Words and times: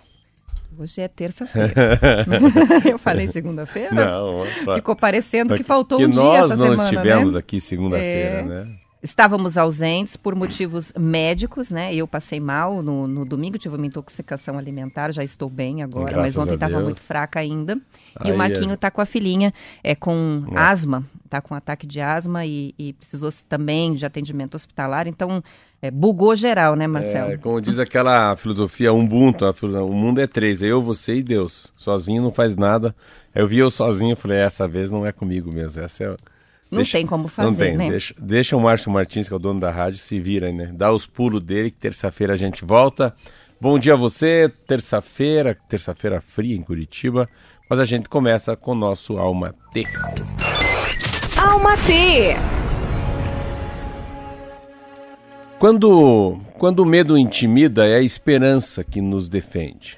Hoje 0.78 1.02
é 1.02 1.08
terça-feira. 1.08 2.00
Eu 2.86 3.00
falei 3.00 3.28
segunda-feira? 3.28 3.90
Não. 3.92 4.42
Ficou 4.76 4.96
parecendo 4.96 5.56
que 5.56 5.64
faltou 5.64 5.98
que 5.98 6.06
um 6.06 6.12
dia 6.12 6.22
nós 6.22 6.44
essa 6.52 6.56
não 6.56 6.76
semana, 6.76 6.84
estivemos 6.84 7.34
né? 7.34 7.40
aqui 7.40 7.60
segunda-feira, 7.60 8.38
É. 8.38 8.44
né? 8.44 8.68
Estávamos 9.02 9.58
ausentes 9.58 10.16
por 10.16 10.36
motivos 10.36 10.94
médicos, 10.98 11.72
né? 11.72 11.94
Eu 11.94 12.08
passei 12.08 12.40
mal 12.40 12.84
no, 12.84 13.08
no 13.08 13.26
domingo, 13.26 13.58
tive 13.58 13.76
uma 13.76 13.86
intoxicação 13.86 14.56
alimentar, 14.56 15.12
já 15.12 15.24
estou 15.24 15.50
bem 15.50 15.82
agora, 15.82 16.14
Graças 16.14 16.36
mas 16.36 16.38
ontem 16.38 16.54
estava 16.54 16.80
muito 16.80 17.02
fraca 17.02 17.40
ainda. 17.40 17.80
E 18.24 18.30
Aí, 18.30 18.32
o 18.32 18.38
Marquinho 18.38 18.76
está 18.76 18.92
com 18.92 19.02
a 19.02 19.06
filhinha 19.06 19.52
é, 19.84 19.96
com 19.96 20.46
É. 20.52 20.60
asma, 20.60 21.04
está 21.26 21.42
com 21.42 21.56
ataque 21.56 21.88
de 21.88 22.00
asma 22.00 22.46
e, 22.46 22.76
e 22.78 22.94
precisou 22.94 23.30
também 23.50 23.94
de 23.96 24.06
atendimento 24.06 24.54
hospitalar, 24.54 25.08
então 25.08 25.44
é, 25.84 25.92
bugou 25.92 26.34
geral, 26.34 26.78
né, 26.78 26.88
Marcelo? 26.88 27.34
É, 27.34 27.38
como 27.38 27.60
diz 27.60 27.78
aquela 27.78 28.34
filosofia 28.38 28.94
Ubuntu, 28.94 29.44
o 29.46 29.94
mundo 29.94 30.22
é 30.22 30.26
três, 30.26 30.64
é 30.64 30.68
eu, 30.68 30.82
você 30.82 31.16
e 31.16 31.22
Deus. 31.22 31.74
Sozinho 31.76 32.24
não 32.24 32.32
faz 32.32 32.56
nada. 32.56 32.96
Eu 33.36 33.50
vi 33.50 33.58
eu 33.58 33.70
sozinho 33.70 34.14
e 34.14 34.16
falei, 34.16 34.38
essa 34.38 34.66
vez 34.66 34.90
não 34.90 35.06
é 35.06 35.12
comigo 35.12 35.52
mesmo. 35.52 35.84
Essa 35.84 36.06
é... 36.06 36.16
Não 36.72 36.86
tem 36.86 37.06
como 37.06 37.28
fazer, 37.28 37.50
não 37.50 37.58
tem. 37.58 37.78
né? 37.78 37.90
Deixa, 37.90 38.16
deixa 38.18 38.56
o 38.56 38.62
Márcio 38.62 38.90
Martins, 38.90 39.28
que 39.28 39.34
é 39.34 39.36
o 39.36 39.40
dono 39.40 39.60
da 39.60 39.72
rádio, 39.72 40.00
se 40.00 40.18
vira 40.22 40.48
aí, 40.48 40.54
né? 40.54 40.72
Dá 40.74 40.90
os 40.90 41.06
pulos 41.06 41.44
dele, 41.44 41.70
que 41.70 41.78
terça-feira 41.78 42.32
a 42.34 42.38
gente 42.38 42.64
volta. 42.64 43.14
Bom 43.60 43.78
dia 43.78 43.92
a 43.92 43.98
você, 43.98 44.50
terça-feira, 44.66 45.58
terça-feira 45.68 46.22
fria 46.22 46.56
em 46.56 46.62
Curitiba. 46.62 47.28
Mas 47.70 47.82
a 47.82 47.84
gente 47.84 48.08
começa 48.08 48.56
com 48.56 48.72
o 48.72 48.76
nosso 48.76 49.18
Alma 49.18 49.54
T. 49.74 49.86
Alma 51.38 51.76
T. 51.76 52.63
Quando, 55.64 56.42
quando 56.60 56.82
o 56.82 56.86
medo 56.86 57.18
intimida, 57.18 57.88
é 57.88 57.96
a 57.96 58.02
esperança 58.02 58.84
que 58.84 59.00
nos 59.00 59.30
defende. 59.30 59.98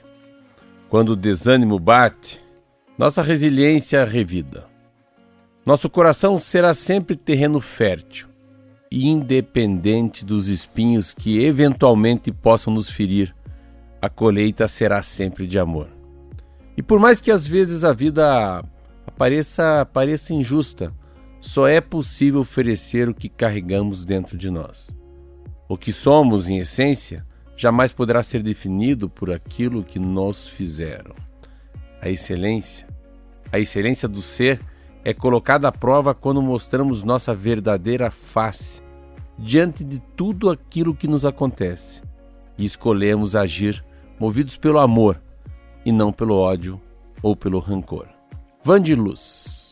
Quando 0.92 1.14
o 1.14 1.16
desânimo 1.16 1.80
bate, 1.80 2.40
nossa 2.96 3.24
resiliência 3.24 4.06
revida. 4.06 4.68
Nosso 5.66 5.90
coração 5.90 6.38
será 6.38 6.72
sempre 6.72 7.16
terreno 7.16 7.60
fértil, 7.60 8.28
independente 8.92 10.24
dos 10.24 10.50
espinhos 10.50 11.16
que 11.16 11.44
eventualmente 11.44 12.32
possam 12.32 12.72
nos 12.72 12.88
ferir, 12.88 13.36
a 14.00 14.08
colheita 14.08 14.68
será 14.68 15.02
sempre 15.02 15.48
de 15.48 15.58
amor. 15.58 15.88
E 16.78 16.84
por 16.84 17.00
mais 17.00 17.20
que 17.20 17.32
às 17.32 17.48
vezes 17.48 17.84
a 17.84 17.92
vida 17.92 18.64
pareça 19.18 20.32
injusta, 20.32 20.94
só 21.42 21.68
é 21.68 21.82
possível 21.82 22.42
oferecer 22.42 23.10
o 23.10 23.16
que 23.16 23.28
carregamos 23.28 24.06
dentro 24.06 24.38
de 24.38 24.52
nós. 24.52 24.96
O 25.68 25.78
que 25.78 25.92
somos, 25.92 26.50
em 26.50 26.60
essência, 26.60 27.26
jamais 27.56 27.92
poderá 27.92 28.22
ser 28.22 28.44
definido 28.44 29.10
por 29.10 29.32
aquilo 29.32 29.84
que 29.84 29.98
nos 29.98 30.48
fizeram. 30.48 31.16
A 32.02 32.10
excelência, 32.10 32.88
a 33.52 33.60
excelência 33.60 34.08
do 34.08 34.22
ser 34.22 34.62
é 35.04 35.14
colocada 35.14 35.68
à 35.68 35.72
prova 35.72 36.14
quando 36.14 36.42
mostramos 36.42 37.04
nossa 37.04 37.34
verdadeira 37.34 38.12
face 38.12 38.84
diante 39.38 39.84
de 39.84 40.00
tudo 40.16 40.50
aquilo 40.50 40.96
que 40.96 41.08
nos 41.08 41.26
acontece 41.26 42.02
e 42.58 42.66
escolhemos 42.66 43.36
agir 43.36 43.84
movidos 44.20 44.58
pelo 44.58 44.80
amor 44.80 45.22
e 45.86 45.92
não 45.92 46.12
pelo 46.12 46.36
ódio 46.36 46.82
ou 47.22 47.36
pelo 47.36 47.60
rancor. 47.60 48.08
Vande 48.64 48.96
Luz. 48.96 49.65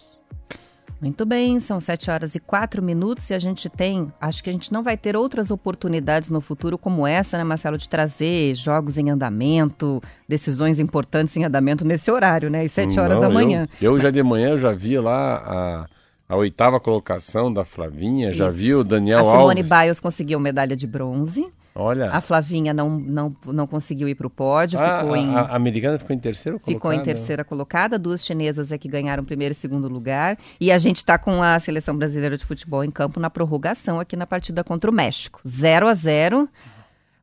Muito 1.03 1.25
bem, 1.25 1.59
são 1.59 1.81
7 1.81 2.09
horas 2.09 2.33
e 2.33 2.39
4 2.39 2.81
minutos 2.81 3.29
e 3.29 3.33
a 3.33 3.39
gente 3.39 3.67
tem, 3.69 4.09
acho 4.21 4.41
que 4.41 4.49
a 4.49 4.53
gente 4.53 4.71
não 4.71 4.81
vai 4.81 4.95
ter 4.95 5.17
outras 5.17 5.51
oportunidades 5.51 6.29
no 6.29 6.39
futuro 6.39 6.77
como 6.77 7.05
essa, 7.05 7.37
né, 7.37 7.43
Marcelo, 7.43 7.77
de 7.77 7.89
trazer 7.89 8.55
jogos 8.55 8.97
em 8.97 9.09
andamento, 9.09 10.01
decisões 10.29 10.79
importantes 10.79 11.35
em 11.35 11.43
andamento 11.43 11.83
nesse 11.83 12.09
horário, 12.09 12.49
né, 12.49 12.61
às 12.63 12.71
7 12.71 12.97
horas 13.01 13.15
Não, 13.15 13.21
da 13.23 13.27
eu- 13.27 13.33
manhã. 13.33 13.67
Eu, 13.81 13.99
já 13.99 14.09
de 14.09 14.23
manhã 14.23 14.51
eu 14.51 14.57
já 14.57 14.71
vi 14.71 14.97
lá 14.97 15.35
a, 15.45 16.33
a 16.33 16.37
oitava 16.37 16.79
colocação 16.79 17.51
da 17.51 17.65
Flavinha, 17.65 18.31
já 18.31 18.47
Isso. 18.47 18.57
vi 18.57 18.73
o 18.73 18.81
Daniel 18.81 19.19
a 19.19 19.23
Simone 19.23 19.59
Alves. 19.61 19.69
Biles 19.69 19.99
conseguiu 19.99 20.39
medalha 20.39 20.73
de 20.75 20.87
bronze, 20.87 21.45
Olha, 21.75 22.11
a 22.11 22.21
Flavinha 22.21 22.71
não, 22.73 22.87
não, 22.99 23.33
não 23.47 23.65
conseguiu 23.65 24.07
ir 24.07 24.13
para 24.13 24.27
o 24.27 24.29
pódio, 24.29 24.79
a, 24.79 24.99
ficou 24.99 25.15
em... 25.15 25.35
a- 25.35 25.39
a 25.41 25.55
americana 25.55 25.97
ficou 25.97 26.15
em 26.15 26.19
terceiro 26.19 26.59
Ficou 26.59 26.71
em 26.93 26.97
colocada? 26.97 27.03
terceira 27.03 27.43
colocada, 27.43 27.97
duas 27.97 28.23
chinesas 28.23 28.71
é 28.71 28.77
que 28.77 28.87
ganharam 28.87 29.23
primeiro 29.25 29.53
e 29.53 29.55
segundo 29.55 29.87
lugar. 29.87 30.37
E 30.59 30.71
a 30.71 30.77
gente 30.77 30.97
está 30.97 31.17
com 31.17 31.41
a 31.41 31.59
seleção 31.59 31.97
brasileira 31.97 32.37
de 32.37 32.45
futebol 32.45 32.83
em 32.83 32.91
campo 32.91 33.19
na 33.19 33.29
prorrogação 33.29 33.99
aqui 33.99 34.15
na 34.15 34.27
partida 34.27 34.63
contra 34.63 34.89
o 34.89 34.93
México. 34.93 35.39
0 35.47 35.87
a 35.87 35.93
0 35.93 36.47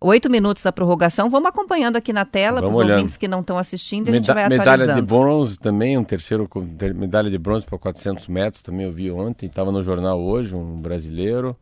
Oito 0.02 0.30
minutos 0.30 0.62
da 0.62 0.72
prorrogação. 0.72 1.28
Vamos 1.28 1.50
acompanhando 1.50 1.96
aqui 1.96 2.10
na 2.10 2.24
tela 2.24 2.62
para 2.62 2.70
os 2.70 2.74
ouvintes 2.74 3.18
que 3.18 3.28
não 3.28 3.40
estão 3.40 3.58
assistindo 3.58 4.08
a 4.08 4.12
gente 4.12 4.26
Meda- 4.28 4.34
vai 4.40 4.48
medalha 4.48 4.84
de 4.86 4.90
atualizando. 4.92 5.06
bronze 5.06 5.58
também, 5.58 5.98
um 5.98 6.04
terceiro 6.04 6.48
medalha 6.96 7.30
de 7.30 7.36
bronze 7.36 7.66
para 7.66 7.78
400 7.78 8.26
metros 8.26 8.62
também 8.62 8.86
eu 8.86 8.92
vi 8.92 9.10
ontem, 9.10 9.44
estava 9.44 9.70
no 9.70 9.82
jornal 9.82 10.18
hoje, 10.18 10.54
um 10.56 10.80
brasileiro. 10.80 11.54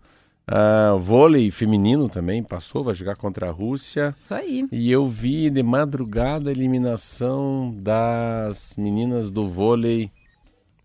Ah, 0.51 0.97
vôlei 0.99 1.51
feminino 1.51 2.09
também 2.09 2.43
passou, 2.43 2.83
vai 2.83 2.95
jogar 2.95 3.17
contra 3.17 3.49
a 3.49 3.53
Rússia. 3.53 4.15
Isso 4.17 4.35
aí. 4.35 4.67
E 4.73 4.91
eu 4.91 5.07
vi 5.07 5.51
de 5.51 5.63
madrugada 5.63 6.49
a 6.49 6.53
eliminação 6.53 7.75
das 7.77 8.75
meninas 8.79 9.31
do 9.31 9.47
vôlei 9.47 10.11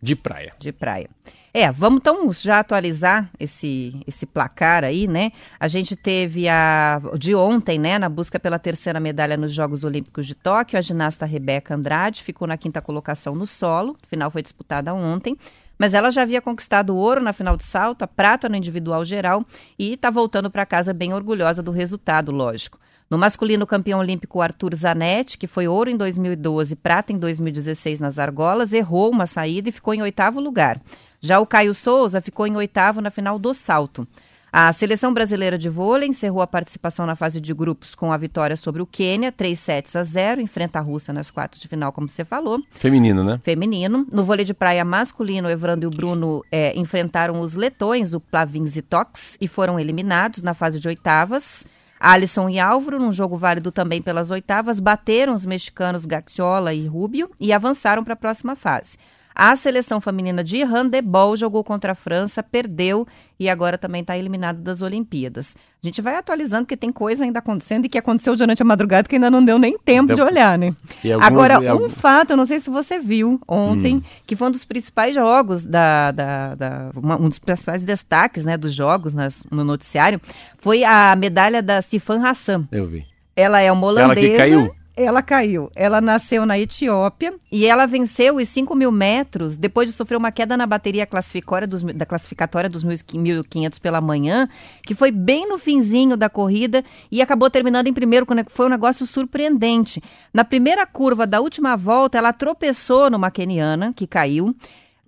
de 0.01 0.17
praia. 0.17 0.53
de 0.59 0.73
praia. 0.73 1.09
É, 1.53 1.71
vamos 1.71 1.99
então 1.99 2.33
já 2.33 2.59
atualizar 2.59 3.29
esse, 3.39 4.01
esse 4.05 4.25
placar 4.25 4.83
aí, 4.83 5.07
né? 5.07 5.31
A 5.57 5.67
gente 5.67 5.95
teve 5.95 6.49
a 6.49 6.99
de 7.17 7.33
ontem, 7.33 7.79
né, 7.79 7.97
na 7.97 8.09
busca 8.09 8.37
pela 8.39 8.59
terceira 8.59 8.99
medalha 8.99 9.37
nos 9.37 9.53
Jogos 9.53 9.83
Olímpicos 9.83 10.25
de 10.25 10.35
Tóquio, 10.35 10.77
a 10.77 10.81
ginasta 10.81 11.25
Rebeca 11.25 11.75
Andrade 11.75 12.23
ficou 12.23 12.47
na 12.47 12.57
quinta 12.57 12.81
colocação 12.81 13.33
no 13.33 13.45
solo, 13.45 13.95
final 14.07 14.29
foi 14.29 14.41
disputada 14.41 14.93
ontem, 14.93 15.37
mas 15.77 15.93
ela 15.93 16.11
já 16.11 16.21
havia 16.21 16.41
conquistado 16.41 16.95
ouro 16.95 17.21
na 17.21 17.33
final 17.33 17.57
de 17.57 17.63
salto, 17.63 18.03
a 18.03 18.07
prata 18.07 18.47
no 18.47 18.55
individual 18.55 19.03
geral 19.03 19.45
e 19.77 19.93
está 19.93 20.09
voltando 20.09 20.49
para 20.49 20.65
casa 20.65 20.93
bem 20.93 21.13
orgulhosa 21.13 21.61
do 21.61 21.71
resultado, 21.71 22.31
lógico. 22.31 22.79
No 23.09 23.17
masculino, 23.17 23.67
campeão 23.67 23.99
olímpico 23.99 24.41
Arthur 24.41 24.73
Zanetti, 24.75 25.37
que 25.37 25.45
foi 25.45 25.67
ouro 25.67 25.89
em 25.89 25.97
2012 25.97 26.75
prata 26.75 27.13
em 27.13 27.17
2016 27.17 27.99
nas 27.99 28.17
argolas, 28.17 28.73
errou 28.73 29.11
uma 29.11 29.27
saída 29.27 29.69
e 29.69 29.71
ficou 29.71 29.93
em 29.93 30.01
oitavo 30.01 30.39
lugar. 30.39 30.81
Já 31.21 31.39
o 31.39 31.45
Caio 31.45 31.73
Souza 31.73 32.21
ficou 32.21 32.47
em 32.47 32.55
oitavo 32.55 33.01
na 33.01 33.11
final 33.11 33.37
do 33.37 33.53
salto. 33.53 34.07
A 34.55 34.71
seleção 34.71 35.11
brasileira 35.11 35.57
de 35.57 35.67
vôlei 35.67 36.07
encerrou 36.07 36.39
a 36.39 36.45
participação 36.45 37.07
na 37.07 37.15
fase 37.15 37.41
de 37.41 37.51
grupos 37.55 37.95
com 37.95 38.11
a 38.11 38.17
vitória 38.17 38.55
sobre 38.55 38.83
o 38.83 38.85
Quênia, 38.85 39.31
3 39.31 39.57
sets 39.57 39.95
a 39.95 40.03
0, 40.03 40.39
enfrenta 40.39 40.77
a 40.77 40.81
Rússia 40.83 41.11
nas 41.11 41.31
quartas 41.31 41.59
de 41.59 41.67
final, 41.67 41.91
como 41.91 42.07
você 42.07 42.23
falou 42.23 42.61
Feminino, 42.69 43.23
né? 43.23 43.41
feminino. 43.43 44.05
No 44.11 44.23
vôlei 44.23 44.45
de 44.45 44.53
praia 44.53 44.85
masculino, 44.85 45.47
o 45.47 45.51
Evandro 45.51 45.85
e 45.85 45.87
o 45.87 45.89
Bruno 45.89 46.45
é, 46.51 46.77
enfrentaram 46.77 47.39
os 47.39 47.55
letões, 47.55 48.13
o 48.13 48.19
Plavins 48.19 48.77
e 48.77 48.83
Tox, 48.83 49.39
e 49.41 49.47
foram 49.47 49.79
eliminados 49.79 50.43
na 50.43 50.53
fase 50.53 50.79
de 50.79 50.87
oitavas. 50.87 51.65
Alisson 51.99 52.47
e 52.47 52.59
Álvaro, 52.59 52.99
num 52.99 53.11
jogo 53.11 53.35
válido 53.35 53.71
também 53.71 54.03
pelas 54.03 54.29
oitavas, 54.29 54.79
bateram 54.79 55.33
os 55.33 55.47
mexicanos 55.47 56.05
Gaxiola 56.05 56.75
e 56.75 56.85
Rubio 56.85 57.31
e 57.39 57.51
avançaram 57.51 58.03
para 58.03 58.13
a 58.13 58.17
próxima 58.17 58.55
fase. 58.55 58.99
A 59.35 59.55
seleção 59.55 59.99
feminina 59.99 60.43
de 60.43 60.63
handebol 60.63 61.35
jogou 61.35 61.63
contra 61.63 61.93
a 61.93 61.95
França, 61.95 62.43
perdeu 62.43 63.07
e 63.39 63.49
agora 63.49 63.77
também 63.77 64.01
está 64.01 64.17
eliminada 64.17 64.59
das 64.59 64.81
Olimpíadas. 64.81 65.55
A 65.83 65.87
gente 65.87 66.01
vai 66.01 66.15
atualizando 66.15 66.63
porque 66.63 66.77
tem 66.77 66.91
coisa 66.91 67.23
ainda 67.25 67.39
acontecendo 67.39 67.85
e 67.85 67.89
que 67.89 67.97
aconteceu 67.97 68.35
durante 68.35 68.61
a 68.61 68.65
madrugada 68.65 69.09
que 69.09 69.15
ainda 69.15 69.29
não 69.29 69.43
deu 69.43 69.59
nem 69.59 69.77
tempo 69.77 70.13
de 70.13 70.21
olhar, 70.21 70.57
né? 70.57 70.73
Alguns, 71.03 71.25
agora, 71.25 71.59
um 71.59 71.71
algum... 71.71 71.89
fato, 71.89 72.31
eu 72.31 72.37
não 72.37 72.45
sei 72.45 72.59
se 72.59 72.69
você 72.69 72.99
viu 72.99 73.41
ontem, 73.47 73.97
hum. 73.97 74.03
que 74.25 74.35
foi 74.35 74.47
um 74.47 74.51
dos 74.51 74.63
principais 74.63 75.13
jogos 75.15 75.65
da, 75.65 76.11
da, 76.11 76.55
da 76.55 76.91
uma, 76.95 77.19
um 77.19 77.27
dos 77.27 77.39
principais 77.39 77.83
destaques, 77.83 78.45
né, 78.45 78.55
dos 78.55 78.73
jogos 78.73 79.13
nas, 79.13 79.45
no 79.51 79.63
noticiário, 79.63 80.21
foi 80.59 80.83
a 80.83 81.15
medalha 81.15 81.61
da 81.61 81.81
Sifan 81.81 82.23
Hassan. 82.23 82.67
Eu 82.71 82.87
vi. 82.87 83.05
Ela 83.35 83.61
é 83.61 83.71
uma 83.71 83.87
holandesa. 83.87 84.21
Ela 84.21 84.31
que 84.31 84.37
caiu. 84.37 84.82
Ela 84.95 85.23
caiu. 85.23 85.71
Ela 85.75 85.99
nasceu 85.99 86.45
na 86.45 86.57
Etiópia 86.59 87.33
e 87.51 87.65
ela 87.65 87.87
venceu 87.87 88.35
os 88.35 88.47
5 88.47 88.75
mil 88.75 88.91
metros 88.91 89.57
depois 89.57 89.89
de 89.89 89.95
sofrer 89.95 90.17
uma 90.17 90.31
queda 90.31 90.55
na 90.55 90.67
bateria 90.67 91.05
classificatória 91.05 91.67
dos, 91.67 91.81
da 91.81 92.05
classificatória 92.05 92.69
dos 92.69 92.85
1.500 92.85 93.79
pela 93.79 93.99
manhã, 93.99 94.47
que 94.85 94.93
foi 94.93 95.09
bem 95.09 95.49
no 95.49 95.57
finzinho 95.57 96.15
da 96.15 96.29
corrida 96.29 96.83
e 97.11 97.23
acabou 97.23 97.49
terminando 97.49 97.87
em 97.87 97.93
primeiro, 97.93 98.25
quando 98.25 98.45
foi 98.49 98.67
um 98.67 98.69
negócio 98.69 99.05
surpreendente. 99.07 100.01
Na 100.31 100.43
primeira 100.43 100.85
curva 100.85 101.25
da 101.25 101.41
última 101.41 101.75
volta, 101.75 102.19
ela 102.19 102.31
tropeçou 102.31 103.09
numa 103.09 103.31
keniana 103.31 103.93
que 103.93 104.05
caiu. 104.05 104.55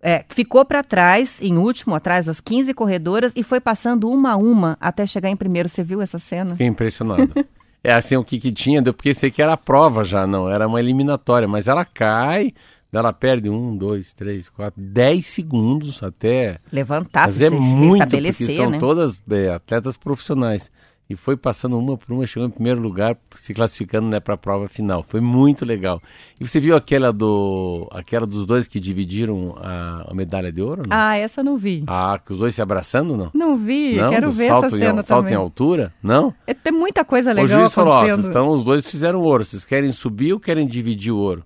É, 0.02 0.24
ficou 0.30 0.64
para 0.66 0.84
trás, 0.84 1.42
em 1.42 1.58
último, 1.58 1.96
atrás 1.96 2.26
das 2.26 2.40
15 2.40 2.74
corredoras, 2.74 3.32
e 3.36 3.42
foi 3.42 3.60
passando 3.60 4.10
uma 4.10 4.34
a 4.34 4.36
uma 4.36 4.78
até 4.80 5.06
chegar 5.06 5.30
em 5.30 5.36
primeiro. 5.36 5.70
Você 5.70 5.84
viu 5.84 6.02
essa 6.02 6.20
cena? 6.20 6.52
Fiquei 6.52 6.68
impressionado. 6.68 7.34
é 7.86 7.94
assim 7.94 8.16
o 8.18 8.24
que, 8.24 8.40
que 8.40 8.52
tinha, 8.52 8.82
eu 8.84 8.94
pensei 8.94 9.30
que 9.30 9.42
era 9.42 9.56
prova 9.56 10.04
já, 10.04 10.26
não, 10.26 10.50
era 10.50 10.68
uma 10.68 10.80
eliminatória, 10.80 11.48
mas 11.48 11.68
ela 11.68 11.86
cai, 11.86 12.52
ela 12.92 13.14
perde 13.14 13.50
um, 13.50 13.78
dois, 13.78 14.14
três, 14.14 14.50
quatro, 14.50 14.82
dez 14.82 15.28
segundos 15.28 16.02
até 16.02 16.60
levantar, 16.72 17.26
fazer 17.26 17.52
se 17.52 17.56
muito, 17.56 18.08
porque 18.08 18.48
são 18.56 18.72
né? 18.72 18.80
todas 18.80 19.22
é, 19.30 19.54
atletas 19.54 19.98
profissionais 19.98 20.72
e 21.08 21.16
foi 21.16 21.38
passando 21.38 21.78
uma 21.78 21.96
por 21.96 22.12
uma, 22.12 22.26
chegou 22.26 22.48
em 22.48 22.52
primeiro 22.52 22.82
lugar, 22.82 23.16
se 23.36 23.54
classificando 23.54 24.08
né, 24.08 24.20
para 24.20 24.34
a 24.34 24.38
prova 24.38 24.68
final. 24.68 25.04
Foi 25.04 25.22
muito 25.22 25.64
legal. 25.64 26.02
E 26.40 26.48
você 26.48 26.60
viu 26.60 26.76
aquela 26.76 27.14
do 27.14 27.88
aquela 27.92 28.26
dos 28.26 28.46
dois 28.46 28.68
que 28.68 28.80
dividiram 28.80 29.56
a, 29.62 30.08
a 30.10 30.14
medalha 30.16 30.52
de 30.52 30.62
ouro? 30.62 30.82
Não? 30.88 30.98
Ah, 30.98 31.16
essa 31.16 31.44
não 31.44 31.58
vi. 31.58 31.84
Ah, 31.86 32.20
que 32.24 32.34
os 32.34 32.40
dois 32.40 32.56
se 32.56 32.62
abraçando, 32.62 33.16
não? 33.16 33.30
Não 33.34 33.56
vi, 33.56 33.96
não? 33.96 34.10
quero 34.10 34.32
ver 34.32 34.46
essa 34.46 34.70
cena 34.70 34.76
em, 34.76 34.88
também. 34.88 35.04
Salto 35.04 35.30
em 35.30 35.36
altura, 35.36 35.94
não? 36.02 36.34
É, 36.48 36.54
tem 36.56 36.74
muita 36.74 37.06
coisa 37.06 37.32
legal 37.32 37.46
O 37.46 37.62
juiz 37.62 37.74
falou, 37.74 37.94
ó, 37.94 38.08
então 38.08 38.50
os 38.50 38.64
dois 38.64 38.90
fizeram 38.90 39.22
ouro, 39.22 39.46
vocês 39.46 39.64
querem 39.64 39.92
subir 39.92 40.34
ou 40.34 40.40
querem 40.40 40.66
dividir 40.66 41.12
o 41.12 41.18
ouro? 41.18 41.46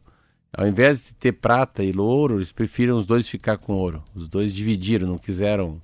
Ao 0.55 0.67
invés 0.67 1.05
de 1.05 1.13
ter 1.13 1.33
prata 1.33 1.83
e 1.83 1.95
ouro, 1.95 2.37
eles 2.37 2.51
preferiram 2.51 2.97
os 2.97 3.05
dois 3.05 3.27
ficar 3.27 3.57
com 3.57 3.73
ouro. 3.73 4.01
Os 4.15 4.27
dois 4.27 4.53
dividiram, 4.53 5.07
não 5.07 5.17
quiseram 5.17 5.79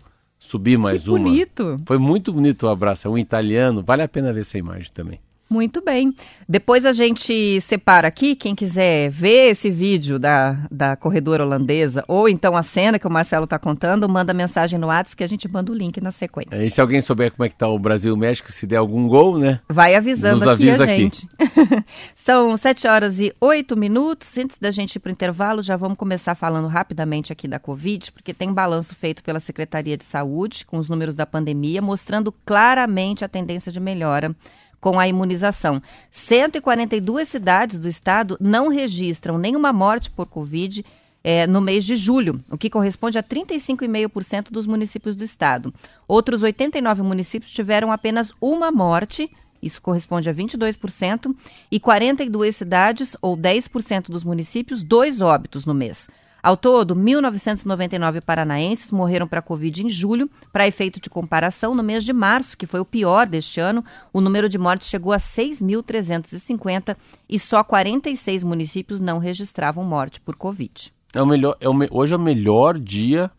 subir 0.45 0.77
mais 0.77 1.03
que 1.03 1.09
uma. 1.09 1.19
bonito. 1.19 1.79
Foi 1.85 1.97
muito 1.97 2.31
bonito 2.31 2.63
o 2.63 2.69
abraço. 2.69 3.07
É 3.07 3.11
um 3.11 3.17
italiano. 3.17 3.83
Vale 3.83 4.03
a 4.03 4.07
pena 4.07 4.31
ver 4.33 4.41
essa 4.41 4.57
imagem 4.57 4.91
também. 4.93 5.19
Muito 5.49 5.81
bem. 5.81 6.13
Depois 6.49 6.85
a 6.85 6.91
gente 6.91 7.61
separa 7.61 8.07
aqui, 8.07 8.35
quem 8.35 8.55
quiser 8.55 9.11
ver 9.11 9.51
esse 9.51 9.69
vídeo 9.69 10.17
da, 10.17 10.57
da 10.71 10.95
corredora 10.95 11.43
holandesa, 11.43 12.03
ou 12.07 12.27
então 12.27 12.57
a 12.57 12.63
cena 12.63 12.97
que 12.97 13.07
o 13.07 13.11
Marcelo 13.11 13.45
está 13.45 13.59
contando, 13.59 14.09
manda 14.09 14.33
mensagem 14.33 14.79
no 14.79 14.87
WhatsApp 14.87 15.15
que 15.15 15.23
a 15.23 15.27
gente 15.27 15.47
manda 15.47 15.71
o 15.71 15.75
link 15.75 16.01
na 16.01 16.11
sequência. 16.11 16.55
E 16.55 16.71
se 16.71 16.81
alguém 16.81 16.99
souber 16.99 17.31
como 17.31 17.45
é 17.45 17.47
que 17.47 17.53
está 17.53 17.67
o 17.67 17.77
Brasil 17.77 18.11
e 18.11 18.13
o 18.13 18.17
México, 18.17 18.51
se 18.51 18.65
der 18.65 18.77
algum 18.77 19.07
gol, 19.07 19.37
né? 19.37 19.59
Vai 19.69 19.95
avisando 19.95 20.39
Nos 20.39 20.47
aqui 20.47 20.69
a 20.69 20.85
gente. 20.85 21.27
São 22.15 22.57
7 22.57 22.87
horas 22.87 23.19
e 23.19 23.33
8 23.39 23.77
minutos. 23.77 24.35
Antes 24.37 24.57
da 24.57 24.71
gente 24.71 24.95
ir 24.95 24.99
para 24.99 25.09
o 25.09 25.13
intervalo, 25.13 25.61
já 25.61 25.77
vamos 25.77 25.97
começar 25.97 26.33
falando 26.33 26.67
rapidamente 26.67 27.31
aqui 27.31 27.47
da 27.47 27.59
Covid, 27.59 28.11
porque 28.11 28.33
tem 28.33 28.51
balanço 28.51 28.95
feito 28.95 29.23
pela 29.23 29.39
Secretaria 29.39 29.95
de 29.95 30.03
Saúde, 30.03 30.65
com 30.65 30.77
os 30.77 30.89
números 30.89 31.13
da 31.13 31.25
pandemia, 31.25 31.81
mostrando 31.81 32.31
claramente 32.45 33.23
a 33.23 33.27
tendência 33.27 33.71
de 33.71 33.79
melhora 33.79 34.35
com 34.85 34.99
a 34.99 35.07
imunização. 35.07 35.81
142 36.11 37.27
cidades 37.27 37.79
do 37.79 37.89
estado 37.89 38.37
não 38.39 38.67
registram 38.67 39.35
nenhuma 39.35 39.73
morte 39.73 40.11
por 40.11 40.27
Covid 40.27 40.85
é, 41.23 41.47
no 41.47 41.59
mês 41.59 41.83
de 41.83 41.95
julho, 41.95 42.39
o 42.51 42.55
que 42.55 42.69
corresponde 42.69 43.17
a 43.17 43.23
35,5% 43.23 44.51
dos 44.51 44.67
municípios 44.67 45.15
do 45.15 45.23
estado. 45.23 45.73
Outros 46.07 46.43
89 46.43 47.01
municípios 47.01 47.51
tiveram 47.51 47.91
apenas 47.91 48.31
uma 48.39 48.71
morte, 48.71 49.27
isso 49.59 49.81
corresponde 49.81 50.29
a 50.29 50.33
22%, 50.35 51.35
e 51.71 51.79
42 51.79 52.55
cidades, 52.55 53.17
ou 53.23 53.35
10% 53.35 54.11
dos 54.11 54.23
municípios, 54.23 54.83
dois 54.83 55.19
óbitos 55.19 55.65
no 55.65 55.73
mês. 55.73 56.07
Ao 56.45 56.55
todo, 56.55 56.95
1.999 56.95 58.21
paranaenses 58.21 58.91
morreram 58.91 59.27
para 59.27 59.39
a 59.39 59.41
Covid 59.41 59.83
em 59.83 59.89
julho. 59.89 60.29
Para 60.53 60.67
efeito 60.67 61.01
de 61.01 61.09
comparação, 61.09 61.73
no 61.73 61.81
mês 61.81 62.03
de 62.03 62.13
março, 62.13 62.55
que 62.55 62.67
foi 62.67 62.79
o 62.79 62.85
pior 62.85 63.25
deste 63.25 63.59
ano, 63.59 63.83
o 64.13 64.21
número 64.21 64.47
de 64.47 64.59
mortes 64.59 64.87
chegou 64.87 65.11
a 65.11 65.17
6.350 65.17 66.95
e 67.27 67.39
só 67.39 67.63
46 67.63 68.43
municípios 68.43 68.99
não 68.99 69.17
registravam 69.17 69.83
morte 69.83 70.21
por 70.21 70.35
Covid. 70.35 70.93
É 71.15 71.19
o 71.23 71.25
melhor, 71.25 71.57
é 71.59 71.67
o 71.67 71.73
me, 71.73 71.87
hoje 71.89 72.13
é 72.13 72.15
o 72.15 72.19
melhor 72.19 72.77
dia. 72.77 73.31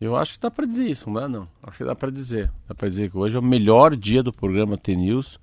Eu 0.00 0.14
acho 0.14 0.34
que 0.34 0.38
dá 0.38 0.52
para 0.52 0.66
dizer 0.66 0.88
isso, 0.88 1.10
não 1.10 1.20
é? 1.20 1.26
Não. 1.26 1.48
Acho 1.60 1.78
que 1.78 1.84
dá 1.84 1.96
para 1.96 2.12
dizer. 2.12 2.48
Dá 2.68 2.76
para 2.76 2.88
dizer 2.88 3.10
que 3.10 3.18
hoje 3.18 3.34
é 3.34 3.40
o 3.40 3.42
melhor 3.42 3.96
dia 3.96 4.22
do 4.22 4.32
programa 4.32 4.78
T-News 4.78 5.40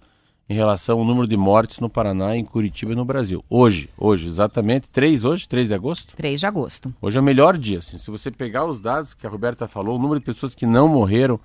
em 0.50 0.56
relação 0.56 1.00
ao 1.00 1.06
número 1.06 1.28
de 1.28 1.36
mortes 1.36 1.80
no 1.80 1.90
Paraná, 1.90 2.36
em 2.36 2.46
Curitiba 2.46 2.94
e 2.94 2.96
no 2.96 3.04
Brasil. 3.04 3.44
Hoje, 3.50 3.90
hoje, 3.98 4.26
exatamente, 4.28 4.90
3 4.90 5.26
hoje, 5.26 5.48
3 5.48 5.68
de 5.68 5.74
agosto? 5.74 6.16
3 6.16 6.40
de 6.40 6.46
agosto. 6.46 6.94
Hoje 7.02 7.18
é 7.18 7.22
o 7.22 7.24
melhor 7.24 7.58
dia, 7.58 7.80
assim, 7.80 7.98
se 7.98 8.10
você 8.10 8.32
pegar 8.32 8.66
os 8.66 8.80
dados 8.80 9.14
que 9.14 9.28
a 9.28 9.30
Roberta 9.30 9.68
falou, 9.68 9.98
o 9.98 10.02
número 10.02 10.20
de 10.20 10.26
pessoas 10.26 10.56
que 10.56 10.66
não 10.66 10.88
morreram, 10.88 11.40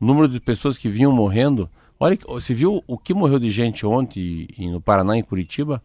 o 0.00 0.04
número 0.04 0.28
de 0.28 0.40
pessoas 0.40 0.78
que 0.78 0.88
vinham 0.88 1.10
morrendo, 1.10 1.68
olha, 1.98 2.16
você 2.26 2.54
viu 2.54 2.82
o 2.86 2.96
que 2.96 3.12
morreu 3.12 3.38
de 3.38 3.50
gente 3.50 3.84
ontem 3.84 4.48
no 4.58 4.80
Paraná, 4.80 5.16
em 5.16 5.22
Curitiba? 5.22 5.82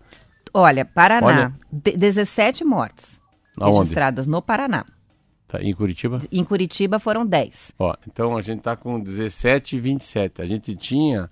Olha, 0.54 0.86
Paraná, 0.86 1.28
olha, 1.28 1.54
17 1.72 2.64
mortes 2.64 3.20
aonde? 3.58 3.80
registradas 3.80 4.28
no 4.28 4.42
Paraná. 4.42 4.86
Tá, 5.48 5.62
em 5.62 5.74
Curitiba? 5.74 6.20
Em 6.32 6.44
Curitiba 6.44 7.00
foram 7.00 7.26
10. 7.26 7.74
Ó, 7.80 7.96
então 8.08 8.38
a 8.38 8.42
gente 8.42 8.60
está 8.60 8.76
com 8.76 9.00
17 9.00 9.78
e 9.78 9.80
27. 9.80 10.42
A 10.44 10.46
gente 10.46 10.76
tinha 10.76 11.30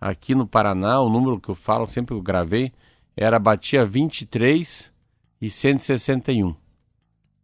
aqui 0.00 0.34
no 0.34 0.46
Paraná, 0.46 1.00
o 1.00 1.08
número 1.08 1.40
que 1.40 1.48
eu 1.48 1.54
falo, 1.54 1.88
sempre 1.88 2.14
eu 2.14 2.22
gravei, 2.22 2.72
era 3.16 3.38
batia 3.38 3.84
23 3.84 4.92
e 5.40 5.50
161. 5.50 6.54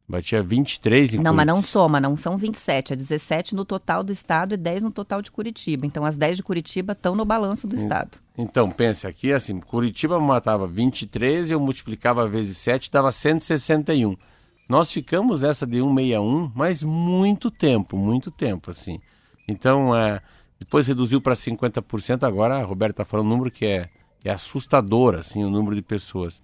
Batia 0.06 0.42
23 0.42 1.14
em 1.14 1.18
Não, 1.18 1.32
mas 1.32 1.46
não 1.46 1.62
soma, 1.62 1.98
não 1.98 2.14
são 2.14 2.36
27, 2.36 2.92
é 2.92 2.96
17 2.96 3.54
no 3.54 3.64
total 3.64 4.04
do 4.04 4.12
estado 4.12 4.52
e 4.52 4.56
10 4.56 4.82
no 4.82 4.92
total 4.92 5.22
de 5.22 5.30
Curitiba. 5.30 5.86
Então 5.86 6.04
as 6.04 6.16
10 6.16 6.36
de 6.36 6.42
Curitiba 6.42 6.92
estão 6.92 7.14
no 7.14 7.24
balanço 7.24 7.66
do 7.66 7.74
estado. 7.74 8.18
Então, 8.36 8.70
pense 8.70 9.06
aqui 9.06 9.32
assim, 9.32 9.58
Curitiba 9.60 10.20
matava 10.20 10.66
23, 10.66 11.50
eu 11.50 11.60
multiplicava 11.60 12.28
vezes 12.28 12.58
7, 12.58 12.90
dava 12.90 13.10
161. 13.10 14.16
Nós 14.68 14.90
ficamos 14.90 15.42
essa 15.42 15.66
de 15.66 15.78
161, 15.78 16.52
mas 16.54 16.82
muito 16.82 17.50
tempo, 17.50 17.96
muito 17.96 18.30
tempo 18.30 18.70
assim. 18.70 19.00
Então, 19.48 19.96
é, 19.96 20.20
depois 20.64 20.88
reduziu 20.88 21.20
para 21.20 21.34
50%, 21.34 22.22
agora 22.22 22.56
a 22.56 22.64
Roberta 22.64 23.02
está 23.02 23.04
falando 23.04 23.26
um 23.26 23.28
número 23.28 23.50
que 23.50 23.66
é, 23.66 23.90
é 24.24 24.30
assustador, 24.30 25.14
assim, 25.14 25.44
o 25.44 25.50
número 25.50 25.76
de 25.76 25.82
pessoas. 25.82 26.42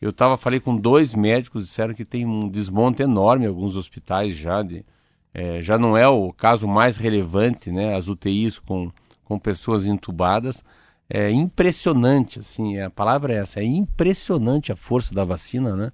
Eu 0.00 0.12
tava, 0.12 0.36
falei 0.36 0.58
com 0.58 0.76
dois 0.76 1.14
médicos, 1.14 1.66
disseram 1.66 1.94
que 1.94 2.04
tem 2.04 2.26
um 2.26 2.48
desmonte 2.48 3.00
enorme 3.00 3.44
em 3.44 3.48
alguns 3.48 3.76
hospitais 3.76 4.34
já. 4.34 4.60
De, 4.60 4.84
é, 5.32 5.62
já 5.62 5.78
não 5.78 5.96
é 5.96 6.08
o 6.08 6.32
caso 6.32 6.66
mais 6.66 6.96
relevante, 6.96 7.70
né? 7.70 7.94
As 7.94 8.08
UTIs 8.08 8.58
com, 8.58 8.90
com 9.24 9.38
pessoas 9.38 9.86
entubadas. 9.86 10.64
É 11.08 11.30
impressionante, 11.30 12.40
assim, 12.40 12.80
a 12.80 12.90
palavra 12.90 13.34
é 13.34 13.36
essa, 13.36 13.60
é 13.60 13.64
impressionante 13.64 14.72
a 14.72 14.76
força 14.76 15.14
da 15.14 15.24
vacina, 15.24 15.76
né? 15.76 15.92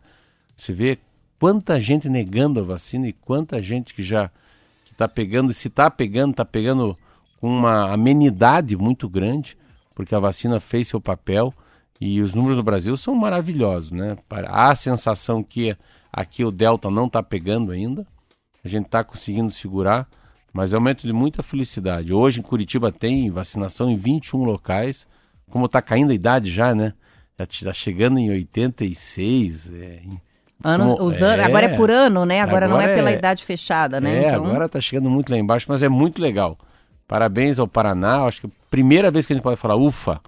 Você 0.57 0.73
vê 0.73 0.99
quanta 1.39 1.79
gente 1.79 2.09
negando 2.09 2.61
a 2.61 2.63
vacina 2.63 3.07
e 3.07 3.13
quanta 3.13 3.61
gente 3.61 3.93
que 3.93 4.03
já 4.03 4.31
está 4.91 5.07
pegando, 5.07 5.53
se 5.53 5.69
está 5.69 5.91
pegando, 5.91 6.31
está 6.31 6.45
pegando 6.45 6.97
com 7.41 7.49
uma 7.49 7.93
amenidade 7.93 8.77
muito 8.77 9.09
grande, 9.09 9.57
porque 9.95 10.15
a 10.15 10.21
vacina 10.21 10.61
fez 10.61 10.89
seu 10.89 11.01
papel 11.01 11.53
e 12.01 12.21
os 12.21 12.35
números 12.35 12.57
do 12.57 12.63
Brasil 12.63 12.97
são 12.97 13.15
maravilhosos, 13.15 13.93
né? 13.93 14.17
Há 14.49 14.71
a 14.71 14.75
sensação 14.75 15.43
que 15.43 15.77
aqui 16.13 16.45
o 16.45 16.51
Delta 16.51 16.91
não 16.91 17.07
está 17.07 17.23
pegando 17.23 17.73
ainda, 17.73 18.07
a 18.65 18.69
gente 18.69 18.87
está 18.87 19.03
conseguindo 19.03 19.51
segurar, 19.51 20.07
mas 20.53 20.73
é 20.73 20.77
um 20.77 20.81
momento 20.81 21.07
de 21.07 21.13
muita 21.13 21.43
felicidade. 21.43 22.13
Hoje 22.13 22.41
em 22.41 22.43
Curitiba 22.43 22.91
tem 22.91 23.31
vacinação 23.31 23.91
em 23.91 23.97
21 23.97 24.45
locais, 24.45 25.07
como 25.51 25.67
está 25.67 25.81
caindo 25.81 26.11
a 26.11 26.15
idade 26.15 26.51
já, 26.51 26.75
né? 26.75 26.93
Já 27.39 27.45
está 27.45 27.73
chegando 27.73 28.19
em 28.19 28.31
86, 28.31 29.71
é, 29.75 30.01
Ano, 30.65 30.97
os 31.03 31.21
é, 31.21 31.45
agora 31.45 31.67
é 31.67 31.77
por 31.77 31.91
ano, 31.91 32.25
né? 32.25 32.41
Agora, 32.41 32.65
agora 32.65 32.83
não 32.83 32.93
é 32.93 32.95
pela 32.95 33.11
é, 33.11 33.15
idade 33.15 33.45
fechada, 33.45 34.01
né? 34.01 34.25
É, 34.25 34.29
então... 34.29 34.47
agora 34.47 34.65
está 34.65 34.81
chegando 34.81 35.11
muito 35.11 35.31
lá 35.31 35.39
embaixo, 35.39 35.67
mas 35.69 35.83
é 35.83 35.89
muito 35.89 36.21
legal 36.21 36.59
Parabéns 37.07 37.59
ao 37.59 37.69
Paraná. 37.69 38.25
Acho 38.25 38.41
que 38.43 38.47
é 38.47 38.51
a 38.51 38.71
primeira 38.71 39.11
vez 39.11 39.27
que 39.27 39.33
a 39.33 39.37
gente 39.37 39.43
pode 39.43 39.61
falar, 39.61 39.77
ufa. 39.77 40.21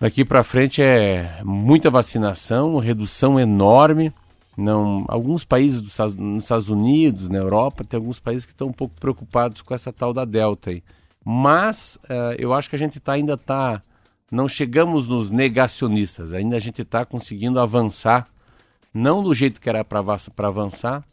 Daqui 0.00 0.24
para 0.24 0.42
frente 0.42 0.82
é 0.82 1.42
muita 1.44 1.90
vacinação, 1.90 2.78
redução 2.78 3.38
enorme. 3.38 4.12
Não, 4.56 5.04
alguns 5.08 5.44
países 5.44 5.80
dos, 5.80 6.14
nos 6.16 6.44
Estados 6.44 6.70
Unidos, 6.70 7.28
na 7.28 7.38
Europa, 7.38 7.84
tem 7.84 7.98
alguns 7.98 8.18
países 8.18 8.46
que 8.46 8.52
estão 8.52 8.68
um 8.68 8.72
pouco 8.72 8.94
preocupados 8.98 9.62
com 9.62 9.74
essa 9.74 9.92
tal 9.92 10.12
da 10.12 10.24
Delta 10.24 10.70
aí. 10.70 10.82
Mas 11.24 11.98
uh, 12.04 12.34
eu 12.38 12.54
acho 12.54 12.68
que 12.68 12.76
a 12.76 12.78
gente 12.78 12.98
tá, 12.98 13.12
ainda 13.12 13.34
está. 13.34 13.80
Não 14.32 14.48
chegamos 14.48 15.06
nos 15.06 15.30
negacionistas, 15.30 16.32
ainda 16.32 16.56
a 16.56 16.60
gente 16.60 16.82
está 16.82 17.04
conseguindo 17.04 17.60
avançar, 17.60 18.26
não 18.94 19.22
do 19.22 19.34
jeito 19.34 19.60
que 19.60 19.68
era 19.68 19.84
para 19.84 19.98
avançar, 20.48 21.04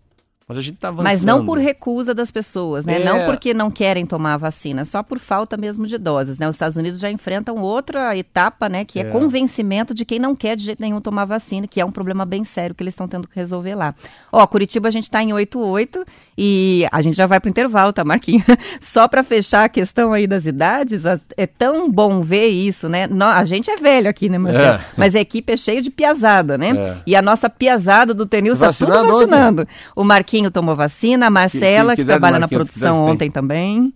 mas 0.48 0.58
a 0.58 0.62
gente 0.62 0.76
está 0.76 0.88
avançando. 0.88 1.04
Mas 1.04 1.26
não 1.26 1.46
por 1.46 1.58
recusa 1.58 2.14
das 2.14 2.32
pessoas, 2.32 2.86
né? 2.86 3.02
É... 3.02 3.06
Não 3.06 3.26
porque 3.26 3.54
não 3.54 3.70
querem 3.70 4.06
tomar 4.06 4.36
a 4.36 4.38
vacina, 4.38 4.86
só 4.86 5.04
por 5.04 5.20
falta 5.20 5.58
mesmo 5.58 5.86
de 5.86 5.98
doses, 5.98 6.38
né? 6.40 6.48
Os 6.48 6.56
Estados 6.56 6.78
Unidos 6.78 7.02
já 7.02 7.12
enfrentam 7.12 7.58
outra 7.58 8.16
etapa, 8.16 8.70
né? 8.70 8.86
Que 8.86 9.00
é, 9.00 9.02
é 9.02 9.06
convencimento 9.12 9.94
de 9.94 10.06
quem 10.06 10.20
não 10.20 10.34
quer 10.34 10.56
de 10.56 10.64
jeito 10.64 10.82
nenhum 10.82 11.02
tomar 11.02 11.26
vacina, 11.26 11.68
que 11.68 11.82
é 11.82 11.86
um 11.86 11.92
problema 11.92 12.24
bem 12.24 12.46
sério 12.46 12.74
que 12.74 12.82
eles 12.82 12.94
estão 12.94 13.10
tendo 13.10 13.28
que 13.28 13.36
resolver 13.36 13.76
lá. 13.76 13.94
Ó, 14.32 14.48
Curitiba 14.48 14.88
a 14.88 14.92
gente 14.92 15.04
está 15.04 15.22
em 15.22 15.34
88 15.34 16.06
e 16.38 16.88
a 16.94 17.02
gente 17.02 17.18
já 17.18 17.28
vai 17.28 17.42
para 17.42 17.50
o 17.50 17.52
intervalo, 17.52 17.92
tá, 17.92 18.06
Marquinhos? 18.06 18.46
só 18.80 19.06
para 19.06 19.26
fechar 19.26 19.66
a 19.66 19.70
questão 19.70 20.14
aí 20.14 20.26
das 20.26 20.46
idades, 20.46 21.04
é 21.36 21.46
tão 21.46 21.92
bom 21.92 22.22
ver 22.22 22.48
isso, 22.48 22.88
né? 22.88 23.10
A 23.20 23.44
gente 23.44 23.70
é 23.70 23.76
velho 23.76 24.10
aqui, 24.10 24.30
né, 24.30 24.38
Marcelo? 24.38 24.66
É. 24.66 24.86
Mas 24.96 25.14
a 25.14 25.20
equipe 25.20 25.52
é 25.52 25.58
cheia 25.58 25.82
de 25.82 25.90
piazada, 25.90 26.58
né? 26.58 26.70
É. 26.70 26.98
E 27.06 27.16
a 27.18 27.22
nossa 27.22 27.50
piazada 27.50 28.14
do 28.14 28.26
Tenil 28.26 28.54
está 28.54 28.72
tudo 28.72 28.94
vacinando. 28.94 29.64
Ontem. 29.64 29.74
O 29.94 30.06
Marquinhos 30.06 30.37
Marquinho 30.38 30.52
tomou 30.52 30.76
vacina, 30.76 31.28
a 31.28 31.30
Marcela, 31.30 31.94
que, 31.94 31.98
que, 31.98 32.02
que, 32.04 32.08
trabalha 32.08 32.40
na 32.40 32.48
produção 32.48 33.04
ontem 33.06 33.32
também. 33.32 33.94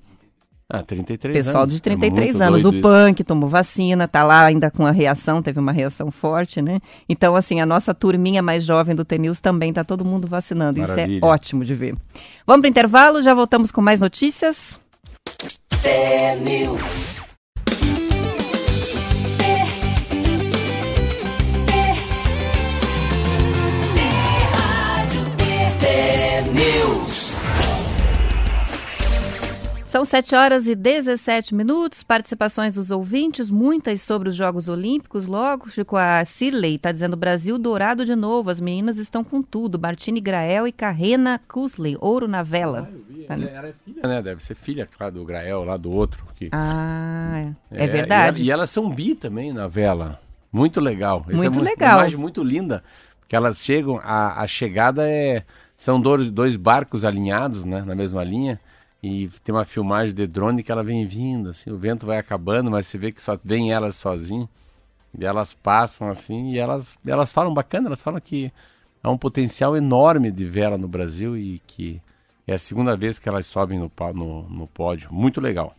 Ah, 0.68 0.82
33 0.84 1.36
Pessoal 1.36 1.64
anos. 1.64 1.76
de 1.76 1.82
33 1.82 2.40
é 2.40 2.46
anos. 2.46 2.66
O 2.66 2.72
Punk 2.82 3.24
tomou 3.26 3.50
vacina, 3.50 4.08
tá 4.08 4.24
lá 4.24 4.46
ainda 4.46 4.72
com 4.72 4.86
a 4.86 4.92
reação, 4.92 5.42
teve 5.42 5.60
uma 5.60 5.74
reação 5.74 6.10
forte, 6.10 6.62
né? 6.62 6.80
Então, 7.10 7.36
assim, 7.36 7.60
a 7.60 7.66
nossa 7.66 7.94
turminha 7.94 8.42
mais 8.42 8.64
jovem 8.64 8.96
do 8.96 9.04
TNews 9.04 9.40
também 9.40 9.74
tá 9.74 9.84
todo 9.84 10.06
mundo 10.06 10.28
vacinando. 10.28 10.80
Maravilha. 10.80 11.18
Isso 11.18 11.26
é 11.26 11.28
ótimo 11.28 11.66
de 11.66 11.76
ver. 11.76 11.96
Vamos 12.48 12.62
pro 12.62 12.70
intervalo, 12.70 13.22
já 13.22 13.34
voltamos 13.34 13.70
com 13.70 13.82
mais 13.82 14.00
notícias. 14.00 14.80
São 29.92 30.06
7 30.06 30.36
horas 30.36 30.68
e 30.70 30.74
17 30.74 31.54
minutos. 31.54 32.02
Participações 32.02 32.76
dos 32.76 32.92
ouvintes, 32.92 33.52
muitas 33.52 34.00
sobre 34.00 34.30
os 34.30 34.36
Jogos 34.36 34.70
Olímpicos. 34.70 35.26
Logo, 35.26 35.66
com 35.86 35.98
a 35.98 36.24
Cirley 36.24 36.76
está 36.76 36.94
dizendo: 36.94 37.18
Brasil 37.18 37.58
dourado 37.60 38.06
de 38.06 38.16
novo. 38.16 38.50
As 38.50 38.62
meninas 38.62 38.98
estão 38.98 39.22
com 39.22 39.42
tudo. 39.42 39.78
Martini 39.78 40.22
Grael 40.22 40.66
e 40.66 40.72
Carrena 40.72 41.42
Kusley, 41.46 41.98
ouro 42.00 42.26
na 42.26 42.42
vela. 42.42 42.90
Ah, 43.28 43.34
Ela 43.34 43.50
era 43.50 43.76
filha, 43.84 44.02
né? 44.08 44.22
Deve 44.22 44.42
ser 44.42 44.56
filha, 44.56 44.88
claro, 44.88 45.16
do 45.16 45.26
Grael, 45.26 45.66
lá 45.66 45.76
do 45.76 45.92
outro. 45.92 46.26
Que... 46.38 46.48
Ah, 46.54 47.52
é, 47.70 47.84
é 47.84 47.88
verdade. 47.88 48.44
E, 48.44 48.46
e, 48.46 48.50
elas 48.50 48.70
são 48.70 48.90
bi 48.90 49.14
também 49.14 49.52
na 49.52 49.68
vela. 49.68 50.22
Muito 50.54 50.80
legal. 50.80 51.26
Muito 51.30 51.60
é 51.60 51.62
legal. 51.62 51.98
Uma 51.98 52.02
imagem 52.04 52.18
muito 52.18 52.42
linda. 52.42 52.82
Que 53.28 53.36
elas 53.36 53.62
chegam, 53.62 54.00
a, 54.02 54.42
a 54.42 54.48
chegada 54.48 55.06
é. 55.06 55.44
São 55.76 56.00
dois, 56.00 56.32
dois 56.32 56.56
barcos 56.56 57.04
alinhados, 57.04 57.66
né? 57.66 57.84
Na 57.86 57.94
mesma 57.94 58.24
linha. 58.24 58.58
E 59.04 59.30
tem 59.44 59.54
uma 59.54 59.66
filmagem 59.66 60.14
de 60.14 60.28
drone 60.28 60.62
que 60.62 60.72
ela 60.72 60.84
vem 60.84 61.06
vindo, 61.08 61.50
assim, 61.50 61.72
o 61.72 61.78
vento 61.78 62.06
vai 62.06 62.20
acabando, 62.20 62.70
mas 62.70 62.86
você 62.86 62.98
vê 62.98 63.12
que 63.12 63.22
só 63.22 63.38
vem 63.44 63.72
elas 63.72 63.96
sozinhas. 63.96 64.48
E 65.18 65.26
elas 65.26 65.54
passam 65.54 66.10
assim 66.10 66.52
e 66.52 66.60
elas, 66.60 66.98
elas 67.06 67.34
falam 67.34 67.54
bacana, 67.54 67.88
elas 67.88 68.02
falam 68.02 68.22
que 68.22 68.52
há 69.04 69.10
um 69.10 69.18
potencial 69.18 69.76
enorme 69.76 70.32
de 70.32 70.46
vela 70.46 70.78
no 70.78 70.88
Brasil 70.88 71.38
e 71.38 71.60
que 71.68 72.02
é 72.48 72.54
a 72.54 72.60
segunda 72.60 72.96
vez 72.96 73.20
que 73.20 73.28
elas 73.28 73.46
sobem 73.46 73.80
no, 73.80 73.92
no, 74.14 74.50
no 74.50 74.68
pódio. 74.68 75.12
Muito 75.12 75.42
legal. 75.42 75.76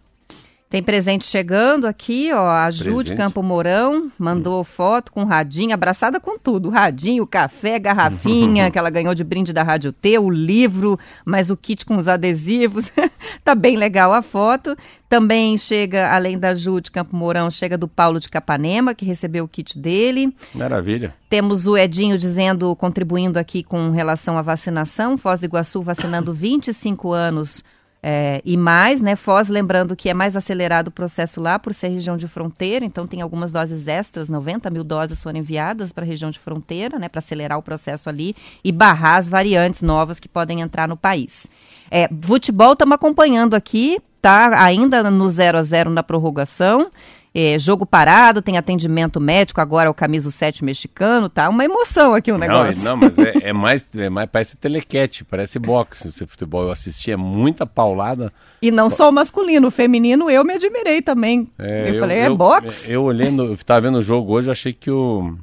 Tem 0.73 0.83
presente 0.83 1.27
chegando 1.27 1.87
aqui, 1.87 2.33
ó. 2.33 2.49
A 2.49 2.71
Ju 2.71 3.05
de 3.05 3.15
Campo 3.15 3.43
Mourão 3.43 4.11
mandou 4.19 4.65
foto 4.65 5.13
com 5.13 5.23
radinho, 5.23 5.75
abraçada 5.75 6.19
com 6.19 6.39
tudo. 6.39 6.71
Radinho, 6.71 7.27
café, 7.27 7.79
garrafinha 7.79 8.71
que 8.73 8.79
ela 8.79 8.89
ganhou 8.89 9.15
de 9.15 9.23
brinde 9.23 9.53
da 9.53 9.63
Rádio 9.63 9.93
T, 9.93 10.19
o 10.19 10.31
livro, 10.31 10.99
mais 11.27 11.51
o 11.51 11.59
kit 11.59 11.85
com 11.85 11.97
os 11.97 12.09
adesivos. 12.09 12.91
tá 13.45 13.55
bem 13.55 13.77
legal 13.77 14.15
a 14.15 14.23
foto. 14.23 14.75
Também 15.11 15.59
chega, 15.59 16.11
além 16.11 16.39
da 16.39 16.55
Ju 16.55 16.81
de 16.81 16.91
Campo 16.91 17.15
Mourão, 17.15 17.51
chega 17.51 17.77
do 17.77 17.87
Paulo 17.87 18.19
de 18.19 18.31
Capanema, 18.31 18.95
que 18.95 19.05
recebeu 19.05 19.45
o 19.45 19.49
kit 19.49 19.79
dele. 19.79 20.35
Maravilha. 20.55 21.15
Temos 21.29 21.67
o 21.67 21.77
Edinho 21.77 22.17
dizendo, 22.17 22.75
contribuindo 22.77 23.39
aqui 23.39 23.63
com 23.63 23.91
relação 23.91 24.39
à 24.39 24.43
vacinação. 24.43 25.19
Foz 25.19 25.39
do 25.39 25.45
Iguaçu 25.45 25.83
vacinando 25.83 26.33
25 26.33 27.13
anos 27.13 27.63
é, 28.03 28.43
e 28.45 28.57
mais, 28.57 29.01
né? 29.01 29.15
Foz, 29.15 29.49
lembrando 29.49 29.95
que 29.95 30.09
é 30.09 30.15
mais 30.15 30.37
acelerado 30.37 30.89
o 30.89 30.91
processo 30.91 31.41
lá 31.41 31.57
por 31.57 31.73
ser 31.73 31.89
região 31.89 32.17
de 32.17 32.27
fronteira, 32.27 32.85
então 32.85 33.07
tem 33.07 33.21
algumas 33.21 33.53
doses 33.53 33.87
extras, 33.87 34.29
90 34.29 34.69
mil 34.71 34.83
doses 34.83 35.23
foram 35.23 35.39
enviadas 35.39 35.93
para 35.93 36.03
a 36.03 36.07
região 36.07 36.31
de 36.31 36.39
fronteira, 36.41 36.99
né? 36.99 37.09
Para 37.09 37.21
acelerar 37.21 37.59
o 37.59 37.63
processo 37.63 38.09
ali 38.09 38.35
e 38.65 38.73
barrar 38.73 39.19
as 39.19 39.29
variantes 39.29 39.83
novas 39.83 40.19
que 40.19 40.29
podem 40.29 40.61
entrar 40.61 40.89
no 40.89 40.97
país. 40.97 41.47
É, 41.91 42.09
futebol 42.23 42.73
estamos 42.73 42.95
acompanhando 42.95 43.55
aqui, 43.55 44.01
tá 44.21 44.61
ainda 44.61 45.09
no 45.09 45.29
0 45.29 45.59
a 45.59 45.63
0 45.63 45.91
na 45.91 46.03
prorrogação 46.03 46.91
é, 47.35 47.59
jogo 47.59 47.87
parado, 47.87 48.43
tem 48.43 48.59
atendimento 48.59 49.19
médico, 49.19 49.61
agora 49.61 49.91
o 49.91 49.95
camisa 49.95 50.31
7 50.31 50.63
mexicano, 50.65 51.31
tá 51.31 51.49
uma 51.49 51.65
emoção 51.65 52.15
aqui 52.15 52.31
o 52.31 52.37
negócio. 52.37 52.77
Não, 52.83 52.91
não 52.91 52.97
mas 52.99 53.19
é, 53.19 53.33
é, 53.41 53.53
mais, 53.53 53.87
é 53.97 54.11
mais, 54.11 54.29
parece 54.31 54.57
telequete, 54.57 55.25
parece 55.25 55.59
boxe, 55.59 56.09
esse 56.09 56.27
futebol. 56.27 56.65
Eu 56.65 56.71
assisti, 56.71 57.11
é 57.11 57.17
muita 57.17 57.65
paulada. 57.65 58.31
E 58.61 58.71
não 58.71 58.91
só 58.91 59.09
o 59.09 59.13
masculino, 59.13 59.69
o 59.69 59.71
feminino 59.71 60.29
eu 60.29 60.45
me 60.45 60.55
admirei 60.55 61.01
também. 61.01 61.49
É, 61.59 61.89
eu, 61.89 61.95
eu, 61.95 62.01
falei, 62.01 62.19
é 62.19 62.29
eu, 62.29 62.37
boxe? 62.37 62.93
Eu 62.93 63.05
olhando, 63.05 63.45
eu 63.45 63.55
estava 63.55 63.81
vendo 63.81 63.99
o 63.99 64.03
jogo 64.03 64.33
hoje, 64.35 64.51
achei 64.51 64.75
que 64.75 64.91
o, 64.91 65.35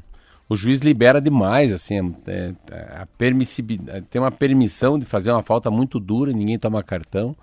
o 0.47 0.55
juiz 0.55 0.81
libera 0.81 1.19
demais, 1.19 1.73
assim, 1.73 2.15
é, 2.27 2.53
é, 2.69 3.01
a 3.01 3.07
permissibilidade, 3.17 4.05
tem 4.11 4.21
uma 4.21 4.31
permissão 4.31 4.99
de 4.99 5.05
fazer 5.05 5.31
uma 5.31 5.41
falta 5.41 5.71
muito 5.71 5.99
dura, 5.99 6.31
ninguém 6.31 6.59
toma 6.59 6.83
cartão. 6.83 7.35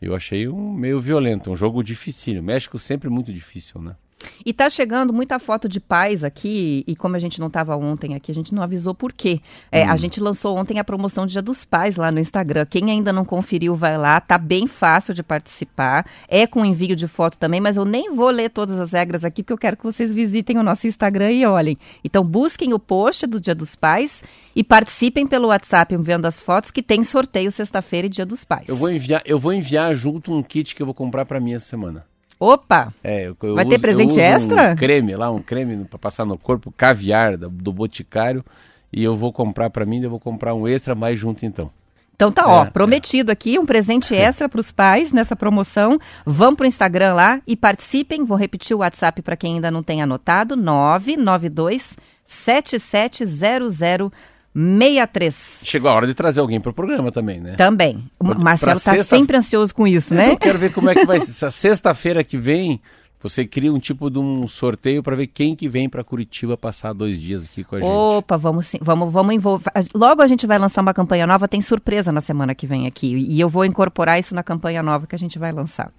Eu 0.00 0.14
achei 0.14 0.48
um 0.48 0.72
meio 0.72 1.00
violento, 1.00 1.50
um 1.50 1.56
jogo 1.56 1.82
difícil. 1.82 2.42
México 2.42 2.78
sempre 2.78 3.08
muito 3.08 3.32
difícil, 3.32 3.80
né? 3.80 3.96
E 4.44 4.52
tá 4.52 4.70
chegando 4.70 5.12
muita 5.12 5.38
foto 5.38 5.68
de 5.68 5.78
pais 5.78 6.24
aqui, 6.24 6.84
e 6.86 6.96
como 6.96 7.16
a 7.16 7.18
gente 7.18 7.38
não 7.38 7.48
estava 7.48 7.76
ontem 7.76 8.14
aqui, 8.14 8.30
a 8.30 8.34
gente 8.34 8.54
não 8.54 8.62
avisou 8.62 8.94
por 8.94 9.12
quê. 9.12 9.40
É, 9.70 9.84
hum. 9.84 9.90
A 9.90 9.96
gente 9.96 10.20
lançou 10.20 10.56
ontem 10.56 10.78
a 10.78 10.84
promoção 10.84 11.26
de 11.26 11.32
Dia 11.32 11.42
dos 11.42 11.64
Pais 11.64 11.96
lá 11.96 12.10
no 12.10 12.18
Instagram. 12.18 12.64
Quem 12.64 12.90
ainda 12.90 13.12
não 13.12 13.24
conferiu, 13.24 13.74
vai 13.74 13.98
lá, 13.98 14.20
tá 14.20 14.38
bem 14.38 14.66
fácil 14.66 15.12
de 15.12 15.22
participar. 15.22 16.06
É 16.28 16.46
com 16.46 16.64
envio 16.64 16.96
de 16.96 17.06
foto 17.06 17.36
também, 17.36 17.60
mas 17.60 17.76
eu 17.76 17.84
nem 17.84 18.14
vou 18.14 18.30
ler 18.30 18.48
todas 18.48 18.80
as 18.80 18.92
regras 18.92 19.24
aqui, 19.24 19.42
porque 19.42 19.52
eu 19.52 19.58
quero 19.58 19.76
que 19.76 19.84
vocês 19.84 20.12
visitem 20.12 20.56
o 20.58 20.62
nosso 20.62 20.86
Instagram 20.86 21.32
e 21.32 21.44
olhem. 21.44 21.76
Então 22.02 22.24
busquem 22.24 22.72
o 22.72 22.78
post 22.78 23.26
do 23.26 23.38
Dia 23.38 23.54
dos 23.54 23.76
Pais 23.76 24.24
e 24.54 24.64
participem 24.64 25.26
pelo 25.26 25.48
WhatsApp 25.48 25.94
enviando 25.94 26.24
as 26.24 26.40
fotos, 26.40 26.70
que 26.70 26.82
tem 26.82 27.04
sorteio 27.04 27.52
sexta-feira 27.52 28.06
e 28.06 28.10
Dia 28.10 28.24
dos 28.24 28.44
Pais. 28.44 28.68
Eu 28.68 28.76
vou 28.76 28.90
enviar, 28.90 29.22
eu 29.26 29.38
vou 29.38 29.52
enviar 29.52 29.94
junto 29.94 30.32
um 30.32 30.42
kit 30.42 30.74
que 30.74 30.80
eu 30.80 30.86
vou 30.86 30.94
comprar 30.94 31.26
para 31.26 31.38
mim 31.38 31.52
essa 31.52 31.66
semana. 31.66 32.06
Opa! 32.38 32.92
É, 33.02 33.28
eu, 33.28 33.36
eu 33.42 33.54
Vai 33.54 33.64
uso, 33.64 33.74
ter 33.74 33.80
presente 33.80 34.20
extra? 34.20 34.72
Um 34.72 34.76
creme 34.76 35.16
lá, 35.16 35.30
um 35.30 35.40
creme 35.40 35.84
para 35.84 35.98
passar 35.98 36.24
no 36.24 36.36
corpo, 36.36 36.72
caviar 36.76 37.36
do, 37.36 37.48
do 37.48 37.72
Boticário. 37.72 38.44
E 38.92 39.02
eu 39.02 39.16
vou 39.16 39.32
comprar 39.32 39.70
para 39.70 39.84
mim, 39.84 40.02
eu 40.02 40.10
vou 40.10 40.20
comprar 40.20 40.54
um 40.54 40.66
extra 40.68 40.94
mais 40.94 41.18
junto 41.18 41.44
então. 41.44 41.70
Então 42.14 42.32
tá, 42.32 42.44
ó, 42.46 42.64
é, 42.64 42.70
prometido 42.70 43.30
é. 43.30 43.34
aqui 43.34 43.58
um 43.58 43.66
presente 43.66 44.14
extra 44.16 44.48
para 44.48 44.60
os 44.60 44.72
pais 44.72 45.12
nessa 45.12 45.36
promoção. 45.36 45.98
Vão 46.24 46.56
pro 46.56 46.66
Instagram 46.66 47.14
lá 47.14 47.40
e 47.46 47.54
participem. 47.54 48.24
Vou 48.24 48.38
repetir 48.38 48.74
o 48.74 48.80
WhatsApp 48.80 49.20
para 49.22 49.36
quem 49.36 49.56
ainda 49.56 49.70
não 49.70 49.82
tem 49.82 50.02
anotado: 50.02 50.56
992 50.56 51.96
7700 52.26 54.12
63. 54.56 55.60
Chegou 55.64 55.90
a 55.90 55.94
hora 55.94 56.06
de 56.06 56.14
trazer 56.14 56.40
alguém 56.40 56.58
para 56.58 56.70
o 56.70 56.72
programa 56.72 57.12
também, 57.12 57.38
né? 57.38 57.56
Também. 57.56 58.02
O 58.18 58.24
Marcelo 58.24 58.72
está 58.72 59.04
sempre 59.04 59.36
ansioso 59.36 59.74
com 59.74 59.86
isso, 59.86 60.14
né? 60.14 60.32
Eu 60.32 60.38
quero 60.38 60.58
ver 60.58 60.72
como 60.72 60.88
é 60.88 60.94
que 60.94 61.04
vai 61.04 61.20
ser. 61.20 61.50
Sexta-feira 61.50 62.24
que 62.24 62.38
vem, 62.38 62.80
você 63.20 63.44
cria 63.44 63.70
um 63.70 63.78
tipo 63.78 64.08
de 64.08 64.18
um 64.18 64.48
sorteio 64.48 65.02
para 65.02 65.14
ver 65.14 65.26
quem 65.26 65.54
que 65.54 65.68
vem 65.68 65.90
para 65.90 66.02
Curitiba 66.02 66.56
passar 66.56 66.94
dois 66.94 67.20
dias 67.20 67.44
aqui 67.44 67.64
com 67.64 67.76
a 67.76 67.80
gente. 67.80 67.90
Opa, 67.90 68.38
vamos 68.38 68.66
sim, 68.68 68.78
vamos, 68.80 69.12
vamos 69.12 69.34
envolver. 69.34 69.70
Logo 69.94 70.22
a 70.22 70.26
gente 70.26 70.46
vai 70.46 70.58
lançar 70.58 70.80
uma 70.80 70.94
campanha 70.94 71.26
nova, 71.26 71.46
tem 71.46 71.60
surpresa 71.60 72.10
na 72.10 72.22
semana 72.22 72.54
que 72.54 72.66
vem 72.66 72.86
aqui. 72.86 73.14
E 73.28 73.38
eu 73.38 73.50
vou 73.50 73.64
incorporar 73.64 74.18
isso 74.18 74.34
na 74.34 74.42
campanha 74.42 74.82
nova 74.82 75.06
que 75.06 75.14
a 75.14 75.18
gente 75.18 75.38
vai 75.38 75.52
lançar. 75.52 75.92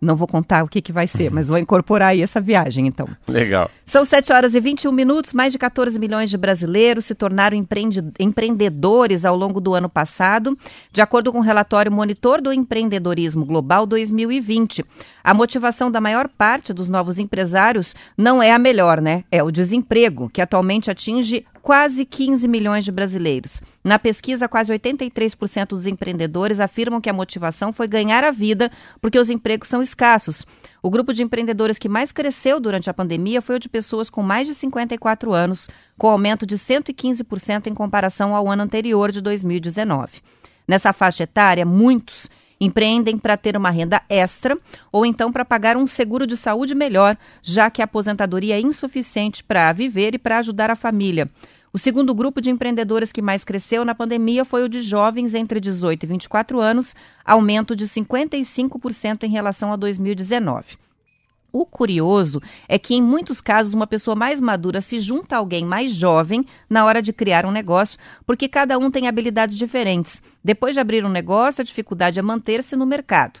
Não 0.00 0.14
vou 0.14 0.28
contar 0.28 0.62
o 0.62 0.68
que, 0.68 0.80
que 0.80 0.92
vai 0.92 1.08
ser, 1.08 1.30
mas 1.30 1.48
vou 1.48 1.58
incorporar 1.58 2.10
aí 2.10 2.22
essa 2.22 2.40
viagem, 2.40 2.86
então. 2.86 3.08
Legal. 3.26 3.68
São 3.84 4.04
7 4.04 4.32
horas 4.32 4.54
e 4.54 4.60
21 4.60 4.92
minutos. 4.92 5.32
Mais 5.32 5.52
de 5.52 5.58
14 5.58 5.98
milhões 5.98 6.30
de 6.30 6.38
brasileiros 6.38 7.06
se 7.06 7.14
tornaram 7.14 7.56
empreende 7.56 8.04
empreendedores 8.18 9.24
ao 9.24 9.36
longo 9.36 9.60
do 9.60 9.74
ano 9.74 9.88
passado, 9.88 10.56
de 10.92 11.00
acordo 11.00 11.32
com 11.32 11.38
o 11.38 11.42
relatório 11.42 11.90
Monitor 11.90 12.40
do 12.40 12.52
Empreendedorismo 12.52 13.44
Global 13.44 13.86
2020. 13.86 14.84
A 15.24 15.34
motivação 15.34 15.90
da 15.90 16.00
maior 16.00 16.28
parte 16.28 16.72
dos 16.72 16.88
novos 16.88 17.18
empresários 17.18 17.96
não 18.16 18.40
é 18.40 18.52
a 18.52 18.58
melhor, 18.58 19.00
né? 19.00 19.24
É 19.32 19.42
o 19.42 19.50
desemprego, 19.50 20.30
que 20.30 20.40
atualmente 20.40 20.90
atinge 20.90 21.44
quase 21.68 22.06
15 22.06 22.48
milhões 22.48 22.82
de 22.82 22.90
brasileiros. 22.90 23.60
Na 23.84 23.98
pesquisa, 23.98 24.48
quase 24.48 24.72
83% 24.72 25.66
dos 25.66 25.86
empreendedores 25.86 26.60
afirmam 26.60 26.98
que 26.98 27.10
a 27.10 27.12
motivação 27.12 27.74
foi 27.74 27.86
ganhar 27.86 28.24
a 28.24 28.30
vida 28.30 28.72
porque 29.02 29.18
os 29.18 29.28
empregos 29.28 29.68
são 29.68 29.82
escassos. 29.82 30.46
O 30.82 30.88
grupo 30.88 31.12
de 31.12 31.22
empreendedores 31.22 31.78
que 31.78 31.86
mais 31.86 32.10
cresceu 32.10 32.58
durante 32.58 32.88
a 32.88 32.94
pandemia 32.94 33.42
foi 33.42 33.56
o 33.56 33.58
de 33.58 33.68
pessoas 33.68 34.08
com 34.08 34.22
mais 34.22 34.48
de 34.48 34.54
54 34.54 35.34
anos, 35.34 35.68
com 35.98 36.08
aumento 36.08 36.46
de 36.46 36.56
115% 36.56 37.66
em 37.66 37.74
comparação 37.74 38.34
ao 38.34 38.48
ano 38.48 38.62
anterior 38.62 39.12
de 39.12 39.20
2019. 39.20 40.22
Nessa 40.66 40.94
faixa 40.94 41.24
etária, 41.24 41.66
muitos 41.66 42.30
empreendem 42.60 43.18
para 43.18 43.36
ter 43.36 43.56
uma 43.56 43.70
renda 43.70 44.02
extra 44.08 44.58
ou 44.90 45.06
então 45.06 45.30
para 45.30 45.44
pagar 45.44 45.76
um 45.76 45.86
seguro 45.86 46.26
de 46.26 46.36
saúde 46.36 46.74
melhor, 46.74 47.16
já 47.42 47.70
que 47.70 47.80
a 47.80 47.84
aposentadoria 47.84 48.56
é 48.56 48.60
insuficiente 48.60 49.44
para 49.44 49.72
viver 49.72 50.14
e 50.14 50.18
para 50.18 50.38
ajudar 50.38 50.70
a 50.70 50.76
família. 50.76 51.30
O 51.72 51.78
segundo 51.78 52.14
grupo 52.14 52.40
de 52.40 52.50
empreendedores 52.50 53.12
que 53.12 53.20
mais 53.20 53.44
cresceu 53.44 53.84
na 53.84 53.94
pandemia 53.94 54.44
foi 54.44 54.64
o 54.64 54.68
de 54.68 54.80
jovens 54.80 55.34
entre 55.34 55.60
18 55.60 56.02
e 56.02 56.06
24 56.06 56.60
anos, 56.60 56.94
aumento 57.24 57.76
de 57.76 57.86
55% 57.86 59.24
em 59.24 59.30
relação 59.30 59.70
a 59.70 59.76
2019. 59.76 60.78
O 61.52 61.64
curioso 61.64 62.42
é 62.68 62.78
que, 62.78 62.94
em 62.94 63.02
muitos 63.02 63.40
casos, 63.40 63.72
uma 63.72 63.86
pessoa 63.86 64.14
mais 64.14 64.40
madura 64.40 64.80
se 64.80 64.98
junta 64.98 65.34
a 65.34 65.38
alguém 65.38 65.64
mais 65.64 65.92
jovem 65.92 66.44
na 66.68 66.84
hora 66.84 67.00
de 67.00 67.12
criar 67.12 67.46
um 67.46 67.50
negócio, 67.50 67.98
porque 68.26 68.48
cada 68.48 68.78
um 68.78 68.90
tem 68.90 69.08
habilidades 69.08 69.56
diferentes. 69.56 70.22
Depois 70.44 70.74
de 70.74 70.80
abrir 70.80 71.04
um 71.04 71.08
negócio, 71.08 71.62
a 71.62 71.64
dificuldade 71.64 72.18
é 72.18 72.22
manter-se 72.22 72.76
no 72.76 72.86
mercado. 72.86 73.40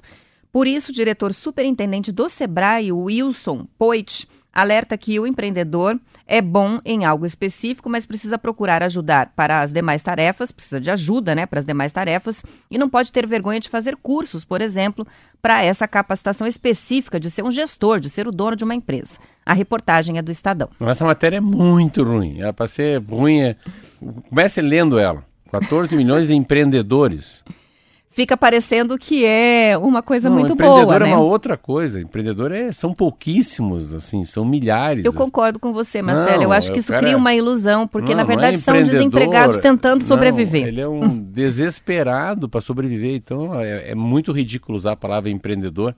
Por 0.50 0.66
isso, 0.66 0.90
o 0.90 0.94
diretor 0.94 1.34
superintendente 1.34 2.10
do 2.10 2.28
Sebrae, 2.30 2.90
Wilson 2.90 3.66
Poit, 3.78 4.26
alerta 4.60 4.98
que 4.98 5.18
o 5.20 5.26
empreendedor 5.26 5.98
é 6.26 6.42
bom 6.42 6.80
em 6.84 7.04
algo 7.04 7.24
específico, 7.24 7.88
mas 7.88 8.04
precisa 8.04 8.36
procurar 8.36 8.82
ajudar 8.82 9.32
para 9.36 9.62
as 9.62 9.72
demais 9.72 10.02
tarefas, 10.02 10.50
precisa 10.50 10.80
de 10.80 10.90
ajuda, 10.90 11.34
né, 11.34 11.46
para 11.46 11.60
as 11.60 11.64
demais 11.64 11.92
tarefas, 11.92 12.42
e 12.70 12.76
não 12.76 12.88
pode 12.88 13.12
ter 13.12 13.26
vergonha 13.26 13.60
de 13.60 13.68
fazer 13.68 13.96
cursos, 13.96 14.44
por 14.44 14.60
exemplo, 14.60 15.06
para 15.40 15.62
essa 15.62 15.86
capacitação 15.86 16.46
específica 16.46 17.20
de 17.20 17.30
ser 17.30 17.42
um 17.42 17.50
gestor, 17.50 18.00
de 18.00 18.10
ser 18.10 18.26
o 18.26 18.32
dono 18.32 18.56
de 18.56 18.64
uma 18.64 18.74
empresa. 18.74 19.18
A 19.46 19.54
reportagem 19.54 20.18
é 20.18 20.22
do 20.22 20.32
Estadão. 20.32 20.68
Essa 20.80 21.04
matéria 21.04 21.36
é 21.36 21.40
muito 21.40 22.02
ruim. 22.02 22.40
Ela 22.40 22.52
para 22.52 22.66
ser 22.66 23.00
ruim, 23.02 23.40
é... 23.40 23.56
comece 24.28 24.60
lendo 24.60 24.98
ela. 24.98 25.24
14 25.50 25.96
milhões 25.96 26.26
de 26.26 26.34
empreendedores 26.34 27.42
fica 28.18 28.36
parecendo 28.36 28.98
que 28.98 29.24
é 29.24 29.78
uma 29.78 30.02
coisa 30.02 30.28
não, 30.28 30.38
muito 30.38 30.56
boa, 30.56 30.74
né? 30.74 30.82
Empreendedor 30.82 31.02
é 31.06 31.14
uma 31.14 31.22
outra 31.22 31.56
coisa. 31.56 32.00
Empreendedor 32.00 32.50
é, 32.50 32.72
são 32.72 32.92
pouquíssimos, 32.92 33.94
assim, 33.94 34.24
são 34.24 34.44
milhares. 34.44 35.04
Eu 35.04 35.12
concordo 35.12 35.60
com 35.60 35.72
você, 35.72 36.02
Marcelo. 36.02 36.38
Não, 36.38 36.42
eu 36.42 36.52
acho 36.52 36.72
que 36.72 36.80
isso 36.80 36.92
cria 36.92 37.16
uma 37.16 37.32
ilusão, 37.32 37.86
porque 37.86 38.10
não, 38.10 38.16
na 38.16 38.22
é 38.24 38.26
verdade 38.26 38.56
é 38.56 38.58
são 38.58 38.82
desempregados 38.82 39.58
tentando 39.58 40.02
sobreviver. 40.02 40.66
ele 40.66 40.80
é 40.80 40.88
um 40.88 41.06
desesperado 41.30 42.48
para 42.48 42.60
sobreviver. 42.60 43.14
Então 43.14 43.54
é, 43.60 43.92
é 43.92 43.94
muito 43.94 44.32
ridículo 44.32 44.76
usar 44.76 44.92
a 44.92 44.96
palavra 44.96 45.30
empreendedor. 45.30 45.94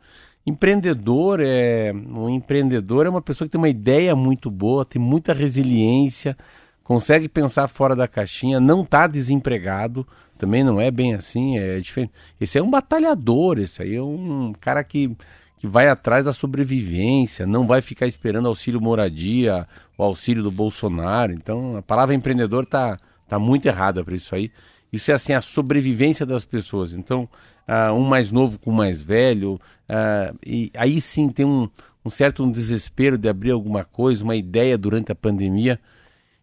Empreendedor 0.46 1.40
é 1.42 1.90
um 1.94 2.28
empreendedor 2.28 3.06
é 3.06 3.08
uma 3.08 3.22
pessoa 3.22 3.48
que 3.48 3.52
tem 3.52 3.58
uma 3.58 3.68
ideia 3.70 4.14
muito 4.14 4.50
boa, 4.50 4.84
tem 4.84 5.00
muita 5.00 5.32
resiliência, 5.32 6.36
consegue 6.84 7.30
pensar 7.30 7.66
fora 7.66 7.96
da 7.96 8.06
caixinha, 8.06 8.60
não 8.60 8.82
está 8.82 9.06
desempregado, 9.06 10.06
também 10.40 10.64
não 10.64 10.80
é 10.80 10.90
bem 10.90 11.12
assim, 11.12 11.59
é 11.59 11.78
diferente. 11.78 12.14
Esse 12.40 12.59
é 12.59 12.62
um 12.62 12.70
batalhador, 12.70 13.59
esse 13.59 13.82
aí 13.82 13.94
é 13.94 14.02
um 14.02 14.54
cara 14.59 14.82
que, 14.82 15.14
que 15.59 15.66
vai 15.66 15.86
atrás 15.86 16.25
da 16.25 16.32
sobrevivência, 16.32 17.47
não 17.47 17.67
vai 17.67 17.82
ficar 17.82 18.06
esperando 18.06 18.49
auxílio 18.49 18.80
moradia, 18.80 19.69
o 19.99 20.02
auxílio 20.02 20.43
do 20.43 20.50
Bolsonaro. 20.50 21.32
Então, 21.32 21.76
a 21.76 21.82
palavra 21.82 22.14
empreendedor 22.14 22.64
tá, 22.64 22.99
tá 23.28 23.38
muito 23.38 23.67
errada 23.67 24.02
para 24.02 24.14
isso 24.14 24.34
aí. 24.34 24.50
Isso 24.91 25.10
é 25.10 25.14
assim 25.14 25.34
a 25.34 25.43
sobrevivência 25.43 26.25
das 26.25 26.43
pessoas. 26.43 26.95
Então, 26.95 27.28
uh, 27.69 27.93
um 27.93 28.00
mais 28.00 28.32
novo 28.32 28.58
com 28.58 28.71
o 28.71 28.75
mais 28.75 29.02
velho, 29.02 29.60
uh, 29.91 30.34
e 30.45 30.71
aí 30.75 31.02
sim 31.02 31.28
tem 31.28 31.45
um, 31.45 31.69
um 32.02 32.08
certo 32.08 32.43
um 32.43 32.50
desespero 32.50 33.19
de 33.19 33.28
abrir 33.28 33.50
alguma 33.50 33.84
coisa, 33.84 34.25
uma 34.25 34.36
ideia 34.36 34.78
durante 34.78 35.12
a 35.12 35.14
pandemia. 35.14 35.78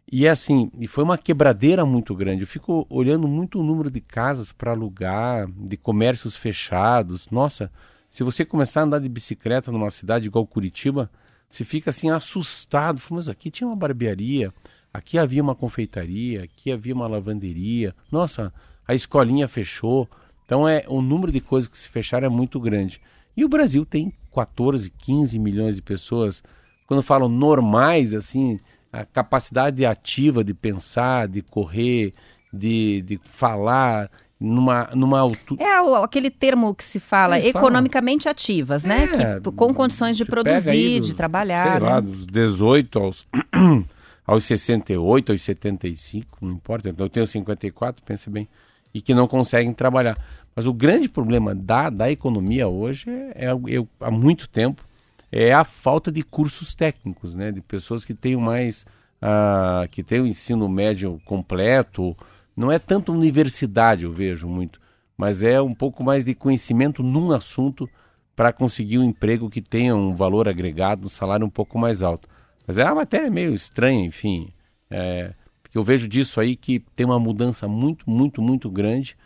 E 0.09 0.25
é 0.25 0.29
assim, 0.29 0.71
e 0.79 0.87
foi 0.87 1.03
uma 1.03 1.17
quebradeira 1.17 1.85
muito 1.85 2.15
grande. 2.15 2.43
Eu 2.43 2.47
fico 2.47 2.87
olhando 2.89 3.27
muito 3.27 3.59
o 3.59 3.63
número 3.63 3.91
de 3.91 3.99
casas 3.99 4.53
para 4.53 4.71
alugar, 4.71 5.49
de 5.51 5.75
comércios 5.75 6.33
fechados. 6.33 7.29
Nossa, 7.29 7.69
se 8.09 8.23
você 8.23 8.45
começar 8.45 8.81
a 8.81 8.83
andar 8.85 8.99
de 8.99 9.09
bicicleta 9.09 9.69
numa 9.69 9.89
cidade 9.89 10.27
igual 10.27 10.47
Curitiba, 10.47 11.11
você 11.51 11.65
fica 11.65 11.89
assim 11.89 12.09
assustado. 12.09 13.01
Mas 13.11 13.27
aqui 13.27 13.51
tinha 13.51 13.67
uma 13.67 13.75
barbearia, 13.75 14.53
aqui 14.93 15.17
havia 15.17 15.43
uma 15.43 15.53
confeitaria, 15.53 16.43
aqui 16.43 16.71
havia 16.71 16.95
uma 16.95 17.07
lavanderia. 17.07 17.93
Nossa, 18.09 18.53
a 18.87 18.95
escolinha 18.95 19.47
fechou. 19.47 20.07
Então 20.45 20.65
é 20.65 20.85
o 20.87 21.01
número 21.01 21.33
de 21.33 21.41
coisas 21.41 21.67
que 21.67 21.77
se 21.77 21.89
fecharam 21.89 22.27
é 22.27 22.29
muito 22.29 22.61
grande. 22.61 23.01
E 23.35 23.43
o 23.43 23.49
Brasil 23.49 23.85
tem 23.85 24.13
14, 24.33 24.89
15 24.89 25.37
milhões 25.37 25.75
de 25.75 25.81
pessoas. 25.81 26.41
Quando 26.87 27.03
falam 27.03 27.27
normais, 27.27 28.15
assim, 28.15 28.57
a 28.91 29.05
capacidade 29.05 29.85
ativa 29.85 30.43
de 30.43 30.53
pensar, 30.53 31.27
de 31.27 31.41
correr, 31.41 32.13
de, 32.51 33.01
de 33.01 33.19
falar 33.23 34.09
numa, 34.39 34.89
numa 34.93 35.19
altura. 35.19 35.63
É 35.63 35.81
o, 35.81 35.95
aquele 35.95 36.29
termo 36.29 36.73
que 36.73 36.83
se 36.83 36.99
fala 36.99 37.37
Eles 37.37 37.49
economicamente 37.49 38.23
falam. 38.23 38.31
ativas, 38.31 38.83
né? 38.83 39.03
É, 39.03 39.39
que, 39.39 39.51
com 39.51 39.73
condições 39.73 40.15
de 40.17 40.25
produzir, 40.25 40.99
de 40.99 41.13
trabalhar. 41.13 41.63
Sei 41.63 41.71
né? 41.71 41.79
lá, 41.79 41.99
dos 41.99 42.25
18 42.25 42.99
aos, 42.99 43.27
aos 44.25 44.43
68, 44.45 45.31
aos 45.31 45.41
75, 45.41 46.37
não 46.41 46.53
importa. 46.53 46.89
Então 46.89 47.05
eu 47.05 47.09
tenho 47.09 47.27
54, 47.27 48.03
pense 48.05 48.29
bem, 48.29 48.47
e 48.93 49.01
que 49.01 49.13
não 49.13 49.27
conseguem 49.27 49.73
trabalhar. 49.73 50.17
Mas 50.55 50.65
o 50.65 50.73
grande 50.73 51.07
problema 51.07 51.53
da, 51.53 51.89
da 51.89 52.09
economia 52.09 52.67
hoje 52.67 53.09
é, 53.09 53.45
é 53.45 53.51
eu, 53.67 53.87
há 53.99 54.09
muito 54.09 54.49
tempo 54.49 54.86
é 55.31 55.53
a 55.53 55.63
falta 55.63 56.11
de 56.11 56.23
cursos 56.23 56.73
técnicos, 56.73 57.35
né? 57.35 57.51
De 57.51 57.61
pessoas 57.61 58.05
que 58.05 58.13
tenham 58.13 58.39
mais, 58.41 58.85
uh, 59.21 59.87
que 59.89 60.03
tenham 60.03 60.25
ensino 60.25 60.67
médio 60.69 61.21
completo. 61.25 62.15
Não 62.55 62.71
é 62.71 62.79
tanto 62.79 63.13
universidade, 63.13 64.05
eu 64.05 64.11
vejo 64.11 64.47
muito, 64.47 64.79
mas 65.17 65.43
é 65.43 65.61
um 65.61 65.73
pouco 65.73 66.03
mais 66.03 66.25
de 66.25 66.33
conhecimento 66.33 67.03
num 67.03 67.31
assunto 67.31 67.89
para 68.35 68.53
conseguir 68.53 68.99
um 68.99 69.03
emprego 69.03 69.49
que 69.49 69.61
tenha 69.61 69.95
um 69.95 70.15
valor 70.15 70.47
agregado, 70.47 71.05
um 71.05 71.09
salário 71.09 71.45
um 71.45 71.49
pouco 71.49 71.77
mais 71.77 72.03
alto. 72.03 72.27
Mas 72.65 72.77
é 72.77 72.83
uma 72.83 72.95
matéria 72.95 73.31
meio 73.31 73.53
estranha, 73.53 74.05
enfim. 74.05 74.53
É, 74.89 75.33
porque 75.61 75.77
eu 75.77 75.83
vejo 75.83 76.07
disso 76.07 76.39
aí 76.39 76.55
que 76.55 76.79
tem 76.95 77.05
uma 77.05 77.19
mudança 77.19 77.67
muito, 77.67 78.09
muito, 78.09 78.41
muito 78.41 78.69
grande, 78.69 79.17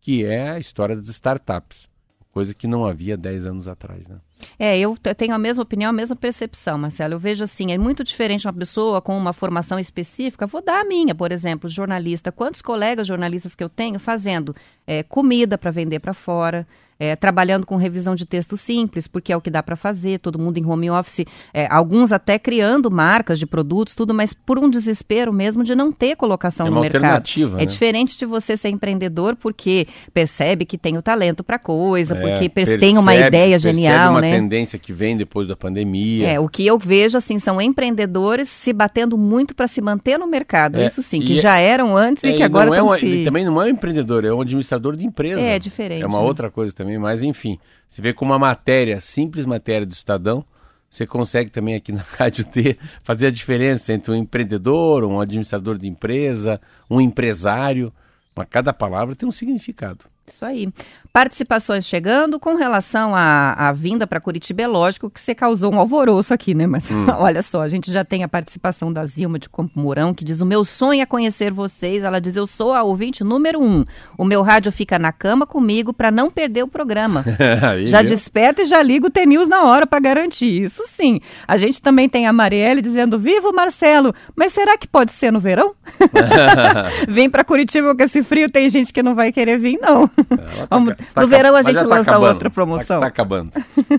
que 0.00 0.24
é 0.24 0.50
a 0.50 0.58
história 0.58 0.96
das 0.96 1.08
startups. 1.08 1.89
Coisa 2.32 2.54
que 2.54 2.68
não 2.68 2.84
havia 2.84 3.16
10 3.16 3.46
anos 3.46 3.66
atrás, 3.66 4.06
né? 4.06 4.18
É, 4.56 4.78
eu 4.78 4.96
tenho 4.96 5.34
a 5.34 5.38
mesma 5.38 5.64
opinião, 5.64 5.90
a 5.90 5.92
mesma 5.92 6.14
percepção, 6.14 6.78
Marcelo. 6.78 7.14
Eu 7.14 7.18
vejo 7.18 7.42
assim, 7.42 7.72
é 7.72 7.78
muito 7.78 8.04
diferente 8.04 8.46
uma 8.46 8.52
pessoa 8.52 9.02
com 9.02 9.18
uma 9.18 9.32
formação 9.32 9.80
específica. 9.80 10.46
Vou 10.46 10.62
dar 10.62 10.80
a 10.80 10.84
minha, 10.84 11.12
por 11.12 11.32
exemplo, 11.32 11.68
jornalista. 11.68 12.30
Quantos 12.30 12.62
colegas 12.62 13.08
jornalistas 13.08 13.56
que 13.56 13.64
eu 13.64 13.68
tenho 13.68 13.98
fazendo 13.98 14.54
é, 14.86 15.02
comida 15.02 15.58
para 15.58 15.72
vender 15.72 15.98
para 15.98 16.14
fora, 16.14 16.68
é, 17.00 17.16
trabalhando 17.16 17.64
com 17.64 17.76
revisão 17.76 18.14
de 18.14 18.26
texto 18.26 18.58
simples, 18.58 19.08
porque 19.08 19.32
é 19.32 19.36
o 19.36 19.40
que 19.40 19.50
dá 19.50 19.62
para 19.62 19.74
fazer, 19.74 20.18
todo 20.18 20.38
mundo 20.38 20.58
em 20.58 20.66
home 20.66 20.90
office, 20.90 21.24
é, 21.54 21.66
alguns 21.70 22.12
até 22.12 22.38
criando 22.38 22.90
marcas 22.90 23.38
de 23.38 23.46
produtos, 23.46 23.94
tudo, 23.94 24.12
mas 24.12 24.34
por 24.34 24.58
um 24.58 24.68
desespero 24.68 25.32
mesmo 25.32 25.64
de 25.64 25.74
não 25.74 25.90
ter 25.90 26.14
colocação 26.14 26.66
é 26.66 26.70
no 26.70 26.80
mercado. 26.80 27.04
Alternativa, 27.04 27.56
é 27.56 27.60
né? 27.60 27.66
diferente 27.66 28.18
de 28.18 28.26
você 28.26 28.56
ser 28.56 28.68
empreendedor 28.68 29.34
porque 29.34 29.86
percebe 30.12 30.66
que 30.66 30.76
tem 30.76 30.98
o 30.98 31.02
talento 31.02 31.42
para 31.42 31.58
coisa, 31.58 32.14
é, 32.14 32.20
porque 32.20 32.48
percebe, 32.48 32.78
tem 32.78 32.98
uma 32.98 33.14
ideia 33.16 33.58
genial, 33.58 34.12
uma 34.12 34.20
né? 34.20 34.34
tendência 34.34 34.78
que 34.78 34.92
vem 34.92 35.16
depois 35.16 35.48
da 35.48 35.56
pandemia. 35.56 36.28
É, 36.28 36.38
o 36.38 36.48
que 36.48 36.66
eu 36.66 36.78
vejo 36.78 37.16
assim 37.16 37.38
são 37.38 37.60
empreendedores 37.60 38.48
se 38.48 38.72
batendo 38.72 39.16
muito 39.16 39.54
para 39.54 39.66
se 39.66 39.80
manter 39.80 40.18
no 40.18 40.26
mercado. 40.26 40.78
É, 40.78 40.86
Isso 40.86 41.02
sim, 41.02 41.20
que 41.20 41.34
já 41.34 41.58
eram 41.58 41.96
antes 41.96 42.22
e 42.24 42.28
é, 42.28 42.32
que 42.32 42.42
agora 42.42 42.68
estão 42.68 42.94
é 42.94 42.98
se... 42.98 43.06
Ele 43.06 43.24
também 43.24 43.44
não 43.44 43.60
é 43.62 43.66
um 43.66 43.68
empreendedor, 43.68 44.24
é 44.24 44.32
um 44.32 44.40
administrador 44.40 44.96
de 44.96 45.06
empresa. 45.06 45.40
É, 45.40 45.58
diferente. 45.58 46.02
É 46.02 46.06
uma 46.06 46.18
né? 46.18 46.24
outra 46.24 46.50
coisa 46.50 46.74
também, 46.74 46.89
mas 46.98 47.22
enfim. 47.22 47.58
Você 47.88 48.00
vê 48.00 48.12
como 48.12 48.32
uma 48.32 48.38
matéria, 48.38 49.00
simples 49.00 49.46
matéria 49.46 49.86
do 49.86 49.92
Estadão, 49.92 50.44
você 50.90 51.06
consegue 51.06 51.50
também 51.50 51.76
aqui 51.76 51.92
na 51.92 52.02
Rádio 52.02 52.44
T 52.44 52.76
fazer 53.02 53.28
a 53.28 53.30
diferença 53.30 53.92
entre 53.92 54.12
um 54.12 54.16
empreendedor, 54.16 55.04
um 55.04 55.20
administrador 55.20 55.78
de 55.78 55.88
empresa, 55.88 56.60
um 56.90 57.00
empresário. 57.00 57.92
Mas 58.34 58.46
cada 58.50 58.72
palavra 58.72 59.14
tem 59.14 59.28
um 59.28 59.32
significado. 59.32 60.04
Isso 60.26 60.44
aí. 60.44 60.72
Participações 61.12 61.86
chegando 61.86 62.38
com 62.38 62.54
relação 62.54 63.16
à, 63.16 63.72
vinda 63.72 64.06
para 64.06 64.20
Curitiba, 64.20 64.62
é 64.62 64.66
lógico 64.68 65.10
que 65.10 65.20
você 65.20 65.34
causou 65.34 65.72
um 65.72 65.80
alvoroço 65.80 66.32
aqui, 66.32 66.54
né? 66.54 66.68
Mas 66.68 66.88
hum. 66.88 67.06
olha 67.18 67.42
só, 67.42 67.62
a 67.62 67.68
gente 67.68 67.90
já 67.90 68.04
tem 68.04 68.22
a 68.22 68.28
participação 68.28 68.92
da 68.92 69.04
Zilma 69.04 69.36
de 69.36 69.48
Campo 69.48 69.72
Mourão, 69.74 70.14
que 70.14 70.24
diz: 70.24 70.40
O 70.40 70.46
meu 70.46 70.64
sonho 70.64 71.02
é 71.02 71.06
conhecer 71.06 71.50
vocês. 71.50 72.04
Ela 72.04 72.20
diz: 72.20 72.36
Eu 72.36 72.46
sou 72.46 72.72
a 72.72 72.84
ouvinte 72.84 73.24
número 73.24 73.60
um. 73.60 73.84
O 74.16 74.24
meu 74.24 74.40
rádio 74.40 74.70
fica 74.70 75.00
na 75.00 75.10
cama 75.10 75.48
comigo 75.48 75.92
para 75.92 76.12
não 76.12 76.30
perder 76.30 76.62
o 76.62 76.68
programa. 76.68 77.24
aí, 77.68 77.88
já 77.88 78.02
viu? 78.02 78.10
desperta 78.10 78.62
e 78.62 78.66
já 78.66 78.80
liga 78.80 79.08
o 79.08 79.10
TNews 79.10 79.48
na 79.48 79.64
hora 79.64 79.88
para 79.88 79.98
garantir. 79.98 80.62
Isso 80.62 80.84
sim. 80.86 81.20
A 81.46 81.56
gente 81.56 81.82
também 81.82 82.08
tem 82.08 82.28
a 82.28 82.32
Marielle 82.32 82.80
dizendo: 82.80 83.18
Viva 83.18 83.50
Marcelo! 83.50 84.14
Mas 84.36 84.52
será 84.52 84.78
que 84.78 84.86
pode 84.86 85.10
ser 85.10 85.32
no 85.32 85.40
verão? 85.40 85.74
Vem 87.08 87.28
para 87.28 87.42
Curitiba 87.42 87.96
com 87.96 88.02
esse 88.04 88.22
frio, 88.22 88.48
tem 88.48 88.70
gente 88.70 88.92
que 88.92 89.02
não 89.02 89.16
vai 89.16 89.32
querer 89.32 89.58
vir, 89.58 89.76
não. 89.80 90.06
Tá, 90.06 90.66
Vamos 90.70 90.99
Tá 91.14 91.22
no 91.22 91.28
verão 91.28 91.56
a 91.56 91.62
gente 91.62 91.76
tá 91.76 91.82
lança 91.82 92.10
acabando. 92.10 92.32
outra 92.32 92.50
promoção. 92.50 93.00
Tá, 93.00 93.00
tá 93.00 93.06
acabando. 93.06 93.50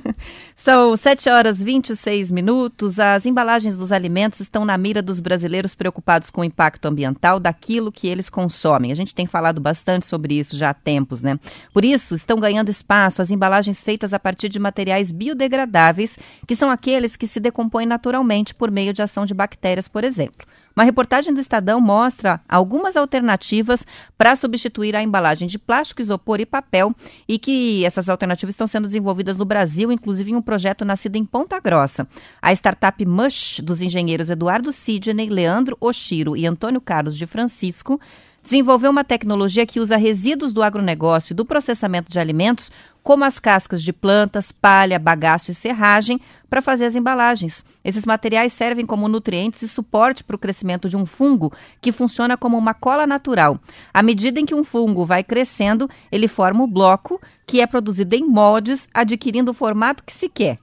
São 0.55 0.95
7 0.95 1.29
horas 1.29 1.61
26 1.61 2.29
minutos. 2.29 2.99
As 2.99 3.25
embalagens 3.25 3.75
dos 3.75 3.91
alimentos 3.91 4.39
estão 4.39 4.63
na 4.63 4.77
mira 4.77 5.01
dos 5.01 5.19
brasileiros 5.19 5.73
preocupados 5.73 6.29
com 6.29 6.41
o 6.41 6.43
impacto 6.43 6.85
ambiental 6.85 7.39
daquilo 7.39 7.91
que 7.91 8.07
eles 8.07 8.29
consomem. 8.29 8.91
A 8.91 8.95
gente 8.95 9.15
tem 9.15 9.25
falado 9.25 9.59
bastante 9.59 10.05
sobre 10.05 10.35
isso 10.35 10.55
já 10.55 10.69
há 10.69 10.73
tempos, 10.73 11.23
né? 11.23 11.39
Por 11.73 11.83
isso, 11.83 12.13
estão 12.13 12.39
ganhando 12.39 12.69
espaço 12.69 13.21
as 13.21 13.31
embalagens 13.31 13.81
feitas 13.81 14.13
a 14.13 14.19
partir 14.19 14.49
de 14.49 14.59
materiais 14.59 15.11
biodegradáveis, 15.11 16.17
que 16.47 16.55
são 16.55 16.69
aqueles 16.69 17.15
que 17.15 17.27
se 17.27 17.39
decompõem 17.39 17.87
naturalmente 17.87 18.53
por 18.53 18.69
meio 18.69 18.93
de 18.93 19.01
ação 19.01 19.25
de 19.25 19.33
bactérias, 19.33 19.87
por 19.87 20.03
exemplo. 20.03 20.45
Uma 20.75 20.85
reportagem 20.85 21.33
do 21.33 21.39
Estadão 21.39 21.81
mostra 21.81 22.41
algumas 22.47 22.95
alternativas 22.95 23.85
para 24.17 24.35
substituir 24.35 24.95
a 24.95 25.03
embalagem 25.03 25.47
de 25.47 25.59
plástico, 25.59 26.01
isopor 26.01 26.39
e 26.39 26.45
papel 26.45 26.95
e 27.27 27.37
que 27.37 27.83
essas 27.85 28.07
alternativas 28.07 28.53
estão 28.53 28.67
sendo 28.67 28.87
desenvolvidas 28.87 29.37
no 29.37 29.45
Brasil, 29.45 29.91
inclusive 29.91 30.31
em 30.31 30.35
um 30.35 30.41
projeto 30.41 30.85
nascido 30.85 31.17
em 31.17 31.25
Ponta 31.25 31.59
Grossa. 31.59 32.07
A 32.41 32.53
startup 32.53 33.05
Mush, 33.05 33.59
dos 33.63 33.81
engenheiros 33.81 34.29
Eduardo 34.29 34.71
Sidney, 34.71 35.29
Leandro 35.29 35.77
Oshiro 35.79 36.37
e 36.37 36.45
Antônio 36.45 36.79
Carlos 36.79 37.17
de 37.17 37.27
Francisco, 37.27 37.99
desenvolveu 38.43 38.91
uma 38.91 39.03
tecnologia 39.03 39.65
que 39.65 39.79
usa 39.79 39.97
resíduos 39.97 40.53
do 40.53 40.63
agronegócio 40.63 41.33
e 41.33 41.35
do 41.35 41.45
processamento 41.45 42.11
de 42.11 42.19
alimentos 42.19 42.71
como 43.03 43.23
as 43.23 43.39
cascas 43.39 43.81
de 43.81 43.91
plantas, 43.91 44.51
palha, 44.51 44.99
bagaço 44.99 45.51
e 45.51 45.55
serragem, 45.55 46.19
para 46.49 46.61
fazer 46.61 46.85
as 46.85 46.95
embalagens. 46.95 47.65
Esses 47.83 48.05
materiais 48.05 48.53
servem 48.53 48.85
como 48.85 49.07
nutrientes 49.07 49.61
e 49.61 49.67
suporte 49.67 50.23
para 50.23 50.35
o 50.35 50.39
crescimento 50.39 50.87
de 50.87 50.97
um 50.97 51.05
fungo 51.05 51.51
que 51.81 51.91
funciona 51.91 52.37
como 52.37 52.57
uma 52.57 52.73
cola 52.73 53.07
natural. 53.07 53.59
À 53.93 54.03
medida 54.03 54.39
em 54.39 54.45
que 54.45 54.55
um 54.55 54.63
fungo 54.63 55.05
vai 55.05 55.23
crescendo, 55.23 55.89
ele 56.11 56.27
forma 56.27 56.63
o 56.63 56.67
bloco, 56.67 57.19
que 57.47 57.59
é 57.59 57.67
produzido 57.67 58.15
em 58.15 58.25
moldes, 58.25 58.87
adquirindo 58.93 59.51
o 59.51 59.55
formato 59.55 60.03
que 60.03 60.13
se 60.13 60.29
quer. 60.29 60.59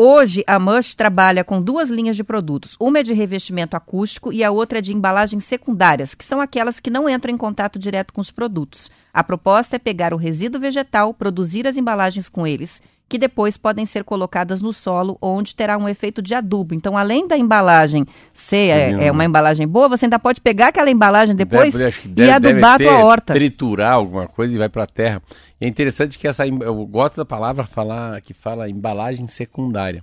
Hoje, 0.00 0.44
a 0.46 0.60
Mush 0.60 0.94
trabalha 0.94 1.42
com 1.42 1.60
duas 1.60 1.90
linhas 1.90 2.14
de 2.14 2.22
produtos. 2.22 2.76
Uma 2.78 3.00
é 3.00 3.02
de 3.02 3.12
revestimento 3.12 3.76
acústico 3.76 4.32
e 4.32 4.44
a 4.44 4.50
outra 4.52 4.78
é 4.78 4.80
de 4.80 4.94
embalagens 4.94 5.44
secundárias, 5.44 6.14
que 6.14 6.24
são 6.24 6.40
aquelas 6.40 6.78
que 6.78 6.88
não 6.88 7.08
entram 7.08 7.34
em 7.34 7.36
contato 7.36 7.80
direto 7.80 8.12
com 8.12 8.20
os 8.20 8.30
produtos. 8.30 8.92
A 9.12 9.24
proposta 9.24 9.74
é 9.74 9.78
pegar 9.80 10.14
o 10.14 10.16
resíduo 10.16 10.60
vegetal, 10.60 11.12
produzir 11.12 11.66
as 11.66 11.76
embalagens 11.76 12.28
com 12.28 12.46
eles, 12.46 12.80
que 13.08 13.18
depois 13.18 13.56
podem 13.56 13.86
ser 13.86 14.04
colocadas 14.04 14.60
no 14.60 14.72
solo, 14.72 15.16
onde 15.20 15.54
terá 15.54 15.78
um 15.78 15.88
efeito 15.88 16.20
de 16.20 16.34
adubo. 16.34 16.74
Então, 16.74 16.96
além 16.96 17.26
da 17.26 17.36
embalagem 17.36 18.04
ser 18.34 18.68
é, 18.68 19.06
é 19.06 19.12
uma 19.12 19.24
embalagem 19.24 19.66
boa, 19.66 19.88
você 19.88 20.04
ainda 20.04 20.18
pode 20.18 20.40
pegar 20.40 20.68
aquela 20.68 20.90
embalagem 20.90 21.34
depois 21.34 21.74
deve, 21.74 22.08
deve, 22.08 22.28
e 22.28 22.32
adubar 22.32 22.78
deve 22.78 22.90
a 22.90 22.92
tua 22.92 23.04
horta. 23.04 23.32
Triturar 23.32 23.94
alguma 23.94 24.28
coisa 24.28 24.54
e 24.54 24.58
vai 24.58 24.68
para 24.68 24.84
a 24.84 24.86
terra. 24.86 25.22
E 25.60 25.64
é 25.64 25.68
interessante 25.68 26.18
que 26.18 26.28
essa 26.28 26.46
eu 26.46 26.86
gosto 26.86 27.16
da 27.16 27.24
palavra 27.24 27.64
falar 27.64 28.20
que 28.20 28.34
fala 28.34 28.68
embalagem 28.68 29.26
secundária. 29.26 30.02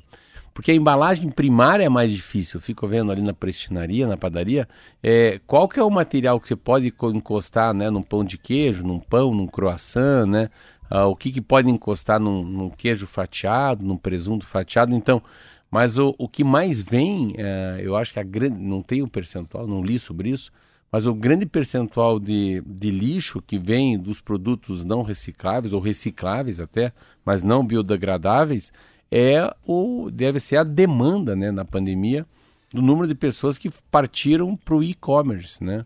Porque 0.56 0.72
a 0.72 0.76
embalagem 0.76 1.30
primária 1.30 1.84
é 1.84 1.90
mais 1.90 2.10
difícil. 2.10 2.58
Eu 2.58 2.62
fico 2.62 2.88
vendo 2.88 3.12
ali 3.12 3.22
na 3.22 3.34
prestinaria, 3.34 4.08
na 4.08 4.16
padaria, 4.16 4.66
é, 5.04 5.38
qual 5.46 5.68
que 5.68 5.78
é 5.78 5.84
o 5.84 5.90
material 5.90 6.40
que 6.40 6.48
você 6.48 6.56
pode 6.56 6.94
encostar 7.14 7.74
né, 7.74 7.90
num 7.90 8.02
pão 8.02 8.24
de 8.24 8.38
queijo, 8.38 8.82
num 8.82 8.98
pão, 8.98 9.34
num 9.34 9.48
croissant, 9.48 10.26
né? 10.26 10.50
Ah, 10.90 11.08
o 11.08 11.16
que, 11.16 11.32
que 11.32 11.42
pode 11.42 11.70
encostar 11.70 12.20
num, 12.20 12.44
num, 12.44 12.70
queijo 12.70 13.08
fatiado, 13.08 13.86
num 13.86 13.98
presunto 13.98 14.46
fatiado. 14.46 14.96
Então, 14.96 15.22
mas 15.70 15.98
o, 15.98 16.16
o 16.18 16.28
que 16.28 16.44
mais 16.44 16.82
vem, 16.82 17.34
é, 17.38 17.82
eu 17.82 17.96
acho 17.96 18.14
que 18.14 18.20
a 18.20 18.24
grande, 18.24 18.60
não 18.60 18.82
tem 18.82 19.02
um 19.02 19.08
percentual, 19.08 19.68
não 19.68 19.84
li 19.84 19.98
sobre 19.98 20.30
isso, 20.30 20.52
mas 20.92 21.08
o 21.08 21.14
grande 21.14 21.46
percentual 21.46 22.20
de, 22.20 22.64
de 22.66 22.92
lixo 22.92 23.42
que 23.42 23.58
vem 23.58 24.00
dos 24.00 24.22
produtos 24.22 24.86
não 24.86 25.02
recicláveis, 25.02 25.74
ou 25.74 25.82
recicláveis 25.82 26.62
até, 26.62 26.94
mas 27.26 27.44
não 27.44 27.66
biodegradáveis, 27.66 28.72
é 29.12 29.54
o, 29.66 30.10
deve 30.12 30.40
ser 30.40 30.58
a 30.58 30.64
demanda 30.64 31.36
né, 31.36 31.52
na 31.52 31.66
pandemia 31.66 32.26
do 32.72 32.82
número 32.82 33.08
de 33.08 33.16
pessoas 33.16 33.58
que 33.58 33.70
partiram 33.92 34.56
para 34.56 34.76
o 34.76 34.84
e-commerce, 34.84 35.64
né? 35.64 35.86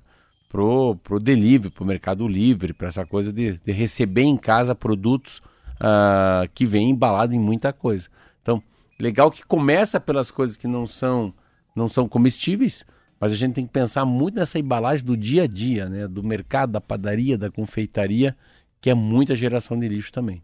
Pro, 0.49 0.95
pro 1.03 1.19
delivery, 1.19 1.71
pro 1.71 1.85
Mercado 1.85 2.27
Livre, 2.27 2.73
para 2.73 2.87
essa 2.87 3.05
coisa 3.05 3.31
de, 3.31 3.59
de, 3.63 3.71
receber 3.71 4.23
em 4.23 4.35
casa 4.35 4.73
produtos 4.73 5.37
uh, 5.75 6.49
que 6.55 6.65
vêm 6.65 6.89
embalados 6.89 7.35
em 7.35 7.39
muita 7.39 7.71
coisa. 7.71 8.09
Então, 8.41 8.61
legal 8.99 9.29
que 9.29 9.45
começa 9.45 9.99
pelas 9.99 10.31
coisas 10.31 10.57
que 10.57 10.67
não 10.67 10.87
são, 10.87 11.31
não 11.75 11.87
são 11.87 12.09
comestíveis, 12.09 12.83
mas 13.19 13.31
a 13.31 13.35
gente 13.35 13.53
tem 13.53 13.67
que 13.67 13.71
pensar 13.71 14.05
muito 14.05 14.35
nessa 14.35 14.57
embalagem 14.57 15.05
do 15.05 15.15
dia 15.15 15.43
a 15.43 15.47
dia, 15.47 15.87
né? 15.87 16.07
Do 16.07 16.23
mercado, 16.23 16.71
da 16.71 16.81
padaria, 16.81 17.37
da 17.37 17.51
confeitaria, 17.51 18.35
que 18.81 18.89
é 18.89 18.93
muita 18.95 19.35
geração 19.35 19.79
de 19.79 19.87
lixo 19.87 20.11
também. 20.11 20.41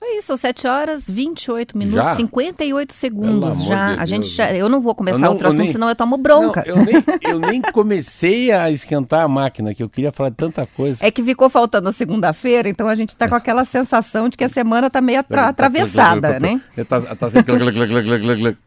Isso 0.00 0.04
aí, 0.04 0.22
são 0.22 0.36
7 0.36 0.66
horas, 0.66 1.10
28 1.10 1.76
minutos, 1.76 2.02
já? 2.02 2.16
58 2.16 2.92
segundos 2.94 3.64
já. 3.64 3.94
De 3.94 4.00
a 4.00 4.06
gente 4.06 4.28
já, 4.28 4.50
eu 4.54 4.66
não 4.66 4.80
vou 4.80 4.94
começar 4.94 5.18
não, 5.18 5.32
outro 5.32 5.48
assunto, 5.48 5.60
nem, 5.60 5.72
senão 5.72 5.90
eu 5.90 5.94
tomo 5.94 6.16
bronca. 6.16 6.64
Não, 6.66 6.76
eu, 6.76 6.84
nem, 6.84 7.04
eu 7.20 7.38
nem 7.38 7.60
comecei 7.60 8.50
a 8.50 8.70
esquentar 8.70 9.24
a 9.24 9.28
máquina, 9.28 9.74
que 9.74 9.82
eu 9.82 9.90
queria 9.90 10.10
falar 10.10 10.30
de 10.30 10.36
tanta 10.36 10.66
coisa. 10.66 11.04
É 11.04 11.10
que 11.10 11.22
ficou 11.22 11.50
faltando 11.50 11.90
a 11.90 11.92
segunda-feira, 11.92 12.68
então 12.68 12.88
a 12.88 12.94
gente 12.94 13.10
está 13.10 13.28
com 13.28 13.34
aquela 13.34 13.64
sensação 13.66 14.30
de 14.30 14.38
que 14.38 14.44
a 14.44 14.48
semana 14.48 14.86
está 14.86 15.02
meio 15.02 15.20
atra 15.20 15.48
atravessada, 15.48 16.40
né? 16.40 16.60
Tá, 16.88 17.00
tá, 17.00 17.28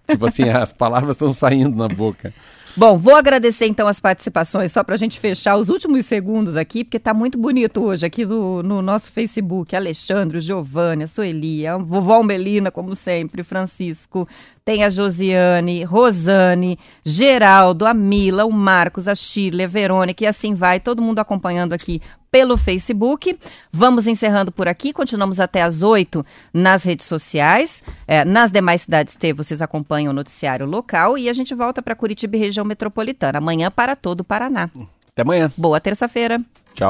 tipo 0.07 0.25
assim, 0.25 0.49
as 0.49 0.71
palavras 0.71 1.15
estão 1.15 1.33
saindo 1.33 1.75
na 1.75 1.87
boca. 1.87 2.31
Bom, 2.75 2.97
vou 2.97 3.15
agradecer 3.15 3.67
então 3.67 3.87
as 3.87 3.99
participações, 3.99 4.71
só 4.71 4.83
para 4.83 4.95
a 4.95 4.97
gente 4.97 5.19
fechar 5.19 5.57
os 5.57 5.69
últimos 5.69 6.07
segundos 6.07 6.57
aqui, 6.57 6.83
porque 6.83 6.97
está 6.97 7.13
muito 7.13 7.37
bonito 7.37 7.83
hoje 7.83 8.03
aqui 8.03 8.25
no, 8.25 8.63
no 8.63 8.81
nosso 8.81 9.11
Facebook. 9.11 9.75
Alexandre, 9.75 10.39
Giovanni, 10.39 11.03
a 11.03 11.07
Sueli, 11.07 11.67
a 11.67 11.77
vovó 11.77 12.23
Melina, 12.23 12.71
como 12.71 12.95
sempre, 12.95 13.43
Francisco, 13.43 14.27
tem 14.65 14.83
a 14.83 14.89
Josiane, 14.89 15.83
Rosane, 15.83 16.79
Geraldo, 17.05 17.85
a 17.85 17.93
Mila, 17.93 18.43
o 18.43 18.51
Marcos, 18.51 19.07
a 19.07 19.13
Shirley, 19.13 19.65
a 19.65 19.69
Verônica 19.69 20.23
e 20.23 20.27
assim 20.27 20.55
vai, 20.55 20.79
todo 20.79 20.99
mundo 20.99 21.19
acompanhando 21.19 21.73
aqui 21.73 22.01
pelo 22.33 22.57
Facebook. 22.57 23.37
Vamos 23.71 24.07
encerrando 24.07 24.51
por 24.51 24.67
aqui, 24.67 24.91
continuamos 24.91 25.39
até 25.39 25.61
às 25.61 25.83
8 25.83 26.25
nas 26.51 26.83
redes 26.83 27.05
sociais. 27.05 27.83
É, 28.07 28.25
nas 28.25 28.51
demais 28.51 28.81
cidades 28.81 29.13
T, 29.13 29.33
vocês 29.33 29.61
acompanham 29.61 30.09
o 30.09 30.15
noticiário 30.15 30.65
local 30.65 31.15
e 31.15 31.29
a 31.29 31.33
gente 31.33 31.53
volta 31.53 31.79
para 31.79 31.93
Curitiba 31.93 32.35
e 32.35 32.39
região 32.39 32.65
metropolitana. 32.65 33.37
Amanhã 33.37 33.69
para 33.69 33.95
todo 33.95 34.21
o 34.21 34.23
Paraná. 34.23 34.67
Até 35.11 35.21
amanhã. 35.21 35.51
Boa 35.55 35.79
terça-feira. 35.79 36.39
Tchau. 36.73 36.89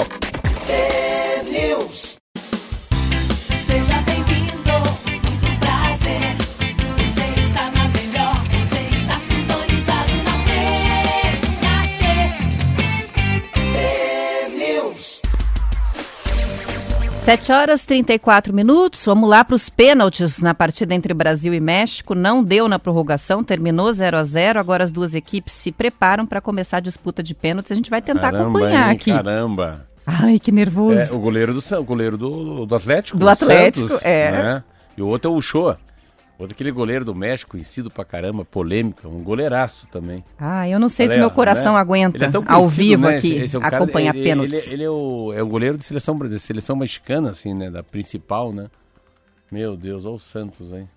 Sete 17.23 17.53
horas 17.53 17.85
34 17.85 18.53
minutos. 18.53 19.05
Vamos 19.05 19.29
lá 19.29 19.45
para 19.45 19.55
os 19.55 19.69
pênaltis 19.69 20.41
na 20.41 20.53
partida 20.53 20.93
entre 20.93 21.13
Brasil 21.13 21.53
e 21.53 21.59
México. 21.61 22.13
Não 22.13 22.43
deu 22.43 22.67
na 22.67 22.77
prorrogação, 22.77 23.41
terminou 23.41 23.93
0 23.93 24.17
a 24.17 24.23
0 24.25 24.59
Agora 24.59 24.83
as 24.83 24.91
duas 24.91 25.15
equipes 25.15 25.53
se 25.53 25.71
preparam 25.71 26.25
para 26.25 26.41
começar 26.41 26.77
a 26.77 26.81
disputa 26.81 27.23
de 27.23 27.33
pênaltis. 27.33 27.71
A 27.71 27.75
gente 27.75 27.89
vai 27.89 28.01
tentar 28.01 28.33
caramba, 28.33 28.41
acompanhar 28.41 28.87
hein, 28.87 28.95
aqui. 28.97 29.11
Caramba! 29.11 29.87
Ai, 30.05 30.37
que 30.37 30.51
nervoso. 30.51 30.99
É, 30.99 31.11
o 31.13 31.19
goleiro 31.19 31.53
do, 31.53 31.79
o 31.79 31.83
goleiro 31.85 32.17
do, 32.17 32.65
do 32.65 32.75
Atlético. 32.75 33.17
Do, 33.17 33.29
Atlético, 33.29 33.87
Santos, 33.87 34.05
é. 34.05 34.31
Né? 34.31 34.63
E 34.97 35.01
o 35.01 35.07
outro 35.07 35.31
é 35.31 35.33
o 35.33 35.37
Uchoa. 35.37 35.79
Outro 36.37 36.55
aquele 36.55 36.71
goleiro 36.71 37.05
do 37.05 37.13
México, 37.13 37.51
conhecido 37.51 37.91
pra 37.91 38.03
caramba, 38.03 38.43
polêmica, 38.43 39.07
um 39.07 39.23
goleiraço 39.23 39.87
também. 39.91 40.23
Ah, 40.37 40.67
eu 40.67 40.79
não 40.79 40.89
sei 40.89 41.07
se 41.07 41.17
meu 41.17 41.29
coração 41.29 41.73
né? 41.73 41.79
aguenta 41.79 42.25
é 42.25 42.31
ao 42.47 42.67
vivo 42.67 43.03
né? 43.03 43.17
aqui 43.17 43.27
esse, 43.27 43.43
esse 43.43 43.57
é 43.57 43.59
acompanhar 43.59 44.13
pênaltis. 44.13 44.65
Ele, 44.65 44.73
ele, 44.73 44.83
é, 44.83 44.89
o, 44.89 45.31
é 45.33 45.43
o 45.43 45.47
goleiro 45.47 45.77
de 45.77 45.85
seleção, 45.85 46.17
de 46.17 46.39
seleção 46.39 46.75
mexicana, 46.75 47.29
assim, 47.29 47.53
né? 47.53 47.69
Da 47.69 47.83
principal, 47.83 48.51
né? 48.51 48.67
Meu 49.51 49.77
Deus, 49.77 50.05
olha 50.05 50.15
o 50.15 50.19
Santos, 50.19 50.73
hein? 50.73 50.89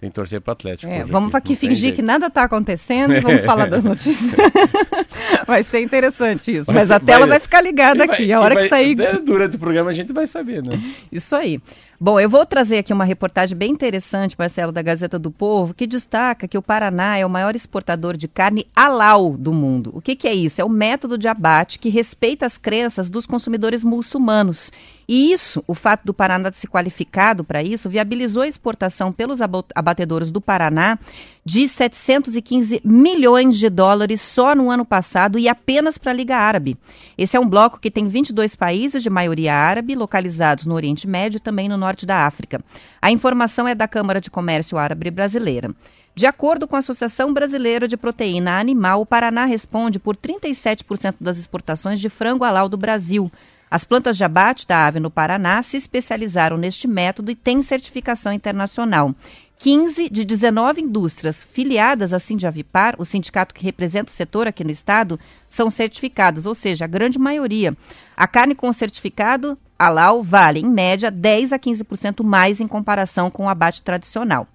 Tem 0.00 0.10
que 0.10 0.14
torcer 0.14 0.40
pro 0.40 0.52
Atlético. 0.52 0.92
É, 0.92 1.04
vamos 1.04 1.34
aqui, 1.34 1.54
aqui 1.54 1.66
fingir 1.66 1.94
que 1.94 2.02
nada 2.02 2.30
tá 2.30 2.44
acontecendo, 2.44 3.20
vamos 3.20 3.42
falar 3.44 3.66
das 3.66 3.82
notícias. 3.84 4.32
vai 5.46 5.62
ser 5.62 5.80
interessante 5.80 6.56
isso. 6.56 6.66
Vai 6.66 6.76
mas 6.76 6.88
ser, 6.88 6.94
a 6.94 7.00
tela 7.00 7.20
vai, 7.20 7.30
vai, 7.30 7.40
ficar 7.40 7.60
ligada 7.60 8.04
aqui. 8.04 8.32
a 8.32 8.40
hora 8.40 8.54
vai, 8.54 8.64
que 8.64 8.68
sair. 8.68 8.94
Durante 8.94 9.56
o 9.56 9.58
programa 9.58 9.90
a 9.90 9.92
gente 9.92 10.12
vai 10.12 10.26
saber, 10.26 10.62
né? 10.62 10.78
Isso 11.10 11.34
aí. 11.34 11.60
Bom, 11.98 12.20
eu 12.20 12.28
vou 12.28 12.44
trazer 12.44 12.76
aqui 12.76 12.92
uma 12.92 13.06
reportagem 13.06 13.56
bem 13.56 13.70
interessante, 13.70 14.36
Marcelo, 14.38 14.70
da 14.70 14.82
Gazeta 14.82 15.18
do 15.18 15.30
Povo, 15.30 15.72
que 15.72 15.86
destaca 15.86 16.46
que 16.46 16.58
o 16.58 16.62
Paraná 16.62 17.16
é 17.16 17.24
o 17.24 17.30
maior 17.30 17.56
exportador 17.56 18.18
de 18.18 18.28
carne 18.28 18.66
halal 18.76 19.32
do 19.32 19.50
mundo. 19.50 19.92
O 19.94 20.02
que, 20.02 20.14
que 20.14 20.28
é 20.28 20.34
isso? 20.34 20.60
É 20.60 20.64
o 20.64 20.68
método 20.68 21.16
de 21.16 21.26
abate 21.26 21.78
que 21.78 21.88
respeita 21.88 22.44
as 22.44 22.58
crenças 22.58 23.08
dos 23.08 23.24
consumidores 23.24 23.82
muçulmanos. 23.82 24.70
E 25.08 25.32
isso, 25.32 25.64
o 25.66 25.74
fato 25.74 26.04
do 26.04 26.12
Paraná 26.12 26.52
se 26.52 26.66
qualificado 26.66 27.42
para 27.42 27.62
isso, 27.62 27.88
viabilizou 27.88 28.42
a 28.42 28.48
exportação 28.48 29.10
pelos 29.10 29.40
abatedouros 29.74 30.30
do 30.30 30.40
Paraná 30.40 30.98
de 31.46 31.68
715 31.68 32.80
milhões 32.84 33.56
de 33.56 33.70
dólares 33.70 34.20
só 34.20 34.52
no 34.52 34.68
ano 34.68 34.84
passado 34.84 35.38
e 35.38 35.48
apenas 35.48 35.96
para 35.96 36.10
a 36.10 36.14
Liga 36.14 36.36
Árabe. 36.36 36.76
Esse 37.16 37.36
é 37.36 37.40
um 37.40 37.48
bloco 37.48 37.78
que 37.78 37.88
tem 37.88 38.08
22 38.08 38.56
países 38.56 39.00
de 39.00 39.08
maioria 39.08 39.54
árabe, 39.54 39.94
localizados 39.94 40.66
no 40.66 40.74
Oriente 40.74 41.06
Médio 41.06 41.36
e 41.36 41.40
também 41.40 41.68
no 41.68 41.76
norte 41.76 42.04
da 42.04 42.26
África. 42.26 42.60
A 43.00 43.12
informação 43.12 43.68
é 43.68 43.76
da 43.76 43.86
Câmara 43.86 44.20
de 44.20 44.28
Comércio 44.28 44.76
Árabe 44.76 45.08
Brasileira. 45.08 45.72
De 46.16 46.26
acordo 46.26 46.66
com 46.66 46.74
a 46.74 46.80
Associação 46.80 47.32
Brasileira 47.32 47.86
de 47.86 47.96
Proteína 47.96 48.58
Animal, 48.58 49.02
o 49.02 49.06
Paraná 49.06 49.44
responde 49.44 50.00
por 50.00 50.16
37% 50.16 51.14
das 51.20 51.38
exportações 51.38 52.00
de 52.00 52.08
frango 52.08 52.42
halal 52.42 52.68
do 52.68 52.76
Brasil. 52.76 53.30
As 53.70 53.84
plantas 53.84 54.16
de 54.16 54.24
abate 54.24 54.66
da 54.66 54.86
ave 54.86 55.00
no 55.00 55.10
Paraná 55.10 55.62
se 55.62 55.76
especializaram 55.76 56.56
neste 56.56 56.86
método 56.86 57.30
e 57.30 57.34
têm 57.34 57.62
certificação 57.62 58.32
internacional. 58.32 59.14
15 59.58 60.10
de 60.10 60.24
19 60.24 60.82
indústrias 60.82 61.42
filiadas 61.42 62.12
à 62.12 62.18
Sindavipar, 62.18 62.94
o 62.98 63.04
sindicato 63.04 63.54
que 63.54 63.64
representa 63.64 64.12
o 64.12 64.14
setor 64.14 64.46
aqui 64.46 64.62
no 64.62 64.70
estado, 64.70 65.18
são 65.48 65.70
certificadas, 65.70 66.44
ou 66.44 66.54
seja, 66.54 66.84
a 66.84 66.88
grande 66.88 67.18
maioria. 67.18 67.74
A 68.16 68.26
carne 68.26 68.54
com 68.54 68.70
certificado 68.72 69.58
halal 69.78 70.22
vale, 70.22 70.60
em 70.60 70.68
média, 70.68 71.10
10 71.10 71.52
a 71.52 71.58
15% 71.58 72.22
mais 72.22 72.60
em 72.60 72.68
comparação 72.68 73.30
com 73.30 73.44
o 73.44 73.48
abate 73.48 73.82
tradicional. 73.82 74.46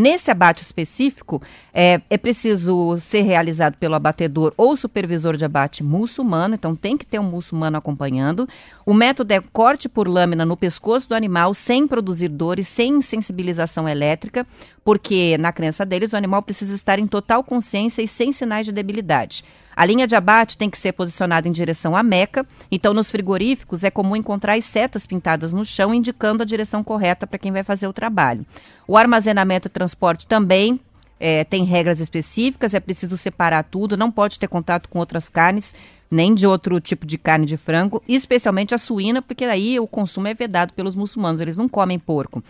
Nesse 0.00 0.30
abate 0.30 0.62
específico, 0.62 1.42
é, 1.74 2.00
é, 2.08 2.16
preciso 2.16 2.96
ser 3.00 3.22
realizado 3.22 3.76
pelo 3.78 3.96
abatedor 3.96 4.54
ou 4.56 4.76
supervisor 4.76 5.36
de 5.36 5.44
abate 5.44 5.82
muçulmano, 5.82 6.54
então 6.54 6.76
tem 6.76 6.96
que 6.96 7.04
ter 7.04 7.18
um 7.18 7.24
muçulmano 7.24 7.78
acompanhando. 7.78 8.48
O 8.86 8.94
método 8.94 9.32
é 9.32 9.40
corte 9.52 9.88
por 9.88 10.06
lâmina 10.06 10.44
no 10.44 10.56
pescoço 10.56 11.08
do 11.08 11.16
animal, 11.16 11.52
sem 11.52 11.84
produzir 11.84 12.28
dores, 12.28 12.68
sem 12.68 13.02
sensibilização 13.02 13.88
elétrica, 13.88 14.46
porque, 14.84 15.36
na 15.36 15.52
crença 15.52 15.84
deles, 15.84 16.12
o 16.12 16.16
animal 16.16 16.42
precisa 16.42 16.76
estar 16.76 17.00
em 17.00 17.06
total 17.08 17.42
consciência 17.42 18.00
e 18.00 18.06
sem 18.06 18.30
sinais 18.30 18.66
de 18.66 18.70
debilidade. 18.70 19.42
A 19.78 19.84
linha 19.84 20.08
de 20.08 20.16
abate 20.16 20.58
tem 20.58 20.68
que 20.68 20.76
ser 20.76 20.90
posicionada 20.90 21.46
em 21.46 21.52
direção 21.52 21.94
à 21.94 22.02
Meca, 22.02 22.44
então 22.68 22.92
nos 22.92 23.12
frigoríficos 23.12 23.84
é 23.84 23.92
comum 23.92 24.16
encontrar 24.16 24.54
as 24.54 24.64
setas 24.64 25.06
pintadas 25.06 25.52
no 25.52 25.64
chão 25.64 25.94
indicando 25.94 26.42
a 26.42 26.44
direção 26.44 26.82
correta 26.82 27.28
para 27.28 27.38
quem 27.38 27.52
vai 27.52 27.62
fazer 27.62 27.86
o 27.86 27.92
trabalho. 27.92 28.44
O 28.88 28.96
armazenamento 28.96 29.68
e 29.68 29.70
transporte 29.70 30.26
também 30.26 30.80
é, 31.20 31.44
tem 31.44 31.62
regras 31.62 32.00
específicas, 32.00 32.74
é 32.74 32.80
preciso 32.80 33.16
separar 33.16 33.62
tudo, 33.62 33.96
não 33.96 34.10
pode 34.10 34.40
ter 34.40 34.48
contato 34.48 34.88
com 34.88 34.98
outras 34.98 35.28
carnes, 35.28 35.72
nem 36.10 36.34
de 36.34 36.44
outro 36.44 36.80
tipo 36.80 37.06
de 37.06 37.16
carne 37.16 37.46
de 37.46 37.56
frango, 37.56 38.02
especialmente 38.08 38.74
a 38.74 38.78
suína, 38.78 39.22
porque 39.22 39.44
aí 39.44 39.78
o 39.78 39.86
consumo 39.86 40.26
é 40.26 40.34
vedado 40.34 40.72
pelos 40.72 40.96
muçulmanos, 40.96 41.40
eles 41.40 41.56
não 41.56 41.68
comem 41.68 42.00
porco. 42.00 42.42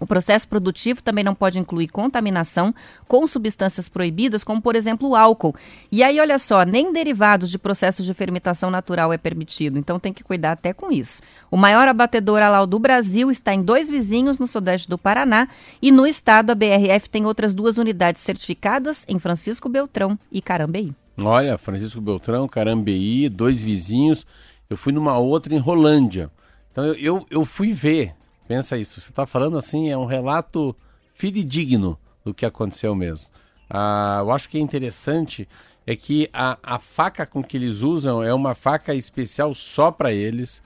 O 0.00 0.06
processo 0.06 0.46
produtivo 0.46 1.02
também 1.02 1.24
não 1.24 1.34
pode 1.34 1.58
incluir 1.58 1.88
contaminação 1.88 2.74
com 3.06 3.26
substâncias 3.26 3.88
proibidas, 3.88 4.44
como 4.44 4.62
por 4.62 4.76
exemplo 4.76 5.08
o 5.08 5.16
álcool. 5.16 5.54
E 5.90 6.02
aí, 6.02 6.20
olha 6.20 6.38
só, 6.38 6.62
nem 6.62 6.92
derivados 6.92 7.50
de 7.50 7.58
processos 7.58 8.06
de 8.06 8.14
fermentação 8.14 8.70
natural 8.70 9.12
é 9.12 9.18
permitido, 9.18 9.78
então 9.78 9.98
tem 9.98 10.12
que 10.12 10.22
cuidar 10.22 10.52
até 10.52 10.72
com 10.72 10.92
isso. 10.92 11.22
O 11.50 11.56
maior 11.56 11.88
abatedor 11.88 12.40
halal 12.40 12.66
do 12.66 12.78
Brasil 12.78 13.30
está 13.30 13.52
em 13.54 13.62
dois 13.62 13.90
vizinhos 13.90 14.38
no 14.38 14.46
sudeste 14.46 14.88
do 14.88 14.98
Paraná 14.98 15.48
e 15.82 15.90
no 15.90 16.06
estado 16.06 16.50
a 16.50 16.54
BRF 16.54 17.08
tem 17.10 17.26
outras 17.26 17.54
duas 17.54 17.78
unidades 17.78 18.22
certificadas 18.22 19.04
em 19.08 19.18
Francisco 19.18 19.68
Beltrão 19.68 20.18
e 20.30 20.40
Carambeí. 20.40 20.92
Olha, 21.18 21.58
Francisco 21.58 22.00
Beltrão, 22.00 22.46
Carambeí, 22.46 23.28
dois 23.28 23.60
vizinhos. 23.60 24.24
Eu 24.70 24.76
fui 24.76 24.92
numa 24.92 25.18
outra 25.18 25.52
em 25.52 25.58
Rolândia. 25.58 26.30
Então 26.70 26.84
eu, 26.84 26.94
eu, 26.94 27.26
eu 27.30 27.44
fui 27.44 27.72
ver 27.72 28.14
Pensa 28.48 28.78
isso. 28.78 28.98
Você 28.98 29.10
está 29.10 29.26
falando 29.26 29.58
assim, 29.58 29.90
é 29.90 29.96
um 29.96 30.06
relato 30.06 30.74
fidedigno 31.12 31.98
do 32.24 32.32
que 32.32 32.46
aconteceu 32.46 32.94
mesmo. 32.94 33.28
Ah, 33.68 34.20
eu 34.22 34.32
acho 34.32 34.48
que 34.48 34.56
é 34.56 34.60
interessante 34.60 35.46
é 35.86 35.94
que 35.94 36.28
a, 36.32 36.58
a 36.62 36.78
faca 36.78 37.26
com 37.26 37.42
que 37.42 37.56
eles 37.58 37.82
usam 37.82 38.22
é 38.22 38.32
uma 38.32 38.54
faca 38.54 38.94
especial 38.94 39.52
só 39.52 39.90
para 39.90 40.12
eles. 40.12 40.62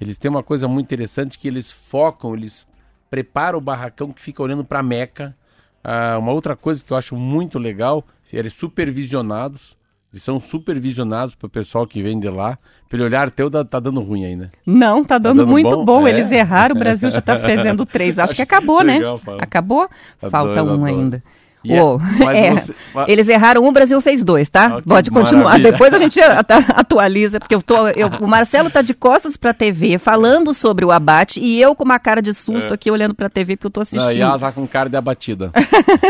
Eles 0.00 0.16
têm 0.16 0.30
uma 0.30 0.42
coisa 0.42 0.66
muito 0.66 0.86
interessante 0.86 1.38
que 1.38 1.46
eles 1.46 1.70
focam, 1.70 2.34
eles 2.34 2.66
preparam 3.10 3.58
o 3.58 3.62
barracão 3.62 4.12
que 4.12 4.22
fica 4.22 4.42
olhando 4.42 4.64
para 4.64 4.80
a 4.80 4.82
Meca. 4.82 5.36
Ah, 5.84 6.16
uma 6.18 6.32
outra 6.32 6.56
coisa 6.56 6.82
que 6.82 6.90
eu 6.90 6.96
acho 6.96 7.14
muito 7.14 7.58
legal, 7.58 8.02
eles 8.32 8.54
supervisionados. 8.54 9.75
Eles 10.16 10.22
são 10.22 10.40
supervisionados 10.40 11.34
pelo 11.34 11.50
pessoal 11.50 11.86
que 11.86 12.02
vem 12.02 12.18
de 12.18 12.30
lá. 12.30 12.58
Pelo 12.88 13.04
olhar 13.04 13.30
teu, 13.30 13.50
tá, 13.50 13.62
tá 13.62 13.78
dando 13.78 14.00
ruim 14.00 14.24
aí, 14.24 14.34
né? 14.34 14.48
Não, 14.64 15.04
tá 15.04 15.18
dando, 15.18 15.40
tá 15.40 15.42
dando 15.42 15.50
muito 15.50 15.68
bom. 15.68 15.84
bom. 15.84 16.06
É? 16.06 16.10
Eles 16.10 16.32
erraram, 16.32 16.74
o 16.74 16.78
Brasil 16.78 17.10
já 17.10 17.20
tá 17.20 17.38
fazendo 17.38 17.84
três. 17.84 18.18
Acho, 18.18 18.30
Acho 18.30 18.36
que 18.36 18.40
acabou, 18.40 18.82
né? 18.82 18.94
Legal, 18.94 19.20
acabou? 19.38 19.90
Falta 20.30 20.64
um 20.64 20.86
ainda. 20.86 21.22
Yeah, 21.66 21.98
é, 22.32 22.54
você... 22.54 22.74
Eles 23.08 23.28
erraram 23.28 23.64
um, 23.64 23.68
o 23.68 23.72
Brasil 23.72 24.00
fez 24.00 24.22
dois, 24.22 24.48
tá? 24.48 24.76
Ah, 24.76 24.82
Pode 24.82 25.10
continuar. 25.10 25.44
Maravilha. 25.44 25.72
Depois 25.72 25.92
a 25.92 25.98
gente 25.98 26.20
atualiza, 26.20 27.40
porque 27.40 27.54
eu 27.54 27.62
tô, 27.62 27.88
eu, 27.88 28.08
o 28.20 28.26
Marcelo 28.26 28.70
tá 28.70 28.82
de 28.82 28.94
costas 28.94 29.36
pra 29.36 29.52
TV 29.52 29.98
falando 29.98 30.54
sobre 30.54 30.84
o 30.84 30.92
abate 30.92 31.40
e 31.40 31.60
eu 31.60 31.74
com 31.74 31.84
uma 31.84 31.98
cara 31.98 32.22
de 32.22 32.32
susto 32.32 32.70
é. 32.70 32.74
aqui 32.74 32.90
olhando 32.90 33.14
pra 33.14 33.28
TV 33.28 33.56
porque 33.56 33.66
eu 33.66 33.70
tô 33.70 33.80
assistindo. 33.80 34.04
Não, 34.04 34.12
e 34.12 34.20
ela 34.20 34.38
tá 34.38 34.52
com 34.52 34.66
cara 34.66 34.88
de 34.88 34.96
abatida. 34.96 35.50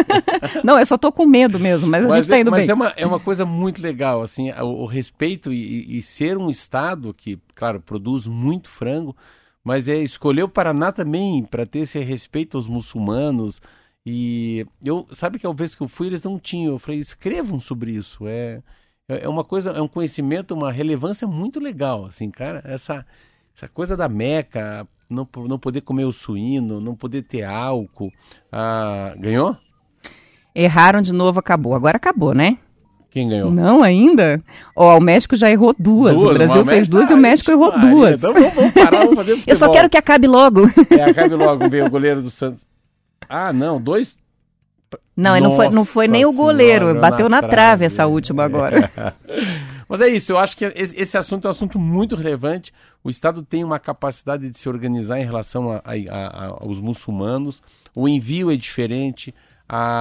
Não, 0.63 0.79
eu 0.79 0.87
só 0.87 0.99
tô 0.99 1.11
com 1.11 1.27
medo 1.27 1.59
mesmo, 1.59 1.89
mas, 1.89 2.05
mas 2.05 2.13
a 2.13 2.17
gente 2.17 2.29
tá 2.29 2.39
indo 2.39 2.51
mas 2.51 2.67
bem. 2.67 2.67
Mas 2.67 2.71
é 2.71 2.75
uma, 2.75 2.95
é 2.99 3.07
uma 3.07 3.21
coisa 3.21 3.45
muito 3.45 3.81
legal, 3.81 4.23
assim, 4.23 4.51
o, 4.53 4.83
o 4.83 4.87
respeito 4.87 5.53
e, 5.53 5.99
e 5.99 6.03
ser 6.03 6.37
um 6.37 6.51
estado 6.51 7.15
que, 7.15 7.39
claro, 7.55 7.81
produz 7.81 8.27
muito 8.27 8.69
frango, 8.69 9.17
mas 9.65 9.89
é 9.89 9.97
escolher 9.97 10.45
o 10.45 10.49
Paraná 10.49 10.93
também 10.93 11.43
para 11.43 11.67
ter 11.67 11.81
esse 11.81 11.99
respeito 11.99 12.57
aos 12.57 12.69
muçulmanos, 12.69 13.61
e 14.09 14.65
eu, 14.85 15.05
sabe 15.11 15.37
que 15.37 15.47
a 15.49 15.53
vez 15.53 15.75
que 15.75 15.83
eu 15.83 15.89
fui, 15.89 16.07
eles 16.07 16.23
não 16.23 16.39
tinham. 16.39 16.75
Eu 16.75 16.79
falei, 16.79 17.01
escrevam 17.01 17.59
sobre 17.59 17.91
isso. 17.91 18.25
É, 18.29 18.63
é, 19.09 19.25
é 19.25 19.29
uma 19.29 19.43
coisa, 19.43 19.71
é 19.71 19.83
um 19.83 19.89
conhecimento, 19.89 20.55
uma 20.55 20.71
relevância 20.71 21.27
muito 21.27 21.59
legal, 21.59 22.05
assim, 22.05 22.31
cara. 22.31 22.63
Essa, 22.65 23.05
essa 23.53 23.67
coisa 23.67 23.97
da 23.97 24.09
Meca, 24.09 24.87
não, 25.11 25.29
não 25.49 25.59
poder 25.59 25.81
comer 25.81 26.05
o 26.05 26.13
suíno, 26.13 26.81
não 26.81 26.95
poder 26.95 27.23
ter 27.23 27.43
álcool. 27.43 28.13
Ah, 28.53 29.13
ganhou? 29.19 29.57
Erraram 30.55 31.03
de 31.03 31.13
novo, 31.13 31.41
acabou. 31.41 31.75
Agora 31.75 31.97
acabou, 31.97 32.33
né? 32.33 32.59
Quem 33.11 33.29
ganhou? 33.29 33.51
Não, 33.51 33.83
ainda. 33.83 34.41
Ó, 34.77 34.95
oh, 34.95 34.99
o 34.99 35.01
México 35.01 35.35
já 35.35 35.51
errou 35.51 35.75
duas. 35.77 36.15
duas 36.15 36.31
o 36.31 36.35
Brasil 36.35 36.65
fez 36.65 36.87
duas 36.87 37.11
e 37.11 37.15
o 37.15 37.19
México 37.19 37.51
errou 37.51 37.77
duas. 37.77 38.19
Então 38.19 38.33
vamos, 38.33 38.55
vamos 38.55 38.73
parar, 38.73 38.99
vamos 39.01 39.15
fazer 39.17 39.43
Eu 39.49 39.57
só 39.57 39.69
quero 39.69 39.91
que 39.91 39.97
acabe 39.97 40.29
logo. 40.29 40.61
É, 40.91 41.03
acabe 41.03 41.35
logo, 41.35 41.69
ver 41.69 41.85
o 41.85 41.91
goleiro 41.91 42.23
do 42.23 42.31
Santos. 42.31 42.65
Ah, 43.29 43.53
não, 43.53 43.81
dois. 43.81 44.17
Não, 45.17 45.41
não 45.41 45.57
foi, 45.57 45.71
não 45.71 45.85
foi 45.85 46.09
nem 46.09 46.27
o 46.27 46.33
goleiro, 46.33 46.87
senhora, 46.87 47.01
bateu 47.01 47.29
na, 47.29 47.41
na 47.41 47.49
trave, 47.49 47.57
trave 47.57 47.85
essa 47.87 48.07
última 48.07 48.45
agora. 48.45 48.93
Mas 49.89 50.01
é 50.01 50.09
isso, 50.09 50.33
eu 50.33 50.39
acho 50.39 50.57
que 50.57 50.65
esse, 50.65 50.99
esse, 51.01 51.17
assunto 51.17 51.47
é 51.47 51.49
um 51.49 51.51
assunto 51.53 51.79
muito 51.79 52.17
relevante. 52.17 52.73
O 53.03 53.09
Estado 53.09 53.43
tem 53.43 53.65
uma 53.65 53.79
capacidade 53.79 54.51
de 54.51 54.59
se 54.59 54.69
organizar 54.69 55.19
em 55.19 55.25
relação 55.25 55.71
a, 55.71 55.83
a, 55.85 56.17
a, 56.17 56.47
aos 56.61 56.81
muçulmanos. 56.81 57.63
O 57.95 58.09
envio 58.09 58.51
é 58.51 58.57
diferente, 58.57 59.35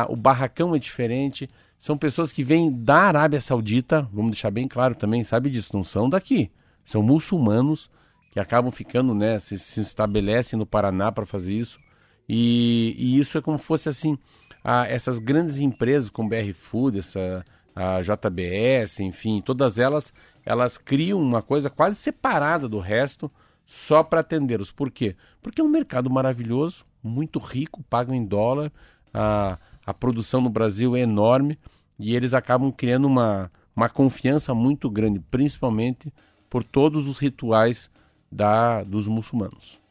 o 0.09 0.15
barracão 0.15 0.75
é 0.75 0.79
diferente. 0.79 1.49
São 1.77 1.97
pessoas 1.97 2.31
que 2.31 2.43
vêm 2.43 2.71
da 2.71 3.03
Arábia 3.03 3.39
Saudita, 3.39 4.07
vamos 4.11 4.31
deixar 4.31 4.49
bem 4.49 4.67
claro 4.67 4.95
também, 4.95 5.23
sabe 5.23 5.49
disso, 5.49 5.69
não 5.73 5.83
são 5.83 6.09
daqui. 6.09 6.51
São 6.83 7.03
muçulmanos 7.03 7.89
que 8.31 8.39
acabam 8.39 8.71
ficando, 8.71 9.13
né, 9.13 9.39
se, 9.39 9.57
se 9.57 9.79
estabelecem 9.79 10.57
no 10.57 10.65
Paraná 10.65 11.11
para 11.11 11.25
fazer 11.25 11.53
isso. 11.53 11.79
E, 12.27 12.95
e 12.97 13.19
isso 13.19 13.37
é 13.37 13.41
como 13.41 13.57
fosse 13.57 13.89
assim, 13.89 14.17
a, 14.63 14.87
essas 14.87 15.19
grandes 15.19 15.59
empresas 15.59 16.09
como 16.09 16.29
BR 16.29 16.53
Food, 16.53 16.99
essa 16.99 17.45
a 17.75 17.99
JBS, 18.01 19.01
enfim, 19.01 19.41
todas 19.41 19.77
elas 19.77 20.13
elas 20.45 20.77
criam 20.77 21.19
uma 21.19 21.41
coisa 21.41 21.69
quase 21.69 21.97
separada 21.97 22.69
do 22.69 22.79
resto 22.79 23.29
só 23.65 24.03
para 24.03 24.21
atendê-los. 24.21 24.71
Por 24.71 24.91
quê? 24.91 25.15
Porque 25.41 25.59
é 25.59 25.63
um 25.63 25.67
mercado 25.67 26.09
maravilhoso, 26.09 26.85
muito 27.03 27.39
rico, 27.39 27.83
pagam 27.89 28.15
em 28.15 28.23
dólar, 28.23 28.71
a, 29.13 29.57
a 29.85 29.93
produção 29.93 30.39
no 30.39 30.49
Brasil 30.49 30.95
é 30.95 31.01
enorme 31.01 31.57
e 31.97 32.15
eles 32.15 32.33
acabam 32.33 32.71
criando 32.71 33.05
uma, 33.05 33.51
uma 33.75 33.89
confiança 33.89 34.53
muito 34.53 34.89
grande, 34.89 35.19
principalmente 35.19 36.13
por 36.49 36.63
todos 36.63 37.07
os 37.07 37.17
rituais 37.17 37.89
da, 38.31 38.83
dos 38.83 39.07
muçulmanos. 39.07 39.81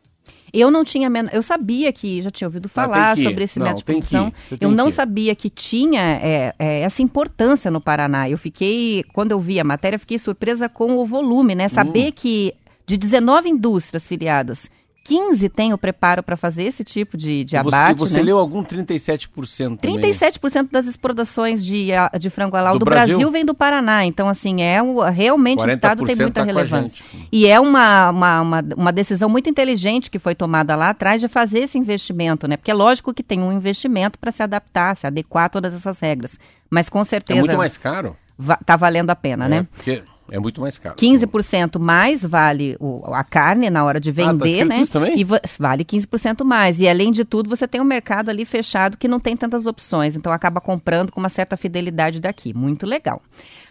Eu 0.57 0.71
não 0.71 0.85
tinha, 0.85 1.11
men- 1.11 1.29
eu 1.33 1.43
sabia 1.43 1.93
que 1.93 2.23
já 2.23 2.31
tinha 2.31 2.47
ouvido 2.47 2.69
falar 2.69 3.07
tem 3.09 3.15
que 3.17 3.21
ir. 3.21 3.25
sobre 3.25 3.45
esse 3.45 3.59
Não, 3.59 3.67
método 3.67 3.81
de 3.81 3.85
produção. 3.85 4.33
Eu 4.61 4.71
não 4.71 4.89
sabia 4.91 5.35
que 5.35 5.51
tinha 5.51 6.01
é, 6.01 6.55
é, 6.59 6.81
essa 6.83 7.03
importância 7.03 7.71
no 7.71 7.81
Paraná. 7.81 8.31
Eu 8.31 8.39
fiquei, 8.39 9.03
quando 9.13 9.33
eu 9.33 9.41
vi 9.41 9.59
a 9.59 9.65
matéria, 9.65 9.99
fiquei 9.99 10.19
surpresa 10.19 10.69
com 10.69 10.97
o 10.97 11.05
volume, 11.05 11.55
né? 11.57 11.69
Saber 11.69 12.09
Hum. 12.09 12.13
que 12.15 12.55
de 12.87 12.97
19 12.97 13.49
indústrias 13.49 14.07
filiadas, 14.07 14.71
15 15.05 15.49
têm 15.51 15.73
o 15.75 15.79
preparo 15.79 16.23
para 16.23 16.35
fazer 16.37 16.63
esse 16.65 16.83
tipo 16.83 17.17
de, 17.17 17.45
de 17.45 17.51
você, 17.53 17.57
abate, 17.59 17.93
e 17.93 17.99
você 17.99 18.17
né? 18.17 18.23
leu 18.23 18.39
algum 18.39 18.65
37% 18.65 19.79
também. 19.79 20.01
37% 20.01 20.69
das 20.73 20.87
exportações 20.87 21.65
de, 21.65 21.89
de 22.19 22.31
frango 22.31 22.57
halal 22.57 22.73
Do 22.75 22.79
do, 22.81 22.85
Brasil. 22.87 23.17
Brasil 23.19 23.31
vem 23.31 23.45
do 23.45 23.55
Paraná. 23.55 24.05
Então, 24.07 24.29
assim, 24.29 24.63
é 24.63 24.79
realmente 25.13 25.63
o 25.63 25.69
Estado 25.71 26.05
tem 26.05 26.17
40% 26.17 26.21
muita 26.23 26.41
tá 26.41 26.45
relevância. 26.45 27.05
E 27.31 27.47
é 27.47 27.61
uma, 27.61 28.11
uma, 28.11 28.41
uma, 28.41 28.65
uma 28.77 28.93
decisão 28.93 29.29
muito 29.29 29.49
inteligente 29.51 30.11
que 30.11 30.19
foi 30.19 30.35
tomada 30.35 30.75
lá 30.75 30.89
atrás 30.91 31.21
de 31.21 31.29
fazer 31.29 31.61
esse 31.61 31.77
investimento, 31.79 32.49
né? 32.49 32.57
Porque 32.57 32.71
é 32.71 32.75
lógico 32.75 33.13
que 33.13 33.23
tem 33.23 33.41
um 33.43 33.53
investimento 33.53 34.19
para 34.19 34.31
se 34.31 34.43
adaptar, 34.43 34.97
se 34.97 35.07
adequar 35.07 35.45
a 35.45 35.49
todas 35.51 35.75
essas 35.75 36.01
regras. 36.01 36.39
Mas 36.71 36.89
com 36.89 37.01
É 37.01 37.05
certeza 37.05 37.41
muito 37.41 37.57
mais 37.59 37.77
caro. 37.77 38.17
va- 38.39 38.59
tá 38.65 38.75
valendo 38.75 39.11
a 39.11 39.15
pena, 39.17 39.45
É, 39.45 39.49
né? 39.49 39.67
porque 39.71 40.03
é 40.31 40.39
muito 40.39 40.61
mais 40.61 40.79
caro. 40.79 40.97
15% 40.97 41.79
mais 41.79 42.25
vale 42.25 42.77
o- 42.81 43.03
a 43.13 43.23
carne 43.23 43.69
na 43.71 43.85
hora 43.85 44.01
de 44.01 44.13
tá 44.13 44.23
vender, 44.33 44.47
escrito 44.49 44.69
né? 44.69 44.81
isso 44.81 44.93
também? 44.93 45.19
E 45.19 45.25
va- 45.25 45.41
vale 45.59 45.85
15% 45.85 46.45
mais. 46.45 46.81
E 46.81 46.89
além 46.89 47.13
de 47.13 47.25
tudo, 47.25 47.49
você 47.49 47.69
tem 47.69 47.81
um 47.81 47.85
mercado 47.85 48.31
ali 48.31 48.45
fechado 48.45 48.97
que 48.97 49.07
não 49.07 49.21
tem 49.21 49.37
tantas 49.37 49.67
opções. 49.67 50.17
Então 50.17 50.33
acaba 50.33 50.61
comprando 50.61 51.13
com 51.13 51.21
uma 51.21 51.29
certa 51.29 51.57
fidelidade 51.57 52.21
daqui. 52.21 52.55
Muito 52.55 52.87
legal. 52.87 53.23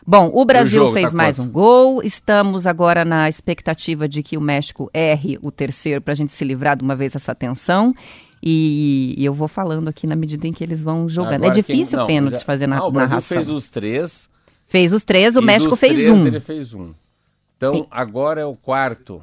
Bom, 0.06 0.30
o 0.34 0.44
Brasil 0.46 0.82
jogo, 0.84 0.94
fez 0.94 1.12
tá 1.12 1.16
mais 1.18 1.38
quanto? 1.38 1.48
um 1.48 1.52
gol. 1.52 2.04
Estamos 2.04 2.68
agora 2.68 3.04
na 3.06 3.28
expectativa 3.30 4.08
de 4.08 4.22
que 4.22 4.38
o 4.38 4.42
México 4.42 4.90
erre 4.94 5.40
o 5.42 5.50
terceiro 5.52 6.02
para 6.02 6.12
a 6.14 6.16
gente 6.16 6.32
se 6.34 6.44
livrar 6.44 6.76
de 6.78 6.84
uma 6.84 6.96
vez 6.96 7.16
essa 7.16 7.34
tensão. 7.34 7.94
E, 8.46 9.16
e 9.18 9.24
eu 9.24 9.34
vou 9.34 9.48
falando 9.48 9.88
aqui 9.88 10.06
na 10.06 10.18
medida 10.18 10.46
em 10.46 10.52
que 10.52 10.62
eles 10.64 10.84
vão 10.84 11.08
jogando. 11.08 11.36
Agora 11.36 11.52
é 11.54 11.56
difícil 11.56 11.92
quem- 11.92 11.98
não, 12.00 12.08
pênalti 12.08 12.40
já- 12.40 12.46
fazer 12.46 12.68
na 12.68 12.80
Ah, 12.80 12.86
o 12.86 12.92
Brasil 12.92 13.10
narração. 13.12 13.38
fez 13.38 13.50
os 13.50 13.70
três. 13.70 14.30
Fez 14.74 14.92
os 14.92 15.04
três, 15.04 15.36
o 15.36 15.40
e 15.40 15.46
México 15.46 15.76
fez 15.76 15.94
três, 15.94 16.10
um. 16.10 16.26
Ele 16.26 16.40
fez 16.40 16.74
um. 16.74 16.96
Então, 17.58 17.86
agora 17.92 18.42
é 18.42 18.46
o 18.46 18.56
quarto. 18.56 19.22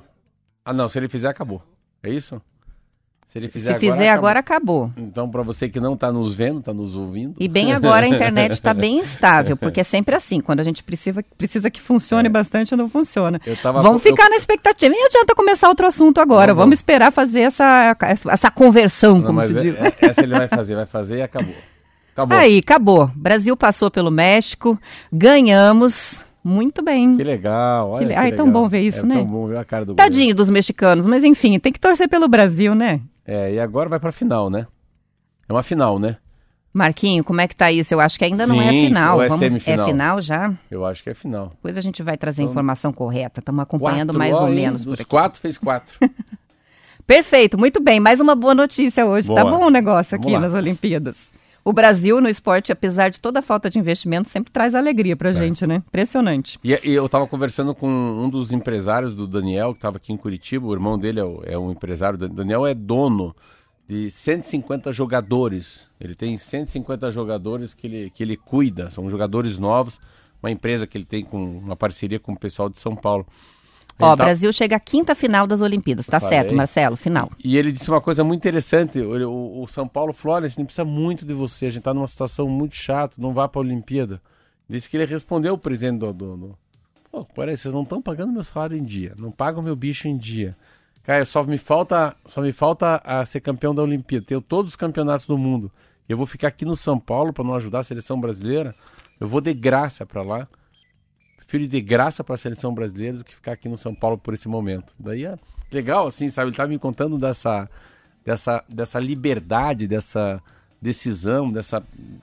Ah, 0.65 0.73
não, 0.73 0.89
se 0.89 0.97
ele 0.97 1.09
fizer, 1.09 1.27
acabou. 1.27 1.61
É 2.05 2.09
isso? 2.09 2.41
Se 3.27 3.37
ele 3.37 3.49
fizer 3.49 3.71
Se 3.71 3.75
agora. 3.75 3.81
fizer 3.81 4.09
acabou. 4.11 4.19
agora, 4.29 4.39
acabou. 4.39 4.93
Então, 4.97 5.29
para 5.29 5.43
você 5.43 5.69
que 5.69 5.81
não 5.81 5.95
está 5.95 6.13
nos 6.13 6.35
vendo, 6.35 6.61
está 6.61 6.73
nos 6.73 6.95
ouvindo. 6.97 7.35
E 7.41 7.49
bem 7.49 7.73
agora 7.73 8.07
a 8.07 8.09
internet 8.09 8.53
está 8.53 8.73
bem 8.73 8.99
estável, 9.03 9.57
porque 9.57 9.81
é 9.81 9.85
sempre 9.85 10.15
assim, 10.15 10.41
quando 10.41 10.61
a 10.61 10.65
gente 10.65 10.85
precisa, 10.85 11.21
precisa 11.37 11.69
que 11.69 11.81
funcione 11.81 12.29
bastante, 12.29 12.77
não 12.77 12.89
funciona. 12.89 13.41
É. 13.45 13.51
Eu 13.51 13.57
tava- 13.57 13.83
vamos 13.83 14.05
eu- 14.05 14.09
ficar 14.13 14.31
na 14.31 14.37
expectativa. 14.37 14.93
Nem 14.95 15.05
adianta 15.05 15.35
começar 15.35 15.69
outro 15.69 15.85
assunto 15.87 16.21
agora, 16.21 16.53
Não, 16.53 16.55
vamos 16.59 16.63
vamos. 16.67 16.79
esperar 16.79 17.11
fazer 17.11 17.41
essa, 17.41 17.97
essa 18.29 18.51
conversão, 18.53 19.17
Não, 19.19 19.27
como 19.27 19.43
se 19.43 19.59
é- 19.59 19.61
diz. 19.63 19.81
é- 19.81 19.95
essa 20.01 20.23
ele 20.23 20.35
vai 20.39 20.47
fazer, 20.47 20.77
vai 20.77 20.87
fazer 20.87 21.17
e 21.19 21.23
acabou. 21.23 21.55
Acabou. 22.25 22.39
Aí, 22.39 22.59
acabou. 22.59 23.11
Brasil 23.15 23.57
passou 23.57 23.91
pelo 23.91 24.11
México, 24.11 24.79
ganhamos. 25.13 26.25
Muito 26.43 26.83
bem. 26.83 27.17
Que 27.19 27.25
legal. 27.25 27.91
Olha 27.91 27.99
Que 28.01 28.05
le- 28.07 28.15
Ai, 28.15 28.33
tão 28.33 28.51
bom 28.51 28.67
ver 28.69 28.81
isso, 28.81 29.01
é 29.01 29.09
né? 29.09 29.15
tão 29.17 29.27
bom 29.27 29.47
ver 29.47 29.59
a 29.59 29.65
cara 29.65 29.85
do 29.85 29.95
Tadinho 29.95 30.35
dos 30.35 30.49
mexicanos, 30.49 31.07
mas 31.07 31.23
enfim, 31.23 31.59
tem 31.59 31.71
que 31.73 31.79
torcer 31.81 32.09
pelo 32.09 32.27
Brasil, 32.29 32.75
né? 32.75 33.01
É, 33.27 33.53
e 33.53 33.61
agora 33.61 33.89
vai 33.91 34.01
pra 34.01 34.11
final, 34.11 34.49
né? 34.49 34.67
É 35.49 35.53
uma 35.53 35.63
final, 35.63 35.99
né? 35.99 36.17
Marquinho, 36.73 37.23
como 37.25 37.41
é 37.41 37.49
que 37.49 37.55
tá 37.57 37.71
isso? 37.71 37.93
Eu 37.93 38.01
acho 38.01 38.17
que 38.19 38.25
ainda 38.25 38.47
não 38.47 38.63
é 38.63 38.71
Sim, 38.71 38.87
final. 38.87 39.17
ou 39.17 39.23
é 39.23 39.29
Vamos- 39.29 39.41
semifinal? 39.45 39.87
É 39.87 39.91
final 39.91 40.23
já? 40.23 40.53
Eu 40.71 40.87
acho 40.87 41.03
que 41.03 41.11
é 41.11 41.15
final. 41.15 41.49
Depois 41.51 41.77
a 41.77 41.81
gente 41.81 42.03
vai 42.03 42.17
trazer 42.17 42.41
a 42.41 42.45
Então, 42.45 42.53
informação 42.53 42.93
correta. 42.93 43.41
Estamos 43.41 43.61
acompanhando 43.63 44.13
Quatro, 44.15 44.19
mais 44.19 44.35
ó, 44.37 44.45
ou 44.45 44.49
menos 44.51 44.87
aqui. 44.89 45.05
quatro, 45.05 45.41
fez 45.41 45.59
quatro. 45.59 45.99
Perfeito, 47.07 47.59
muito 47.59 47.81
bem. 47.83 47.99
Mais 47.99 48.21
uma 48.21 48.35
boa 48.37 48.55
notícia 48.55 49.05
hoje. 49.05 49.29
Tá 49.35 49.43
Boa. 49.45 49.59
bom 49.59 49.67
o 49.67 49.71
negócio 49.71 50.13
Vamos 50.17 50.27
aqui 50.27 50.35
lá. 50.35 50.41
nas 50.41 50.55
Olimpíadas. 50.55 51.33
O 51.71 51.73
Brasil 51.73 52.21
no 52.21 52.29
esporte, 52.29 52.73
apesar 52.73 53.11
de 53.11 53.21
toda 53.21 53.39
a 53.39 53.43
falta 53.43 53.71
de 53.71 53.79
investimento, 53.79 54.29
sempre 54.29 54.53
traz 54.53 54.75
alegria 54.75 55.13
É. 55.13 55.15
pra 55.15 55.33
gente, 55.33 55.65
né? 55.69 55.77
Impressionante. 55.87 56.59
E, 56.65 56.71
e 56.83 56.91
eu 56.93 57.09
tava 57.09 57.29
conversando 57.29 57.73
com 57.77 57.89
um 57.89 58.29
dos 58.29 58.51
empresários 58.51 59.15
do 59.15 59.25
Daniel, 59.25 59.71
que 59.73 59.79
estava 59.79 59.97
aqui 59.99 60.13
em 60.13 60.17
Curitiba. 60.17 60.67
O 60.67 60.73
irmão 60.73 60.99
dele 60.99 61.21
é, 61.21 61.25
o- 61.25 61.43
é 61.45 61.57
um 61.57 61.71
empresário. 61.71 62.19
O 62.21 62.29
Daniel 62.29 62.67
é 62.67 62.75
dono 62.75 63.37
de 63.89 64.11
150 64.11 64.93
jogadores. 64.93 65.87
Ele 66.01 66.17
tem 66.17 66.37
150 66.37 67.09
jogadores 67.13 67.73
que 67.73 67.87
ele, 67.87 68.11
que 68.11 68.25
ele 68.25 68.37
cuida. 68.37 68.91
São 68.91 69.09
jogadores 69.09 69.57
novos. 69.57 70.01
Uma 70.43 70.51
empresa 70.51 70.89
que 70.89 70.99
ele 70.99 71.05
tem 71.05 71.23
com 71.23 71.59
uma 71.59 71.77
parceria 71.77 72.19
com 72.19 72.33
o 72.33 72.37
pessoal 72.37 72.69
de 72.69 72.81
São 72.81 72.97
Paulo. 72.97 73.25
Ó, 74.01 74.17
tá- 74.17 74.25
Brasil 74.25 74.53
chega 74.53 74.77
à 74.77 74.81
quinta 74.81 75.15
final 75.15 75.47
das 75.47 75.61
Olimpíadas. 75.61 76.07
Tá 76.07 76.19
Falei. 76.21 76.39
certo, 76.39 76.55
Marcelo? 76.55 76.97
Final. 76.97 77.31
E 77.43 77.57
ele 77.57 77.71
disse 77.73 77.91
uma 77.91 78.01
coisa 78.01 78.23
muito 78.25 78.41
interessante. 78.41 78.99
O, 79.01 79.63
o- 79.63 79.67
São 79.69 79.87
Paulo 79.87 80.13
falou: 80.13 80.37
olha, 80.37 80.47
a 80.47 80.49
gente 80.49 80.65
precisa 80.65 80.85
muito 80.85 81.25
de 81.25 81.35
você. 81.35 81.67
A 81.67 81.71
gente 81.71 81.79
está 81.81 81.93
numa 81.95 82.09
situação 82.09 82.49
muito 82.49 82.75
chata, 82.75 83.17
não 83.19 83.33
vá 83.33 83.47
para 83.49 83.61
a 83.61 83.65
Olimpíada. 83.65 84.21
Disse 84.69 84.89
que 84.89 84.97
ele 84.97 85.05
respondeu 85.07 85.55
o 85.55 85.59
presidente 85.59 85.99
do. 85.99 86.13
do, 86.13 86.37
do 86.37 86.59
Pô, 87.11 87.25
peraí, 87.25 87.57
vocês 87.57 87.75
não 87.75 87.83
estão 87.83 88.01
pagando 88.01 88.33
meu 88.33 88.45
salário 88.45 88.77
em 88.77 88.85
dia, 88.85 89.15
não 89.19 89.33
pagam 89.33 89.61
meu 89.61 89.75
bicho 89.75 90.07
em 90.07 90.17
dia. 90.17 90.57
Cara, 91.03 91.25
só 91.25 91.43
me 91.43 91.59
falta, 91.59 92.15
só 92.25 92.41
me 92.41 92.53
falta 92.53 93.01
a 93.05 93.25
ser 93.27 93.41
campeão 93.41 93.75
da 93.75 93.83
Olimpíada. 93.83 94.25
Tenho 94.27 94.41
todos 94.41 94.71
os 94.73 94.77
campeonatos 94.77 95.27
do 95.27 95.37
mundo. 95.37 95.73
Eu 96.09 96.17
vou 96.17 96.25
ficar 96.27 96.47
aqui 96.49 96.65
no 96.65 96.77
São 96.77 97.01
Paulo 97.01 97.33
para 97.33 97.43
não 97.43 97.55
ajudar 97.55 97.81
a 97.81 97.83
seleção 97.83 98.21
brasileira. 98.21 98.73
Eu 99.19 99.27
vou 99.27 99.41
de 99.41 99.53
graça 99.53 100.07
para 100.07 100.23
lá. 100.23 100.47
Ir 101.59 101.67
de 101.67 101.81
graça 101.81 102.23
para 102.23 102.35
a 102.35 102.39
seleção 102.39 102.73
brasileira 102.73 103.19
do 103.19 103.25
que 103.25 103.35
ficar 103.35 103.53
aqui 103.53 103.69
no 103.69 103.77
São 103.77 103.95
Paulo 103.95 104.17
por 104.19 104.35
esse 104.35 104.49
momento. 104.49 104.95
Daí 104.99 105.25
é 105.25 105.37
legal, 105.73 106.07
assim, 106.07 106.29
sabe? 106.29 106.51
Ele 106.51 106.57
tá 106.57 106.67
me 106.67 106.79
contando 106.79 107.19
dessa, 107.19 107.69
dessa, 108.25 108.65
dessa 108.69 108.99
liberdade, 109.01 109.87
dessa 109.89 110.41
decisão, 110.81 111.51
dessa 111.53 111.83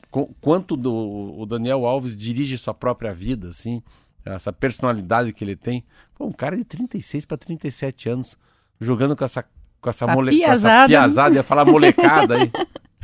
qu- 0.09 0.29
quanto 0.41 0.75
do, 0.75 0.93
o 1.37 1.45
Daniel 1.45 1.85
Alves 1.85 2.15
dirige 2.15 2.57
sua 2.57 2.73
própria 2.73 3.13
vida, 3.13 3.49
assim, 3.49 3.81
essa 4.25 4.51
personalidade 4.51 5.31
que 5.33 5.43
ele 5.43 5.55
tem. 5.55 5.83
Pô, 6.15 6.25
um 6.25 6.31
cara 6.31 6.57
de 6.57 6.63
36 6.63 7.25
para 7.25 7.37
37 7.37 8.09
anos 8.09 8.37
jogando 8.79 9.15
com 9.15 9.23
essa 9.25 9.43
com 9.79 9.89
essa, 9.91 10.05
A 10.05 10.13
mole, 10.13 10.31
com 10.31 10.37
essa 10.43 10.47
piazada. 10.49 10.87
piazada, 10.87 11.35
ia 11.35 11.43
falar 11.43 11.63
molecada 11.65 12.35
aí. 12.35 12.51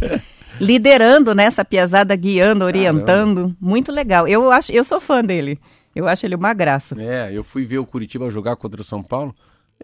Liderando 0.59 1.33
nessa 1.33 1.63
piazada, 1.63 2.15
guiando, 2.15 2.65
orientando. 2.65 3.55
Muito 3.61 3.91
legal. 3.91 4.27
Eu 4.27 4.51
acho, 4.51 4.71
eu 4.71 4.83
sou 4.83 4.99
fã 4.99 5.23
dele. 5.23 5.59
Eu 5.95 6.07
acho 6.07 6.25
ele 6.25 6.35
uma 6.35 6.53
graça. 6.53 6.95
É, 6.99 7.31
eu 7.31 7.43
fui 7.43 7.65
ver 7.65 7.77
o 7.77 7.85
Curitiba 7.85 8.29
jogar 8.29 8.55
contra 8.55 8.81
o 8.81 8.83
São 8.85 9.03
Paulo. 9.03 9.35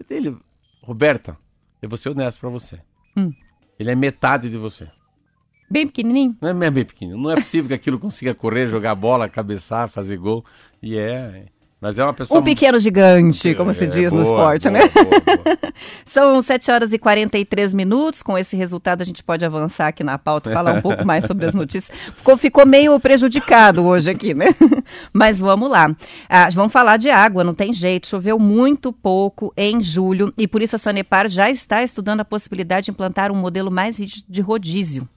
Ele, 0.10 0.36
Roberta, 0.82 1.38
eu 1.82 1.90
vou 1.90 1.98
ser 1.98 2.10
honesto 2.10 2.40
pra 2.40 2.50
você. 2.50 2.80
Hum. 3.16 3.32
Ele 3.78 3.92
é 3.92 3.96
metade 3.96 4.50
de 4.50 4.58
você. 4.58 4.90
Bem 5.70 5.86
pequenininho. 5.86 6.36
Não 6.42 6.50
é 6.50 6.72
bem 6.72 6.84
pequeno. 6.84 7.16
Não 7.16 7.30
é 7.30 7.36
possível 7.36 7.68
que 7.68 7.74
aquilo 7.76 8.00
consiga 8.00 8.34
correr, 8.34 8.68
jogar 8.68 8.96
bola, 8.96 9.30
cabeçar, 9.30 9.88
fazer 9.88 10.18
gol. 10.18 10.44
E 10.82 10.98
é. 10.98 11.46
Mas 11.82 11.98
é 11.98 12.04
uma 12.04 12.14
pessoa. 12.14 12.40
Um 12.40 12.44
pequeno 12.44 12.78
gigante, 12.78 13.56
como 13.56 13.74
se 13.74 13.86
É, 13.86 13.88
diz 13.88 14.12
no 14.12 14.22
boa, 14.22 14.56
esporte, 14.58 14.70
boa, 14.70 14.80
né? 14.80 14.90
boa. 14.90 15.74
São 16.06 16.42
7 16.42 16.72
horas 16.72 16.92
e 16.92 17.00
43 17.00 17.74
minutos. 17.74 18.22
Com 18.22 18.38
esse 18.38 18.58
resultado, 18.58 19.02
a 19.02 19.06
gente 19.06 19.24
pode 19.24 19.46
avançar 19.46 19.88
aqui 19.88 20.04
na 20.04 20.18
pauta 20.18 20.50
e 20.50 20.54
falar 20.54 20.76
um 20.76 20.82
pouco 20.82 21.06
mais 21.06 21.26
sobre 21.26 21.46
as 21.46 21.56
notícias. 21.56 21.98
Ficou, 22.16 22.36
ficou 22.36 22.66
meio 22.66 23.00
prejudicado 23.00 23.86
hoje 23.86 24.10
aqui, 24.10 24.34
né? 24.34 24.48
Mas 25.14 25.40
vamos 25.40 25.70
lá. 25.70 25.96
Ah, 26.28 26.50
vamos 26.52 26.74
falar 26.74 26.98
de 26.98 27.10
água, 27.10 27.46
não 27.46 27.54
tem 27.54 27.72
jeito. 27.72 28.08
Choveu 28.08 28.38
muito 28.38 28.92
pouco 28.92 29.54
em 29.56 29.82
julho 29.82 30.34
e 30.38 30.48
por 30.48 30.62
isso 30.62 30.76
a 30.76 30.80
Sanepar 30.80 31.30
já 31.30 31.50
está 31.50 31.82
estudando 31.82 32.20
a 32.20 32.26
possibilidade 32.26 32.86
de 32.86 32.92
implantar 32.92 33.32
um 33.32 33.36
modelo 33.36 33.72
mais 33.72 33.98
rígido 34.00 34.26
de 34.28 34.42
rodízio 34.42 35.08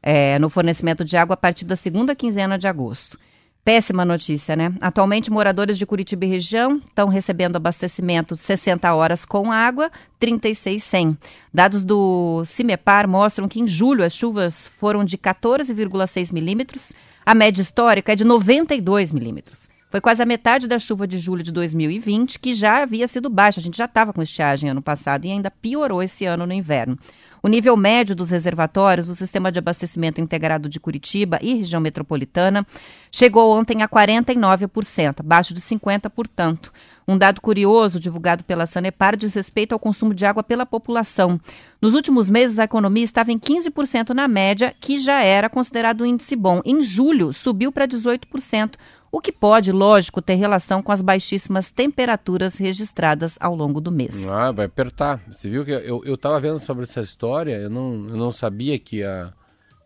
é, 0.00 0.38
no 0.38 0.48
fornecimento 0.48 1.04
de 1.04 1.16
água 1.16 1.34
a 1.34 1.36
partir 1.36 1.64
da 1.64 1.74
segunda 1.74 2.14
quinzena 2.14 2.56
de 2.56 2.68
agosto. 2.68 3.18
Péssima 3.66 4.04
notícia, 4.04 4.54
né? 4.54 4.72
Atualmente, 4.80 5.28
moradores 5.28 5.76
de 5.76 5.84
Curitiba 5.84 6.24
e 6.24 6.28
região 6.28 6.76
estão 6.76 7.08
recebendo 7.08 7.56
abastecimento 7.56 8.36
60 8.36 8.94
horas 8.94 9.24
com 9.24 9.50
água, 9.50 9.90
36 10.20 10.84
sem. 10.84 11.18
Dados 11.52 11.82
do 11.82 12.44
CIMEPAR 12.46 13.08
mostram 13.08 13.48
que 13.48 13.58
em 13.58 13.66
julho 13.66 14.04
as 14.04 14.14
chuvas 14.14 14.70
foram 14.78 15.04
de 15.04 15.18
14,6 15.18 16.32
milímetros, 16.32 16.92
a 17.24 17.34
média 17.34 17.60
histórica 17.60 18.12
é 18.12 18.14
de 18.14 18.22
92 18.22 19.10
milímetros. 19.10 19.68
Foi 19.90 20.00
quase 20.00 20.22
a 20.22 20.26
metade 20.26 20.68
da 20.68 20.78
chuva 20.78 21.04
de 21.04 21.18
julho 21.18 21.42
de 21.42 21.50
2020, 21.50 22.38
que 22.38 22.54
já 22.54 22.82
havia 22.82 23.08
sido 23.08 23.28
baixa. 23.28 23.58
A 23.58 23.62
gente 23.62 23.78
já 23.78 23.86
estava 23.86 24.12
com 24.12 24.22
estiagem 24.22 24.70
ano 24.70 24.82
passado 24.82 25.24
e 25.24 25.30
ainda 25.32 25.50
piorou 25.50 26.00
esse 26.04 26.24
ano 26.24 26.46
no 26.46 26.52
inverno. 26.52 26.96
O 27.42 27.48
nível 27.48 27.76
médio 27.76 28.14
dos 28.14 28.30
reservatórios 28.30 29.06
do 29.06 29.14
Sistema 29.14 29.52
de 29.52 29.58
Abastecimento 29.58 30.20
Integrado 30.20 30.68
de 30.68 30.80
Curitiba 30.80 31.38
e 31.42 31.54
região 31.54 31.80
metropolitana 31.80 32.66
chegou 33.10 33.56
ontem 33.56 33.82
a 33.82 33.88
49%, 33.88 35.20
abaixo 35.20 35.54
de 35.54 35.60
50%, 35.60 36.10
portanto. 36.10 36.72
Um 37.08 37.16
dado 37.16 37.40
curioso 37.40 38.00
divulgado 38.00 38.42
pela 38.42 38.66
Sanepar 38.66 39.16
diz 39.16 39.32
respeito 39.34 39.72
ao 39.72 39.78
consumo 39.78 40.12
de 40.12 40.26
água 40.26 40.42
pela 40.42 40.66
população. 40.66 41.40
Nos 41.80 41.94
últimos 41.94 42.28
meses, 42.28 42.58
a 42.58 42.64
economia 42.64 43.04
estava 43.04 43.30
em 43.30 43.38
15% 43.38 44.10
na 44.10 44.26
média, 44.26 44.74
que 44.80 44.98
já 44.98 45.22
era 45.22 45.48
considerado 45.48 46.02
um 46.02 46.06
índice 46.06 46.34
bom. 46.34 46.60
Em 46.64 46.82
julho, 46.82 47.32
subiu 47.32 47.70
para 47.70 47.86
18%, 47.86 48.74
o 49.10 49.20
que 49.20 49.32
pode, 49.32 49.72
lógico, 49.72 50.20
ter 50.20 50.34
relação 50.34 50.82
com 50.82 50.92
as 50.92 51.00
baixíssimas 51.00 51.70
temperaturas 51.70 52.56
registradas 52.56 53.36
ao 53.40 53.54
longo 53.54 53.80
do 53.80 53.92
mês. 53.92 54.26
Ah, 54.28 54.50
vai 54.50 54.66
apertar. 54.66 55.22
Você 55.30 55.48
viu 55.48 55.64
que 55.64 55.70
eu, 55.70 56.02
eu 56.04 56.16
tava 56.16 56.40
vendo 56.40 56.58
sobre 56.58 56.84
essa 56.84 57.00
história, 57.00 57.56
eu 57.56 57.70
não, 57.70 58.08
eu 58.08 58.16
não 58.16 58.32
sabia 58.32 58.78
que 58.78 59.02
a. 59.02 59.32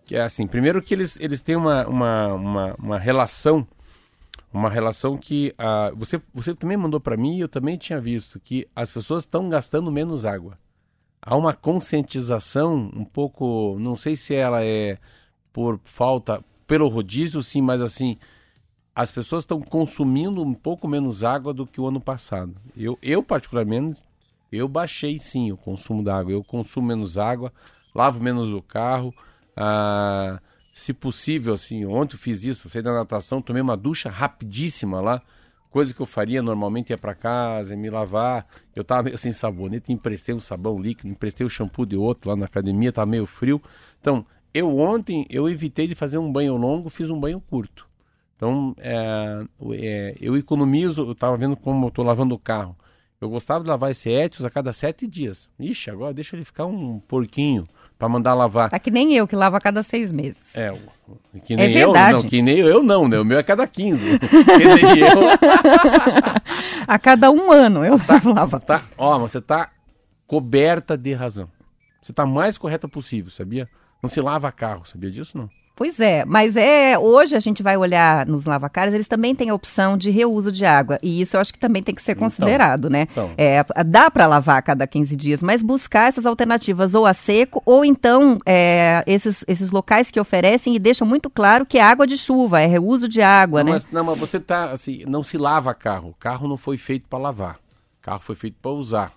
Que 0.05 0.17
é 0.17 0.23
assim, 0.23 0.45
primeiro 0.47 0.83
que 0.83 0.93
eles, 0.93 1.17
eles 1.21 1.41
têm 1.41 1.55
uma, 1.55 1.87
uma, 1.87 2.35
uma, 2.35 2.75
uma 2.77 2.99
relação, 2.99 3.67
uma 4.53 4.69
relação 4.69 5.17
que. 5.17 5.55
Uh, 5.59 5.95
você, 5.97 6.21
você 6.35 6.55
também 6.55 6.77
mandou 6.77 6.99
para 6.99 7.17
mim 7.17 7.37
e 7.37 7.41
eu 7.41 7.49
também 7.49 7.77
tinha 7.77 8.01
visto 8.01 8.41
que 8.41 8.67
as 8.75 8.91
pessoas 8.91 9.23
estão 9.23 9.49
gastando 9.49 9.93
menos 9.93 10.25
água. 10.25 10.59
Há 11.23 11.37
uma 11.37 11.53
conscientização 11.53 12.91
um 12.97 13.05
pouco. 13.05 13.77
Não 13.79 13.95
sei 13.95 14.17
se 14.17 14.35
ela 14.35 14.65
é 14.65 14.99
por 15.53 15.79
falta. 15.85 16.43
Pelo 16.67 16.89
rodízio, 16.89 17.43
sim, 17.43 17.61
mas 17.61 17.83
assim 17.83 18.17
as 18.95 19.13
pessoas 19.13 19.43
estão 19.43 19.61
consumindo 19.61 20.43
um 20.43 20.53
pouco 20.53 20.89
menos 20.89 21.23
água 21.23 21.55
do 21.55 21.67
que 21.67 21.81
o 21.81 21.87
ano 21.87 22.01
passado. 22.01 22.55
Eu, 22.77 22.99
eu 23.01 23.23
particularmente, 23.23 24.03
eu 24.51 24.69
baixei 24.69 25.19
sim 25.21 25.53
o 25.53 25.57
consumo 25.57 26.03
da 26.03 26.19
água. 26.19 26.33
Eu 26.33 26.43
consumo 26.43 26.89
menos 26.89 27.17
água, 27.17 27.53
lavo 27.95 28.21
menos 28.21 28.53
o 28.53 28.61
carro. 28.61 29.15
Ah, 29.57 30.41
se 30.73 30.93
possível, 30.93 31.55
assim, 31.55 31.85
ontem 31.85 32.15
eu 32.15 32.19
fiz 32.19 32.45
isso, 32.45 32.69
saí 32.69 32.83
da 32.83 32.93
natação, 32.93 33.43
tomei 33.43 33.63
uma 33.63 33.77
ducha 33.77 34.09
rapidíssima 34.09 35.01
lá, 35.01 35.21
coisa 35.71 35.93
que 35.93 36.01
eu 36.01 36.07
faria 36.07 36.43
normalmente 36.43 36.91
ia 36.91 36.99
para 36.99 37.15
casa, 37.15 37.77
me 37.77 37.91
lavar. 37.91 38.47
Eu 38.75 38.83
tava 38.83 39.05
meio 39.05 39.19
sem 39.19 39.33
sabonete, 39.33 39.93
emprestei 39.93 40.35
um 40.35 40.41
sabão 40.41 40.81
líquido, 40.81 41.09
emprestei 41.09 41.47
o 41.47 41.51
shampoo 41.51 41.87
de 41.87 41.97
outro 41.97 42.31
lá 42.31 42.37
na 42.37 42.47
academia, 42.47 42.93
tava 42.93 43.11
meio 43.11 43.27
frio. 43.27 43.61
Então, 44.01 44.25
eu 44.53 44.79
ontem 44.79 45.27
eu 45.31 45.49
evitei 45.49 45.87
de 45.87 45.95
fazer 45.95 46.19
um 46.19 46.31
banho 46.31 46.57
longo, 46.57 46.91
fiz 46.91 47.11
um 47.11 47.19
banho 47.19 47.41
curto. 47.41 47.90
Então, 48.41 48.75
é, 48.79 49.45
é, 49.73 50.15
eu 50.19 50.35
economizo, 50.35 51.03
eu 51.03 51.13
estava 51.13 51.37
vendo 51.37 51.55
como 51.55 51.85
eu 51.85 51.89
estou 51.91 52.03
lavando 52.03 52.35
o 52.35 52.39
carro. 52.39 52.75
Eu 53.21 53.29
gostava 53.29 53.63
de 53.63 53.69
lavar 53.69 53.91
esse 53.91 54.09
Etios 54.09 54.47
a 54.47 54.51
cada 54.51 54.73
sete 54.73 55.07
dias. 55.07 55.47
Ixi, 55.59 55.91
agora 55.91 56.15
deixa 56.15 56.37
ele 56.37 56.45
ficar 56.47 56.65
um 56.65 57.01
porquinho 57.01 57.67
para 57.99 58.09
mandar 58.09 58.33
lavar. 58.33 58.71
Tá 58.71 58.79
que 58.79 58.91
nem 58.91 59.15
eu, 59.15 59.29
que 59.29 59.37
lavo 59.37 59.57
a 59.57 59.61
cada 59.61 59.83
seis 59.83 60.11
meses. 60.11 60.57
É, 60.57 60.73
que 61.45 61.53
é 61.53 61.57
nem 61.57 61.77
é 61.77 61.85
eu, 61.85 61.93
não, 61.93 62.23
que 62.23 62.41
nem 62.41 62.59
eu, 62.61 62.83
não, 62.83 63.07
né? 63.07 63.19
O 63.19 63.25
meu 63.27 63.37
é 63.37 63.43
a 63.43 63.45
cada 63.45 63.67
quinze. 63.67 64.17
que 64.19 64.65
nem 64.65 65.01
eu. 65.01 65.21
a 66.89 66.99
cada 66.99 67.31
um 67.31 67.53
ano 67.53 67.85
eu 67.85 67.99
tá, 67.99 68.23
lavo. 68.25 68.53
Você 68.53 68.61
tá, 68.61 68.83
ó, 68.97 69.19
você 69.19 69.41
tá 69.43 69.71
coberta 70.27 70.97
de 70.97 71.13
razão. 71.13 71.47
Você 72.01 72.15
tá 72.15 72.25
mais 72.25 72.57
correta 72.57 72.89
possível, 72.89 73.31
sabia? 73.31 73.69
Não 74.03 74.09
se 74.09 74.23
lava 74.23 74.51
carro, 74.51 74.87
sabia 74.87 75.11
disso 75.11 75.37
não? 75.37 75.51
Pois 75.81 75.99
é, 75.99 76.27
mas 76.27 76.57
é 76.57 76.99
hoje 76.99 77.35
a 77.35 77.41
gente 77.41 77.63
vai 77.63 77.75
olhar 77.75 78.27
nos 78.27 78.45
lavacares, 78.45 78.93
eles 78.93 79.09
também 79.09 79.35
têm 79.35 79.49
a 79.49 79.55
opção 79.55 79.97
de 79.97 80.11
reuso 80.11 80.53
de 80.53 80.67
água. 80.67 80.99
E 81.03 81.23
isso 81.23 81.39
eu 81.39 81.41
acho 81.41 81.55
que 81.55 81.59
também 81.59 81.83
tem 81.83 81.95
que 81.95 82.03
ser 82.03 82.13
então, 82.13 82.25
considerado, 82.25 82.89
então, 82.89 82.91
né? 82.91 83.09
Então. 83.11 83.31
É, 83.39 83.65
dá 83.87 84.11
para 84.11 84.27
lavar 84.27 84.59
a 84.59 84.63
cada 84.63 84.87
15 84.87 85.17
dias, 85.17 85.43
mas 85.43 85.63
buscar 85.63 86.09
essas 86.09 86.27
alternativas 86.27 86.95
ou 86.95 87.07
a 87.07 87.15
seco, 87.15 87.63
ou 87.65 87.83
então 87.83 88.39
é, 88.45 89.03
esses, 89.07 89.43
esses 89.49 89.71
locais 89.71 90.11
que 90.11 90.21
oferecem 90.21 90.77
e 90.77 90.79
deixam 90.79 91.09
muito 91.09 91.31
claro 91.31 91.65
que 91.65 91.79
é 91.79 91.83
água 91.83 92.07
de 92.07 92.19
chuva, 92.19 92.61
é 92.61 92.67
reuso 92.67 93.09
de 93.09 93.23
água, 93.23 93.65
não, 93.65 93.73
né? 93.73 93.73
Mas, 93.73 93.89
não, 93.91 94.05
mas 94.05 94.19
você 94.19 94.39
tá 94.39 94.73
assim, 94.73 95.05
não 95.07 95.23
se 95.23 95.39
lava 95.39 95.73
carro. 95.73 96.11
O 96.11 96.15
carro 96.15 96.47
não 96.47 96.59
foi 96.59 96.77
feito 96.77 97.09
para 97.09 97.19
lavar. 97.19 97.55
O 97.55 98.03
carro 98.03 98.21
foi 98.21 98.35
feito 98.35 98.59
para 98.61 98.71
usar. 98.71 99.15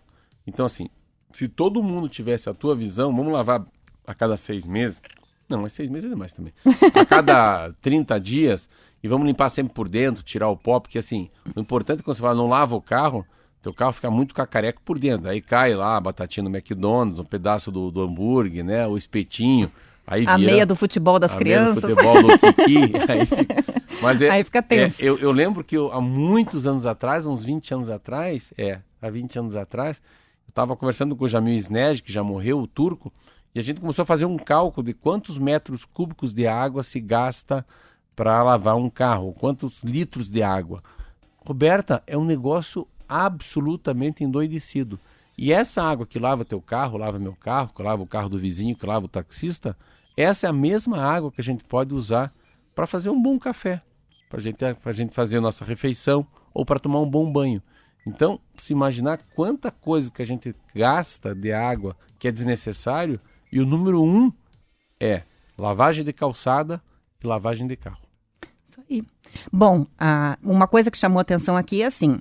Então, 0.47 0.66
assim, 0.66 0.88
se 1.34 1.49
todo 1.49 1.84
mundo 1.84 2.07
tivesse 2.07 2.49
a 2.49 2.53
tua 2.53 2.74
visão, 2.74 3.14
vamos 3.14 3.34
lavar 3.34 3.66
a 4.07 4.16
cada 4.16 4.38
seis 4.38 4.66
meses 4.66 5.01
não, 5.49 5.61
mas 5.61 5.73
seis 5.73 5.89
meses 5.89 6.05
é 6.05 6.09
demais 6.09 6.33
também. 6.33 6.53
A 6.95 7.05
cada 7.05 7.71
30 7.81 8.19
dias, 8.19 8.69
e 9.03 9.07
vamos 9.07 9.27
limpar 9.27 9.49
sempre 9.49 9.73
por 9.73 9.87
dentro, 9.87 10.23
tirar 10.23 10.49
o 10.49 10.57
pó, 10.57 10.79
porque 10.79 10.97
assim, 10.97 11.29
o 11.55 11.59
importante 11.59 11.99
é 11.99 12.03
quando 12.03 12.15
você 12.15 12.21
fala 12.21 12.35
não 12.35 12.47
lava 12.47 12.75
o 12.75 12.81
carro, 12.81 13.25
teu 13.63 13.73
carro 13.73 13.93
fica 13.93 14.11
muito 14.11 14.35
cacareco 14.35 14.81
por 14.83 14.99
dentro. 14.99 15.29
Aí 15.29 15.41
cai 15.41 15.73
lá 15.73 15.95
a 15.95 16.01
batatinha 16.01 16.43
do 16.43 16.49
McDonald's, 16.49 17.19
um 17.19 17.23
pedaço 17.23 17.71
do, 17.71 17.89
do 17.89 18.01
hambúrguer, 18.01 18.63
né? 18.63 18.85
O 18.85 18.97
espetinho. 18.97 19.71
Aí 20.05 20.25
a 20.27 20.37
meia 20.37 20.65
do 20.65 20.75
futebol 20.75 21.17
das 21.17 21.33
a 21.33 21.37
crianças. 21.37 21.81
Meia 21.81 21.95
do 21.95 22.01
futebol 22.01 22.23
do 22.23 22.53
Kiki. 22.55 22.91
aí, 23.09 23.25
fica, 23.25 23.55
mas 24.01 24.21
é, 24.21 24.29
aí 24.29 24.43
fica 24.43 24.61
tenso. 24.61 25.01
É, 25.01 25.07
eu, 25.07 25.17
eu, 25.17 25.31
lembro 25.31 25.63
que 25.63 25.77
eu, 25.77 25.91
há 25.93 26.01
muitos 26.01 26.67
anos 26.67 26.85
atrás, 26.85 27.25
uns 27.25 27.45
20 27.45 27.73
anos 27.73 27.89
atrás, 27.89 28.53
é, 28.57 28.79
há 29.01 29.09
20 29.09 29.39
anos 29.39 29.55
atrás, 29.55 30.01
eu 30.45 30.49
estava 30.49 30.75
conversando 30.75 31.15
com 31.15 31.23
o 31.23 31.27
Jamil 31.27 31.55
Snej, 31.55 32.01
que 32.01 32.11
já 32.11 32.21
morreu, 32.21 32.59
o 32.59 32.67
turco, 32.67 33.13
e 33.55 33.59
a 33.59 33.61
gente 33.61 33.79
começou 33.79 34.03
a 34.03 34.05
fazer 34.05 34.25
um 34.25 34.37
cálculo 34.37 34.85
de 34.85 34.93
quantos 34.93 35.37
metros 35.37 35.85
cúbicos 35.85 36.33
de 36.33 36.47
água 36.47 36.81
se 36.81 36.99
gasta 36.99 37.65
para 38.15 38.41
lavar 38.41 38.75
um 38.75 38.89
carro, 38.89 39.33
quantos 39.33 39.83
litros 39.83 40.29
de 40.29 40.41
água. 40.41 40.83
Roberta, 41.45 42.01
é 42.07 42.17
um 42.17 42.25
negócio 42.25 42.87
absolutamente 43.07 44.23
endoidecido. 44.23 44.99
E 45.37 45.51
essa 45.51 45.83
água 45.83 46.05
que 46.05 46.19
lava 46.19 46.45
teu 46.45 46.61
carro, 46.61 46.97
lava 46.97 47.19
meu 47.19 47.35
carro, 47.35 47.71
que 47.75 47.83
lava 47.83 48.01
o 48.01 48.07
carro 48.07 48.29
do 48.29 48.39
vizinho, 48.39 48.75
que 48.75 48.85
lava 48.85 49.05
o 49.05 49.09
taxista, 49.09 49.77
essa 50.15 50.47
é 50.47 50.49
a 50.49 50.53
mesma 50.53 50.97
água 50.97 51.31
que 51.31 51.41
a 51.41 51.43
gente 51.43 51.63
pode 51.63 51.93
usar 51.93 52.31
para 52.75 52.87
fazer 52.87 53.09
um 53.09 53.21
bom 53.21 53.37
café, 53.39 53.81
para 54.29 54.39
gente, 54.39 54.63
a 54.63 54.91
gente 54.91 55.13
fazer 55.13 55.37
a 55.37 55.41
nossa 55.41 55.65
refeição 55.65 56.25
ou 56.53 56.65
para 56.65 56.79
tomar 56.79 56.99
um 57.01 57.09
bom 57.09 57.31
banho. 57.31 57.61
Então, 58.05 58.39
se 58.57 58.73
imaginar 58.73 59.19
quanta 59.35 59.71
coisa 59.71 60.11
que 60.11 60.21
a 60.21 60.25
gente 60.25 60.55
gasta 60.75 61.33
de 61.33 61.51
água 61.51 61.95
que 62.19 62.27
é 62.27 62.31
desnecessário, 62.31 63.19
e 63.53 63.61
o 63.61 63.67
número 63.67 64.01
um 64.01 64.33
é 64.99 65.21
lavagem 65.55 66.03
de 66.03 66.11
calçada 66.11 66.81
e 67.23 67.27
lavagem 67.27 67.67
de 67.67 67.75
carro. 67.75 68.01
Isso 68.65 68.81
aí. 68.89 69.03
Bom, 69.51 69.85
ah, 69.95 70.39
uma 70.41 70.67
coisa 70.67 70.89
que 70.89 70.97
chamou 70.97 71.19
atenção 71.19 71.55
aqui 71.55 71.83
é 71.83 71.85
assim: 71.85 72.19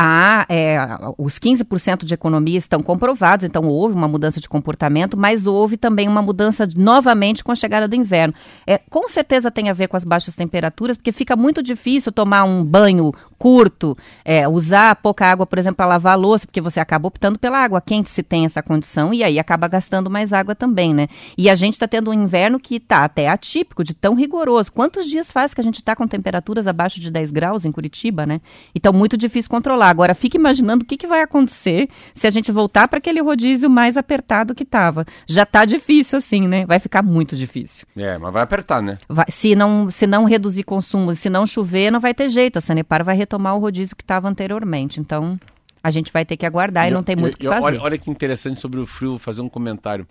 há, 0.00 0.46
é, 0.48 0.78
os 1.18 1.40
15% 1.40 2.04
de 2.04 2.14
economia 2.14 2.56
estão 2.56 2.80
comprovados, 2.84 3.44
então 3.44 3.64
houve 3.64 3.96
uma 3.96 4.06
mudança 4.06 4.40
de 4.40 4.48
comportamento, 4.48 5.16
mas 5.16 5.44
houve 5.44 5.76
também 5.76 6.06
uma 6.06 6.22
mudança 6.22 6.68
novamente 6.76 7.42
com 7.42 7.50
a 7.50 7.56
chegada 7.56 7.88
do 7.88 7.96
inverno. 7.96 8.32
É, 8.64 8.78
com 8.78 9.08
certeza 9.08 9.50
tem 9.50 9.68
a 9.68 9.72
ver 9.72 9.88
com 9.88 9.96
as 9.96 10.04
baixas 10.04 10.36
temperaturas, 10.36 10.96
porque 10.96 11.10
fica 11.10 11.34
muito 11.34 11.60
difícil 11.60 12.12
tomar 12.12 12.44
um 12.44 12.64
banho 12.64 13.12
curto, 13.36 13.98
é, 14.24 14.46
usar 14.46 14.94
pouca 14.96 15.26
água, 15.26 15.46
por 15.46 15.58
exemplo, 15.58 15.76
para 15.76 15.86
lavar 15.86 16.12
a 16.12 16.16
louça, 16.16 16.46
porque 16.46 16.60
você 16.60 16.78
acaba 16.78 17.08
optando 17.08 17.38
pela 17.38 17.58
água 17.58 17.80
quente 17.80 18.10
se 18.10 18.22
tem 18.22 18.44
essa 18.44 18.62
condição, 18.62 19.12
e 19.12 19.24
aí 19.24 19.36
acaba 19.38 19.66
gastando 19.66 20.08
mais 20.08 20.32
água 20.32 20.54
também, 20.54 20.94
né? 20.94 21.08
E 21.36 21.50
a 21.50 21.56
gente 21.56 21.74
está 21.74 21.88
tendo 21.88 22.10
um 22.10 22.14
inverno 22.14 22.60
que 22.60 22.76
está 22.76 23.04
até 23.04 23.28
atípico, 23.28 23.82
de 23.82 23.94
tão 23.94 24.14
rigoroso. 24.14 24.70
Quantos 24.72 25.06
dias 25.06 25.32
faz 25.32 25.52
que 25.52 25.60
a 25.60 25.64
gente 25.64 25.76
está 25.76 25.96
com 25.96 26.06
temperaturas 26.06 26.68
abaixo 26.68 27.00
de 27.00 27.10
10 27.10 27.32
graus 27.32 27.64
em 27.64 27.72
Curitiba, 27.72 28.24
né? 28.26 28.40
Então, 28.74 28.92
muito 28.92 29.16
difícil 29.16 29.50
controlar. 29.50 29.87
Agora, 29.88 30.14
fique 30.14 30.36
imaginando 30.36 30.84
o 30.84 30.86
que, 30.86 30.96
que 30.96 31.06
vai 31.06 31.22
acontecer 31.22 31.88
se 32.14 32.26
a 32.26 32.30
gente 32.30 32.52
voltar 32.52 32.88
para 32.88 32.98
aquele 32.98 33.20
rodízio 33.20 33.70
mais 33.70 33.96
apertado 33.96 34.54
que 34.54 34.62
estava. 34.62 35.06
Já 35.26 35.44
está 35.44 35.64
difícil 35.64 36.18
assim, 36.18 36.46
né? 36.46 36.66
Vai 36.66 36.78
ficar 36.78 37.02
muito 37.02 37.34
difícil. 37.34 37.86
É, 37.96 38.18
mas 38.18 38.32
vai 38.32 38.42
apertar, 38.42 38.82
né? 38.82 38.98
Vai, 39.08 39.24
se, 39.30 39.54
não, 39.54 39.90
se 39.90 40.06
não 40.06 40.24
reduzir 40.24 40.64
consumo, 40.64 41.14
se 41.14 41.30
não 41.30 41.46
chover, 41.46 41.90
não 41.90 42.00
vai 42.00 42.12
ter 42.12 42.28
jeito. 42.28 42.58
A 42.58 42.60
Sanepar 42.60 43.02
vai 43.02 43.16
retomar 43.16 43.56
o 43.56 43.58
rodízio 43.58 43.96
que 43.96 44.02
estava 44.02 44.28
anteriormente. 44.28 45.00
Então, 45.00 45.40
a 45.82 45.90
gente 45.90 46.12
vai 46.12 46.24
ter 46.24 46.36
que 46.36 46.44
aguardar 46.44 46.86
e, 46.86 46.90
e 46.90 46.94
não 46.94 47.02
tem 47.02 47.16
muito 47.16 47.34
o 47.34 47.38
que 47.38 47.48
fazer. 47.48 47.62
Olha, 47.62 47.80
olha 47.80 47.98
que 47.98 48.10
interessante 48.10 48.60
sobre 48.60 48.80
o 48.80 48.86
frio, 48.86 49.18
fazer 49.18 49.40
um 49.40 49.48
comentário. 49.48 50.06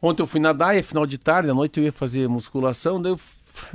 Ontem 0.00 0.22
eu 0.22 0.26
fui 0.28 0.38
nadar, 0.38 0.76
e 0.76 0.78
é 0.78 0.82
final 0.82 1.04
de 1.04 1.18
tarde, 1.18 1.50
à 1.50 1.54
noite 1.54 1.80
eu 1.80 1.84
ia 1.84 1.90
fazer 1.90 2.28
musculação, 2.28 3.02
daí 3.02 3.10
eu 3.10 3.18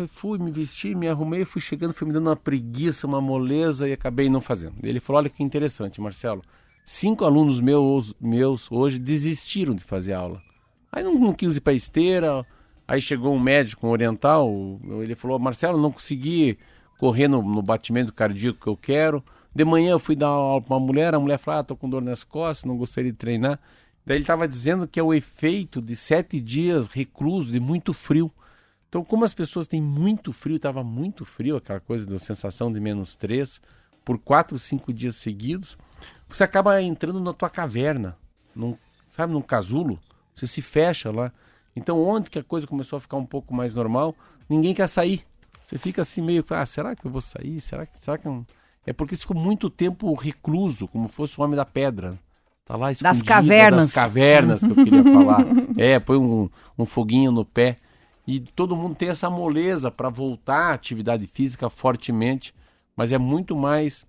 fui, 0.08 0.38
me 0.40 0.52
vesti, 0.52 0.96
me 0.96 1.08
arrumei, 1.08 1.46
fui 1.46 1.62
chegando, 1.62 1.94
fui 1.94 2.08
me 2.08 2.14
dando 2.14 2.28
uma 2.28 2.36
preguiça, 2.36 3.08
uma 3.08 3.22
moleza 3.22 3.88
e 3.88 3.94
acabei 3.94 4.30
não 4.30 4.42
fazendo. 4.42 4.76
Ele 4.84 5.00
falou: 5.00 5.22
Olha 5.22 5.30
que 5.30 5.44
interessante, 5.44 6.02
Marcelo. 6.02 6.42
Cinco 6.86 7.24
alunos 7.24 7.62
meus, 7.62 8.14
meus 8.20 8.72
hoje 8.72 9.00
desistiram 9.00 9.74
de 9.74 9.84
fazer 9.84 10.14
aula. 10.14 10.42
Aí 10.92 11.04
não, 11.04 11.16
não 11.16 11.34
quis 11.34 11.56
ir 11.56 11.62
para 11.62 11.74
esteira. 11.74 12.46
Aí 12.88 13.00
chegou 13.00 13.34
um 13.34 13.40
médico 13.40 13.88
um 13.88 13.92
oriental, 13.92 14.50
ele 15.02 15.16
falou: 15.16 15.40
Marcelo, 15.40 15.82
não 15.82 15.92
consegui 15.92 16.58
correr 16.98 17.28
no, 17.28 17.42
no, 17.42 17.62
batimento 17.62 18.14
cardíaco 18.14 18.60
que 18.60 18.68
eu 18.68 18.78
quero. 18.78 19.24
De 19.56 19.64
manhã 19.64 19.92
eu 19.92 20.00
fui 20.00 20.16
dar 20.16 20.28
aula 20.28 20.62
para 20.62 20.76
uma 20.76 20.86
mulher, 20.86 21.14
a 21.14 21.20
mulher 21.20 21.38
falou: 21.38 21.60
Ah, 21.60 21.64
tô 21.64 21.76
com 21.76 21.90
dor 21.90 22.02
nas 22.02 22.24
costas, 22.24 22.66
não 22.66 22.78
gostaria 22.78 23.12
de 23.12 23.18
treinar. 23.18 23.60
Daí 24.06 24.18
ele 24.18 24.24
estava 24.24 24.48
dizendo 24.48 24.88
que 24.88 25.00
é 25.00 25.04
o 25.04 25.14
efeito 25.14 25.82
de 25.82 25.96
sete 25.96 26.40
dias 26.40 26.88
recluso, 26.88 27.52
de 27.52 27.60
muito 27.60 27.94
frio. 27.94 28.32
Então, 28.94 29.04
como 29.04 29.26
as 29.26 29.34
pessoas 29.34 29.68
têm 29.68 29.82
muito 29.82 30.32
frio, 30.32 30.58
estava 30.58 30.84
muito 30.84 31.26
frio, 31.26 31.58
aquela 31.58 31.80
coisa 31.80 32.06
da 32.06 32.20
sensação 32.20 32.72
de 32.72 32.80
menos 32.80 33.16
3, 33.16 33.60
por 34.06 34.20
4, 34.20 34.60
5 34.60 34.94
dias 34.94 35.16
seguidos, 35.16 35.76
você 36.30 36.44
acaba 36.44 36.80
entrando 36.80 37.20
na 37.20 37.34
tua 37.34 37.50
caverna, 37.50 38.16
num, 38.56 38.78
sabe, 39.10 39.34
num 39.34 39.42
casulo, 39.42 40.00
você 40.36 40.46
se 40.46 40.62
fecha 40.62 41.10
lá. 41.10 41.32
Então, 41.76 42.00
onde 42.00 42.30
que 42.30 42.38
a 42.38 42.44
coisa 42.44 42.68
começou 42.68 42.98
a 42.98 43.00
ficar 43.00 43.18
um 43.18 43.26
pouco 43.26 43.52
mais 43.52 43.74
normal, 43.74 44.16
ninguém 44.48 44.76
quer 44.76 44.86
sair. 44.86 45.26
Você 45.66 45.80
fica 45.80 46.04
assim 46.04 46.22
meio, 46.22 46.46
ah, 46.52 46.64
será 46.64 46.96
que 46.96 47.08
eu 47.08 47.10
vou 47.10 47.20
sair? 47.20 47.60
Será 47.62 47.88
que, 47.88 47.98
será 47.98 48.20
que 48.20 48.28
não... 48.28 48.46
É 48.86 48.94
porque 48.94 49.16
ficou 49.16 49.36
muito 49.36 49.72
tempo 49.72 50.14
recluso, 50.14 50.88
como 50.88 51.08
fosse 51.08 51.40
o 51.40 51.44
homem 51.44 51.56
da 51.56 51.66
pedra. 51.66 52.20
Tá 52.64 52.78
lá 52.78 52.92
das 53.02 53.24
cavernas. 53.24 53.86
Das 53.86 53.92
cavernas 53.92 54.60
que 54.60 54.70
eu 54.70 54.76
queria 54.76 55.04
falar. 55.04 55.44
É, 55.80 56.00
põe 56.00 56.20
um, 56.20 56.48
um 56.78 56.86
foguinho 56.86 57.32
no 57.32 57.44
pé. 57.44 57.78
E 58.28 58.40
todo 58.40 58.76
mundo 58.76 58.96
tem 58.96 59.10
essa 59.10 59.30
moleza 59.30 59.92
para 59.92 60.10
voltar 60.10 60.72
à 60.72 60.74
atividade 60.74 61.28
física 61.28 61.70
fortemente, 61.70 62.54
mas 62.96 63.12
é 63.12 63.18
muito 63.18 63.56
mais 63.56 64.06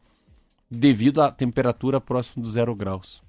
devido 0.71 1.21
à 1.23 1.31
temperatura 1.31 2.01
próxima 2.01 2.43
do 2.43 2.49
zero 2.49 2.75
graus. 2.75 3.23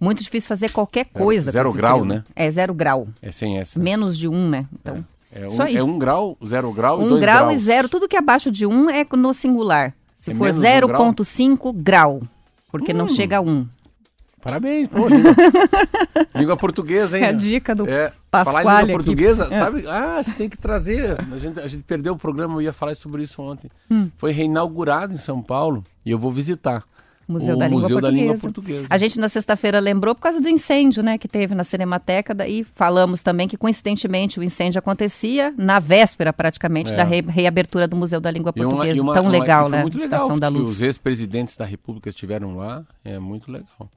Muito 0.00 0.22
difícil 0.22 0.48
fazer 0.48 0.70
qualquer 0.72 1.04
coisa. 1.06 1.50
zero 1.50 1.68
esse 1.70 1.78
grau, 1.78 2.00
frio. 2.00 2.14
né? 2.14 2.24
É 2.34 2.50
zero 2.50 2.74
grau. 2.74 3.08
É 3.20 3.30
sem 3.30 3.58
essa. 3.58 3.78
Menos 3.78 4.18
de 4.18 4.26
um, 4.28 4.48
né? 4.48 4.64
Então, 4.72 5.04
É 5.30 5.46
Isso 5.46 5.62
um, 5.62 5.66
é 5.66 5.82
um 5.82 5.98
grau, 5.98 6.36
zero 6.44 6.72
grau 6.72 7.00
e 7.00 7.04
um 7.04 7.08
dois 7.10 7.20
grau 7.20 7.46
graus. 7.46 7.60
e 7.60 7.64
zero. 7.64 7.88
Tudo 7.88 8.08
que 8.08 8.16
é 8.16 8.18
abaixo 8.18 8.50
de 8.50 8.66
um 8.66 8.90
é 8.90 9.06
no 9.16 9.32
singular. 9.32 9.94
Se 10.16 10.32
É 10.32 10.34
for 10.34 10.44
menos 10.52 10.58
um 10.58 10.86
grau? 10.88 11.12
0,5 11.14 11.72
grau. 11.72 12.22
Porque 12.70 12.92
não 12.92 13.04
Hum. 13.04 13.08
chega 13.08 13.38
a 13.38 13.40
um. 13.40 13.66
Parabéns, 14.42 14.88
pô, 14.88 15.06
língua, 15.08 15.34
língua 16.34 16.56
portuguesa, 16.56 17.16
hein? 17.16 17.24
É 17.24 17.28
a 17.28 17.32
dica 17.32 17.74
do 17.74 17.88
É, 17.88 18.12
Pasquale 18.32 18.64
falar 18.64 18.72
em 18.72 18.76
aqui. 18.78 18.86
língua 18.86 19.04
portuguesa, 19.04 19.48
É. 19.50 19.58
sabe? 19.58 19.86
Ah, 19.86 20.22
você 20.22 20.32
tem 20.34 20.48
que 20.48 20.56
trazer. 20.56 21.16
A 21.32 21.38
gente, 21.38 21.60
a 21.60 21.68
gente 21.68 21.82
perdeu 21.82 22.14
o 22.14 22.18
programa, 22.18 22.54
eu 22.54 22.62
ia 22.62 22.72
falar 22.72 22.94
sobre 22.96 23.22
isso 23.22 23.42
ontem. 23.42 23.70
Hum. 23.90 24.08
Foi 24.16 24.32
reinaugurado 24.32 25.12
em 25.12 25.16
São 25.18 25.42
Paulo 25.42 25.84
e 26.04 26.10
eu 26.10 26.18
vou 26.18 26.30
visitar. 26.32 26.82
Museu, 27.28 27.54
o 27.54 27.58
da, 27.58 27.66
Língua 27.68 27.82
Museu 27.82 27.96
da 27.96 28.02
Portuguesa. 28.08 28.22
Língua 28.32 28.38
Portuguesa. 28.40 28.86
A 28.90 28.98
gente 28.98 29.18
na 29.20 29.28
sexta-feira 29.28 29.78
lembrou 29.78 30.14
por 30.14 30.20
causa 30.22 30.40
do 30.40 30.48
incêndio, 30.48 31.02
né, 31.02 31.16
que 31.16 31.28
teve 31.28 31.54
na 31.54 31.62
Cinemateca, 31.62 32.34
daí 32.34 32.64
falamos 32.74 33.22
também 33.22 33.46
que 33.46 33.56
coincidentemente 33.56 34.40
o 34.40 34.42
incêndio 34.42 34.78
acontecia 34.80 35.54
na 35.56 35.78
véspera 35.78 36.32
praticamente 36.32 36.92
É. 36.92 36.96
da 36.96 37.04
re- 37.04 37.20
reabertura 37.22 37.86
do 37.86 37.96
Museu 37.96 38.20
da 38.20 38.30
Língua 38.30 38.52
E 38.56 38.60
uma- 38.60 38.68
Portuguesa. 38.70 38.96
e 38.96 39.00
uma- 39.00 39.14
Tão 39.14 39.22
uma- 39.24 39.30
legal, 39.30 39.66
e 39.66 39.68
foi 39.68 39.76
né? 39.76 39.82
Muito 39.82 39.98
legal 39.98 40.20
Estação 40.20 40.38
da 40.38 40.48
Luz. 40.48 40.68
os 40.68 40.82
ex-presidentes 40.82 41.56
da 41.56 41.64
República 41.64 42.08
estiveram 42.08 42.56
lá. 42.56 42.82
É 43.04 43.18
muito 43.18 43.50
legal. 43.52 43.88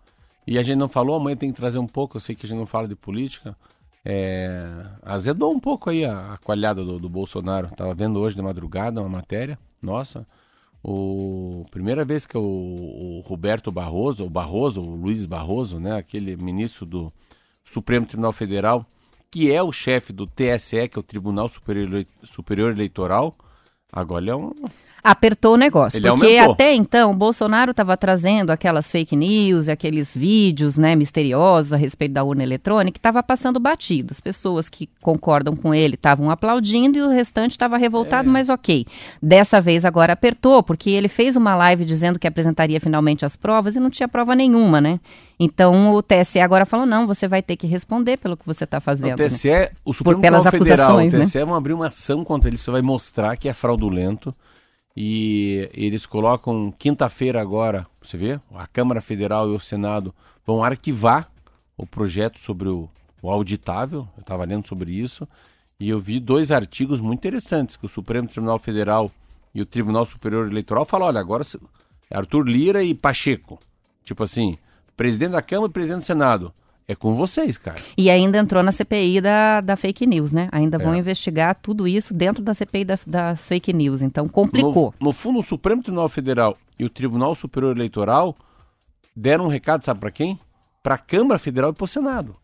E 0.48 0.58
a 0.60 0.64
gente 0.64 0.78
não 0.78 0.88
falou, 0.88 1.16
amanhã 1.20 1.36
tem 1.36 1.52
que 1.52 1.58
trazer 1.58 1.80
um 1.80 1.88
pouco. 1.88 2.18
Eu 2.18 2.22
sei 2.22 2.36
que 2.36 2.46
a 2.46 2.50
gente 2.50 2.60
não 2.60 2.68
fala 2.68 2.88
de 2.88 2.96
política. 2.96 3.56
É, 4.08 4.84
azedou 5.02 5.52
um 5.52 5.60
pouco 5.60 5.90
aí 5.90 6.06
a, 6.06 6.34
a 6.34 6.38
coalhada 6.38 6.86
do, 6.86 6.98
do 6.98 7.10
Bolsonaro. 7.10 7.70
Tava 7.76 7.96
vendo 7.96 8.20
hoje 8.20 8.36
de 8.36 8.42
madrugada 8.42 9.02
uma 9.02 9.10
matéria. 9.10 9.58
Nossa, 9.82 10.26
o 10.84 11.64
primeira 11.72 12.06
vez 12.06 12.28
que 12.28 12.38
o, 12.38 12.42
o 12.42 13.22
Roberto 13.22 13.72
Barroso, 13.72 14.24
o 14.24 14.30
Barroso, 14.30 14.82
o 14.82 14.96
Luiz 14.96 15.26
Barroso, 15.26 15.80
né, 15.80 15.96
aquele 15.98 16.38
ministro 16.38 16.86
do 16.86 17.12
Supremo 17.64 18.06
Tribunal 18.06 18.32
Federal, 18.32 18.86
que 19.32 19.52
é 19.52 19.64
o 19.64 19.72
chefe 19.72 20.14
do 20.14 20.26
TSE, 20.26 20.88
que 20.88 20.98
é 20.98 21.00
o 21.00 21.04
Tribunal 21.04 21.50
Superior, 21.50 22.06
Superior 22.24 22.72
Eleitoral, 22.72 23.34
agora 23.92 24.24
ele 24.24 24.32
é 24.32 24.36
um 24.36 24.52
Apertou 25.06 25.54
o 25.54 25.58
negócio. 25.58 25.98
Ele 25.98 26.08
porque 26.10 26.26
aumentou. 26.26 26.54
até 26.54 26.74
então 26.74 27.12
o 27.12 27.16
Bolsonaro 27.16 27.72
estava 27.72 27.96
trazendo 27.96 28.50
aquelas 28.50 28.90
fake 28.90 29.16
news 29.16 29.68
e 29.68 29.72
aqueles 29.72 30.16
vídeos 30.16 30.78
né, 30.78 30.96
misteriosos 30.96 31.72
a 31.74 31.78
respeito 31.78 32.14
da 32.14 32.24
urna 32.24 32.42
eletrônica 32.44 32.98
estava 32.98 33.22
passando 33.22 33.60
batido. 33.60 34.12
As 34.12 34.20
pessoas 34.20 34.68
que 34.68 34.90
concordam 35.02 35.56
com 35.56 35.74
ele 35.76 35.94
estavam 35.96 36.30
aplaudindo 36.32 36.98
e 36.98 37.02
o 37.02 37.10
restante 37.10 37.52
estava 37.52 37.76
É. 37.76 37.80
revoltado, 37.80 38.30
mas 38.30 38.50
ok. 38.50 38.86
Dessa 39.22 39.62
vez 39.62 39.86
agora 39.86 40.14
apertou, 40.14 40.64
porque 40.64 40.90
ele 40.90 41.08
fez 41.08 41.36
uma 41.36 41.56
live 41.56 41.86
dizendo 41.86 42.18
que 42.18 42.28
apresentaria 42.28 42.80
finalmente 42.82 43.24
as 43.24 43.36
provas 43.36 43.76
e 43.76 43.80
não 43.80 43.90
tinha 43.90 44.08
prova 44.08 44.36
nenhuma, 44.36 44.82
né? 44.82 45.00
Então 45.40 45.94
o 45.94 46.02
TSE 46.02 46.40
agora 46.40 46.66
falou: 46.66 46.86
não, 46.86 47.06
você 47.06 47.28
vai 47.28 47.42
ter 47.42 47.56
que 47.58 47.68
responder 47.68 48.18
pelo 48.18 48.36
que 48.38 48.46
você 48.46 48.64
está 48.64 48.78
O 48.78 48.82
fazendo. 48.82 49.20
né? 49.20 49.28
TSE, 49.28 49.50
o 49.84 49.94
Supremo 49.94 50.22
pelas 50.22 50.42
Tribunal 50.44 50.64
Federal, 50.64 50.88
o 50.96 51.00
acusações, 51.00 51.14
né? 51.14 51.26
TSE 51.26 51.44
vão 51.46 51.54
abrir 51.56 51.74
uma 51.74 51.88
ação 51.88 52.24
contra 52.24 52.50
ele, 52.50 52.58
você 52.58 52.72
vai 52.72 52.82
mostrar 52.82 53.36
que 53.38 53.48
é 53.50 53.54
fraudulento. 53.54 54.34
E 54.96 55.70
eles 55.74 56.06
colocam 56.06 56.72
quinta-feira 56.72 57.42
agora, 57.42 57.86
você 58.02 58.16
vê? 58.16 58.40
A 58.54 58.66
Câmara 58.66 59.02
Federal 59.02 59.52
e 59.52 59.56
o 59.56 59.60
Senado 59.60 60.16
vão 60.46 60.64
arquivar 60.64 61.30
o 61.78 61.86
projeto 61.86 62.40
sobre 62.40 62.70
o, 62.70 62.90
o 63.22 63.30
auditável. 63.30 64.08
Eu 64.16 64.22
estava 64.22 64.46
lendo 64.46 64.66
sobre 64.68 64.92
isso. 64.92 65.28
E 65.78 65.90
eu 65.90 66.00
vi 66.00 66.20
dois 66.20 66.52
artigos 66.52 67.02
muito 67.02 67.20
interessantes 67.20 67.76
que 67.76 67.86
o 67.86 67.90
Supremo 67.90 68.30
Tribunal 68.30 68.58
Federal 68.58 69.12
e 69.54 69.62
o 69.62 69.66
Tribunal 69.66 70.06
Superior 70.06 70.48
Eleitoral 70.48 70.86
falam, 70.86 71.08
olha, 71.08 71.20
agora 71.20 71.44
Arthur 72.10 72.48
Lira 72.48 72.84
e 72.84 72.94
Pacheco. 72.94 73.60
Tipo 74.04 74.24
assim, 74.24 74.58
presidente 74.96 75.32
da 75.32 75.42
Câmara 75.42 75.70
e 75.70 75.74
presidente 75.74 76.00
do 76.00 76.06
Senado. 76.06 76.54
É 76.88 76.94
com 76.94 77.16
vocês, 77.16 77.58
cara. 77.58 77.82
E 77.98 78.10
ainda 78.12 78.38
entrou 78.38 78.62
na 78.62 78.72
CPI 78.72 79.20
da, 79.20 79.60
da 79.60 79.76
fake 79.76 80.06
news, 80.06 80.32
né? 80.32 80.50
Ainda 80.52 80.78
vão 80.78 80.94
É. 80.94 80.98
investigar 81.00 81.58
tudo 81.58 81.88
isso 81.88 82.14
dentro 82.14 82.44
da 82.44 82.54
CPI 82.54 82.86
da, 82.86 83.00
das 83.08 83.42
fake 83.48 83.74
news. 83.74 84.02
Então 84.04 84.28
complicou. 84.28 84.94
No, 85.00 85.08
no 85.08 85.12
fundo, 85.14 85.40
o 85.40 85.44
Supremo 85.44 85.82
Tribunal 85.82 86.08
Federal 86.08 86.56
e 86.78 86.86
o 86.86 86.90
Tribunal 86.90 87.34
Superior 87.34 87.76
Eleitoral 87.76 88.36
deram 89.16 89.46
um 89.46 89.50
recado, 89.50 89.84
sabe 89.84 90.00
para 90.00 90.12
quem? 90.12 90.40
Para 90.84 90.94
a 90.96 91.00
Câmara 91.00 91.40
Federal 91.40 91.72
e 91.72 91.74
para 91.74 91.84
o 91.86 91.88
Senado. 91.88 92.36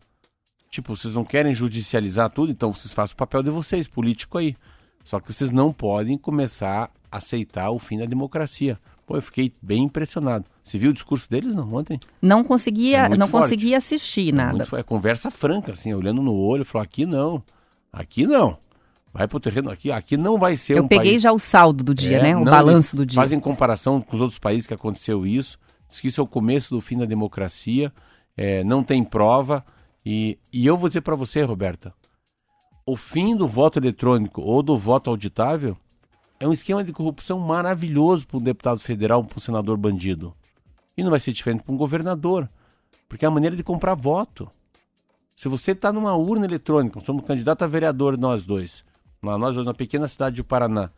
Tipo, 0.70 0.96
vocês 0.96 1.14
não 1.14 1.24
querem 1.24 1.54
judicializar 1.54 2.30
tudo, 2.30 2.50
então 2.50 2.72
vocês 2.72 2.92
façam 2.92 3.14
o 3.14 3.18
papel 3.18 3.42
de 3.44 3.50
vocês, 3.50 3.86
político 3.86 4.38
aí. 4.38 4.56
Só 5.04 5.20
que 5.20 5.32
vocês 5.32 5.50
não 5.50 5.72
podem 5.72 6.16
começar 6.18 6.90
a 7.10 7.18
aceitar 7.18 7.70
o 7.70 7.78
fim 7.78 7.98
da 7.98 8.06
democracia. 8.06 8.78
Pô, 9.06 9.16
eu 9.16 9.22
fiquei 9.22 9.52
bem 9.60 9.82
impressionado. 9.84 10.44
Você 10.62 10.78
viu 10.78 10.90
o 10.90 10.94
discurso 10.94 11.28
deles 11.28 11.56
não, 11.56 11.68
ontem? 11.74 11.98
Não 12.20 12.44
conseguia, 12.44 13.06
É 13.06 13.08
não 13.16 13.26
forte. 13.28 13.44
conseguia 13.44 13.78
assistir 13.78 14.28
É 14.28 14.32
nada. 14.32 14.56
muito- 14.58 14.76
é 14.76 14.82
conversa 14.82 15.30
franca, 15.30 15.72
assim, 15.72 15.92
olhando 15.92 16.22
no 16.22 16.36
olho, 16.36 16.64
falou, 16.64 16.84
aqui 16.84 17.04
não, 17.04 17.42
aqui 17.92 18.26
não. 18.26 18.56
Vai 19.12 19.28
pro 19.28 19.38
terreno 19.40 19.70
aqui, 19.70 19.90
aqui 19.92 20.16
não 20.16 20.38
vai 20.38 20.56
ser 20.56 20.78
Eu 20.78 20.84
um 20.84 20.88
peguei 20.88 21.10
país... 21.12 21.22
já 21.22 21.32
o 21.32 21.38
saldo 21.38 21.84
do 21.84 21.94
dia, 21.94 22.16
É, 22.18 22.22
né? 22.22 22.36
O 22.36 22.44
não, 22.44 22.50
balanço 22.50 22.96
do 22.96 23.04
dia. 23.04 23.16
Fazem 23.20 23.38
comparação 23.38 24.00
com 24.00 24.14
os 24.14 24.22
outros 24.22 24.38
países 24.38 24.66
que 24.66 24.72
aconteceu 24.72 25.26
isso. 25.26 25.58
Diz 25.88 26.00
que 26.00 26.08
isso 26.08 26.20
é 26.20 26.24
o 26.24 26.26
começo 26.26 26.74
do 26.74 26.80
fim 26.80 26.96
da 26.96 27.04
democracia. 27.04 27.92
é, 28.34 28.64
não 28.64 28.82
tem 28.82 29.04
prova. 29.04 29.62
E, 30.06 30.38
e 30.50 30.64
eu 30.64 30.74
vou 30.78 30.88
dizer 30.88 31.02
para 31.02 31.14
você, 31.14 31.42
Roberta, 31.42 31.92
o 32.86 32.96
fim 32.96 33.36
do 33.36 33.46
voto 33.46 33.78
eletrônico 33.78 34.40
ou 34.40 34.62
do 34.62 34.78
voto 34.78 35.10
auditável 35.10 35.76
é 36.42 36.48
um 36.48 36.52
esquema 36.52 36.82
de 36.82 36.92
corrupção 36.92 37.38
maravilhoso 37.38 38.26
para 38.26 38.36
um 38.36 38.42
deputado 38.42 38.80
federal, 38.80 39.22
para 39.22 39.38
um 39.38 39.40
senador 39.40 39.76
bandido. 39.76 40.34
E 40.96 41.02
não 41.04 41.10
vai 41.10 41.20
ser 41.20 41.32
diferente 41.32 41.62
para 41.62 41.72
um 41.72 41.78
governador, 41.78 42.50
porque 43.08 43.24
é 43.24 43.28
a 43.28 43.30
maneira 43.30 43.54
de 43.54 43.62
comprar 43.62 43.94
voto. 43.94 44.48
Se 45.36 45.46
você 45.46 45.70
está 45.70 45.92
numa 45.92 46.16
urna 46.16 46.44
eletrônica, 46.44 46.98
somos 46.98 47.24
candidato 47.24 47.62
a 47.62 47.68
vereador 47.68 48.18
nós 48.18 48.44
dois, 48.44 48.84
nós 49.22 49.54
dois 49.54 49.64
na 49.64 49.72
pequena 49.72 50.08
cidade 50.08 50.34
do 50.34 50.44
Paraná, 50.44 50.90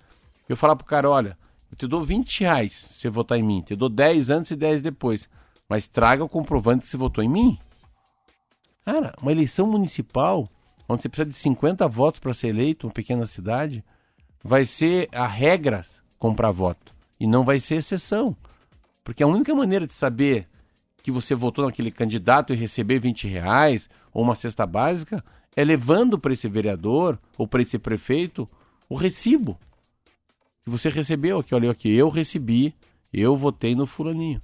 eu 0.49 0.57
falar 0.57 0.77
pro 0.77 0.87
cara, 0.87 1.11
olha, 1.11 1.37
eu 1.71 1.77
te 1.77 1.87
dou 1.87 2.03
20 2.03 2.41
reais 2.41 2.73
se 2.73 3.01
você 3.01 3.11
votar 3.11 3.39
em 3.39 3.43
mim, 3.43 3.61
te 3.61 3.77
dou 3.77 3.91
10 3.91 4.31
antes 4.31 4.51
e 4.51 4.57
10 4.57 4.81
depois, 4.81 5.29
mas 5.69 5.87
traga 5.87 6.25
o 6.25 6.29
comprovante 6.29 6.87
que 6.87 6.91
você 6.91 6.97
votou 6.97 7.23
em 7.23 7.29
mim. 7.29 7.59
Cara, 8.83 9.13
uma 9.21 9.31
eleição 9.31 9.67
municipal, 9.67 10.49
onde 10.89 11.03
você 11.03 11.09
precisa 11.11 11.29
de 11.29 11.37
50 11.37 11.87
votos 11.87 12.19
para 12.19 12.33
ser 12.33 12.49
eleito, 12.49 12.87
uma 12.87 12.95
pequena 12.95 13.27
cidade, 13.27 13.85
vai 14.45 14.67
ser 14.67 15.09
a 15.11 15.27
regra 15.27 15.87
comprar 16.19 16.51
voto, 16.51 16.95
e 17.19 17.27
não 17.27 17.45
vai 17.45 17.59
ser 17.59 17.77
exceção. 17.77 18.37
Porque 19.03 19.23
a 19.23 19.27
única 19.27 19.55
maneira 19.55 19.87
de 19.87 19.93
saber 19.95 20.47
que 21.03 21.11
você 21.11 21.35
votou 21.35 21.65
naquele 21.65 21.91
candidato 21.91 22.53
e 22.53 22.57
receber 22.57 22.99
20 22.99 23.27
reais 23.27 23.89
ou 24.13 24.23
uma 24.23 24.35
cesta 24.35 24.67
básica 24.67 25.25
é 25.57 25.65
levando 25.65 26.19
para 26.19 26.33
esse 26.33 26.49
vereador 26.49 27.19
ou 27.39 27.49
para 27.49 27.63
esse 27.63 27.79
prefeito 27.79 28.47
o 28.89 28.95
recibo 28.95 29.59
que 30.63 30.71
você 30.71 30.89
recebeu 30.89 31.39
aqui. 31.39 31.55
Olha 31.55 31.71
aqui, 31.71 31.95
eu 31.95 32.09
recebi, 32.09 32.75
eu 33.13 33.37
votei 33.37 33.75
no 33.75 33.87
fulaninho. 33.87 34.41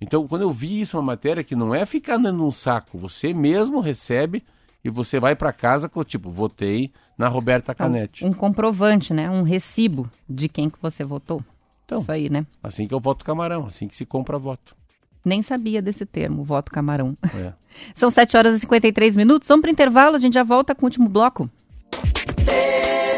Então, 0.00 0.28
quando 0.28 0.42
eu 0.42 0.52
vi 0.52 0.80
isso, 0.80 0.96
uma 0.98 1.02
matéria 1.02 1.42
que 1.42 1.56
não 1.56 1.74
é 1.74 1.86
ficar 1.86 2.18
dando 2.18 2.50
saco, 2.52 2.98
você 2.98 3.32
mesmo 3.32 3.80
recebe 3.80 4.42
e 4.84 4.90
você 4.90 5.18
vai 5.18 5.34
para 5.34 5.52
casa 5.52 5.88
com 5.88 6.04
tipo, 6.04 6.30
votei 6.30 6.92
na 7.16 7.26
Roberta 7.26 7.74
Canete. 7.74 8.24
Um 8.24 8.32
comprovante, 8.32 9.14
né? 9.14 9.30
Um 9.30 9.42
recibo 9.42 10.10
de 10.28 10.48
quem 10.48 10.68
que 10.68 10.78
você 10.80 11.02
votou. 11.02 11.42
Então. 11.86 11.98
Isso 11.98 12.12
aí, 12.12 12.28
né? 12.28 12.46
Assim 12.62 12.86
que 12.86 12.94
eu 12.94 13.00
voto 13.00 13.24
camarão, 13.24 13.66
assim 13.66 13.88
que 13.88 13.96
se 13.96 14.04
compra 14.04 14.38
voto. 14.38 14.76
Nem 15.24 15.40
sabia 15.40 15.80
desse 15.80 16.04
termo, 16.04 16.44
voto 16.44 16.70
camarão. 16.70 17.14
É. 17.34 17.52
São 17.94 18.10
7 18.10 18.36
horas 18.36 18.56
e 18.56 18.60
53 18.60 19.16
minutos. 19.16 19.48
Vamos 19.48 19.62
para 19.62 19.70
intervalo, 19.70 20.16
a 20.16 20.18
gente 20.18 20.34
já 20.34 20.42
volta 20.42 20.74
com 20.74 20.84
o 20.84 20.86
último 20.86 21.08
bloco. 21.08 21.48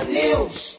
News. 0.08 0.76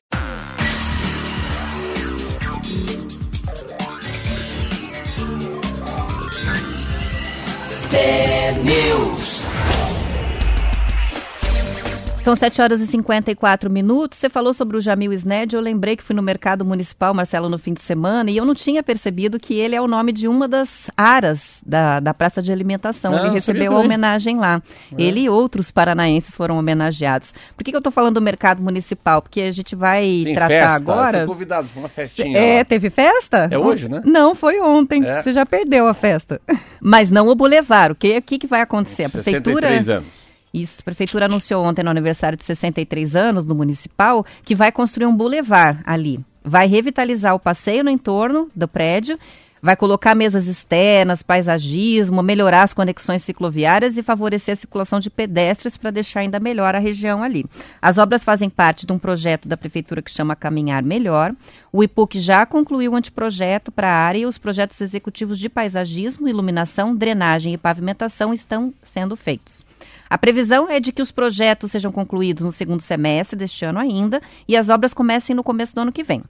São 12.28 12.36
7 12.36 12.62
horas 12.62 12.82
e 12.82 12.88
54 12.88 13.70
minutos. 13.70 14.20
Você 14.20 14.28
falou 14.28 14.54
sobre 14.54 14.76
o 14.76 14.82
Jamil 14.82 15.14
Sned. 15.14 15.56
Eu 15.56 15.62
lembrei 15.62 15.96
que 15.96 16.04
fui 16.04 16.14
no 16.14 16.22
mercado 16.22 16.66
municipal, 16.66 17.14
Marcelo, 17.14 17.48
no 17.48 17.58
fim 17.58 17.74
de 17.74 17.80
semana, 17.80 18.30
e 18.30 18.36
eu 18.36 18.44
não 18.44 18.54
tinha 18.54 18.84
percebido 18.84 19.40
que 19.40 19.54
ele 19.54 19.76
é 19.76 19.80
o 19.80 19.88
nome 19.88 20.12
de 20.12 20.28
uma 20.28 20.46
das 20.46 20.92
aras 20.98 21.62
da, 21.66 22.02
da 22.02 22.14
praça 22.14 22.42
de 22.42 22.52
alimentação. 22.52 23.14
Não, 23.14 23.20
ele 23.20 23.28
eu 23.30 23.32
recebeu 23.32 23.78
a 23.78 23.80
homenagem 23.80 24.36
lá. 24.36 24.62
É. 24.92 25.02
Ele 25.02 25.22
e 25.22 25.30
outros 25.30 25.72
paranaenses 25.72 26.36
foram 26.36 26.60
homenageados. 26.60 27.34
Por 27.56 27.64
que, 27.64 27.72
que 27.72 27.78
eu 27.78 27.80
estou 27.80 27.94
falando 27.94 28.16
do 28.16 28.22
mercado 28.22 28.62
municipal? 28.62 29.22
Porque 29.22 29.40
a 29.40 29.52
gente 29.54 29.74
vai 29.74 30.24
Tem 30.26 30.36
tratar 30.36 30.50
festa, 30.50 30.76
agora. 30.76 31.20
eu 31.20 31.28
fui 31.28 31.34
convidado 31.34 31.70
para 31.70 31.80
uma 31.80 31.88
festinha. 31.88 32.38
É, 32.38 32.58
lá. 32.58 32.66
teve 32.66 32.90
festa? 32.90 33.48
É 33.50 33.58
hoje, 33.58 33.88
né? 33.88 34.02
Não, 34.04 34.36
foi 34.36 34.60
ontem. 34.60 35.02
É. 35.02 35.22
Você 35.24 35.32
já 35.32 35.46
perdeu 35.46 35.88
a 35.88 35.94
festa. 35.94 36.42
Mas 36.82 37.10
não 37.10 37.30
o 37.30 37.36
Boulevard. 37.36 37.94
O 37.94 37.96
que, 37.96 38.18
o 38.18 38.22
que, 38.22 38.38
que 38.38 38.48
vai 38.48 38.60
acontecer? 38.60 39.06
A 39.06 39.10
prefeitura. 39.10 39.70
63 39.70 39.90
anos. 39.92 40.27
Isso, 40.62 40.78
a 40.82 40.84
prefeitura 40.84 41.26
anunciou 41.26 41.64
ontem 41.64 41.84
no 41.84 41.90
aniversário 41.90 42.38
de 42.38 42.44
63 42.44 43.16
anos 43.16 43.46
do 43.46 43.56
municipal 43.56 44.26
que 44.44 44.56
vai 44.56 44.72
construir 44.72 45.06
um 45.06 45.16
bulevar 45.16 45.82
ali. 45.86 46.20
Vai 46.44 46.68
revitalizar 46.68 47.36
o 47.36 47.40
passeio 47.40 47.84
no 47.84 47.90
entorno 47.90 48.50
do 48.56 48.68
prédio 48.68 49.20
Vai 49.62 49.76
colocar 49.76 50.14
mesas 50.14 50.48
externas, 50.48 51.24
paisagismo, 51.24 52.22
melhorar 52.22 52.64
as 52.64 52.74
conexões 52.74 53.24
cicloviárias 53.24 53.98
e 53.98 54.04
favorecer 54.04 54.54
a 54.54 54.56
circulação 54.56 55.00
de 55.00 55.10
pedestres 55.10 55.78
para 55.78 55.92
deixar 55.92 56.20
ainda 56.20 56.40
melhor 56.40 56.76
a 56.76 56.80
região 56.80 57.24
ali. 57.24 57.46
As 57.82 57.98
obras 57.98 58.24
fazem 58.24 58.50
parte 58.50 58.86
de 58.86 58.94
um 58.94 59.00
projeto 59.00 59.48
da 59.48 59.58
prefeitura 59.58 60.02
que 60.02 60.12
chama 60.12 60.36
Caminhar 60.36 60.84
Melhor. 60.84 61.34
O 61.72 61.84
IPUC 61.84 62.20
já 62.20 62.46
concluiu 62.46 62.92
o 62.92 62.96
anteprojeto 62.96 63.72
para 63.72 63.90
a 63.90 63.96
área 63.96 64.20
e 64.20 64.26
os 64.26 64.38
projetos 64.38 64.80
executivos 64.80 65.40
de 65.40 65.50
paisagismo, 65.50 66.28
iluminação, 66.28 66.96
drenagem 66.96 67.54
e 67.54 67.58
pavimentação 67.58 68.34
estão 68.34 68.74
sendo 68.84 69.16
feitos. 69.16 69.66
A 70.10 70.18
previsão 70.18 70.70
é 70.70 70.80
de 70.80 70.92
que 70.92 71.02
os 71.02 71.12
projetos 71.12 71.72
sejam 71.72 71.92
concluídos 71.92 72.44
no 72.44 72.52
segundo 72.52 72.82
semestre 72.82 73.38
deste 73.38 73.66
ano 73.66 73.80
ainda 73.80 74.22
e 74.48 74.56
as 74.56 74.70
obras 74.70 74.94
comecem 74.94 75.36
no 75.36 75.44
começo 75.44 75.76
do 75.76 75.82
ano 75.82 75.92
que 75.92 76.04
vem. 76.04 76.24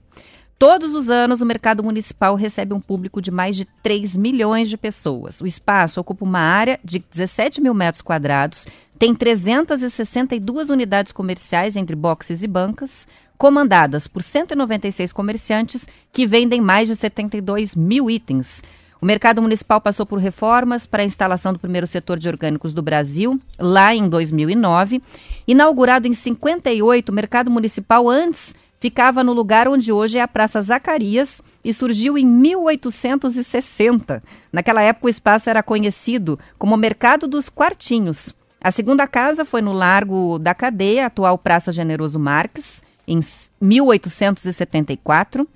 Todos 0.58 0.92
os 0.92 1.08
anos, 1.08 1.40
o 1.40 1.46
mercado 1.46 1.84
municipal 1.84 2.34
recebe 2.34 2.74
um 2.74 2.80
público 2.80 3.22
de 3.22 3.30
mais 3.30 3.54
de 3.54 3.64
3 3.80 4.16
milhões 4.16 4.68
de 4.68 4.76
pessoas. 4.76 5.40
O 5.40 5.46
espaço 5.46 6.00
ocupa 6.00 6.24
uma 6.24 6.40
área 6.40 6.80
de 6.82 6.98
17 6.98 7.60
mil 7.60 7.72
metros 7.72 8.02
quadrados, 8.02 8.66
tem 8.98 9.14
362 9.14 10.68
unidades 10.68 11.12
comerciais 11.12 11.76
entre 11.76 11.94
boxes 11.94 12.42
e 12.42 12.48
bancas, 12.48 13.06
comandadas 13.38 14.08
por 14.08 14.20
196 14.20 15.12
comerciantes 15.12 15.86
que 16.12 16.26
vendem 16.26 16.60
mais 16.60 16.88
de 16.88 16.96
72 16.96 17.76
mil 17.76 18.10
itens. 18.10 18.60
O 19.00 19.06
mercado 19.06 19.40
municipal 19.40 19.80
passou 19.80 20.04
por 20.04 20.18
reformas 20.18 20.84
para 20.84 21.02
a 21.02 21.06
instalação 21.06 21.52
do 21.52 21.58
primeiro 21.58 21.86
setor 21.86 22.18
de 22.18 22.28
orgânicos 22.28 22.72
do 22.72 22.82
Brasil, 22.82 23.40
lá 23.56 23.94
em 23.94 24.08
2009. 24.08 25.00
Inaugurado 25.46 26.08
em 26.08 26.12
58, 26.12 27.08
o 27.08 27.14
mercado 27.14 27.48
municipal 27.48 28.08
antes 28.08 28.56
ficava 28.80 29.22
no 29.22 29.32
lugar 29.32 29.68
onde 29.68 29.92
hoje 29.92 30.18
é 30.18 30.22
a 30.22 30.28
Praça 30.28 30.60
Zacarias 30.60 31.40
e 31.64 31.72
surgiu 31.72 32.18
em 32.18 32.26
1860. 32.26 34.20
Naquela 34.52 34.82
época, 34.82 35.06
o 35.06 35.10
espaço 35.10 35.48
era 35.48 35.62
conhecido 35.62 36.36
como 36.58 36.76
Mercado 36.76 37.28
dos 37.28 37.48
Quartinhos. 37.48 38.34
A 38.60 38.72
segunda 38.72 39.06
casa 39.06 39.44
foi 39.44 39.62
no 39.62 39.72
Largo 39.72 40.40
da 40.40 40.52
Cadeia, 40.54 41.06
atual 41.06 41.38
Praça 41.38 41.70
Generoso 41.70 42.18
Marques, 42.18 42.82
em 43.06 43.20
1874. 43.60 45.46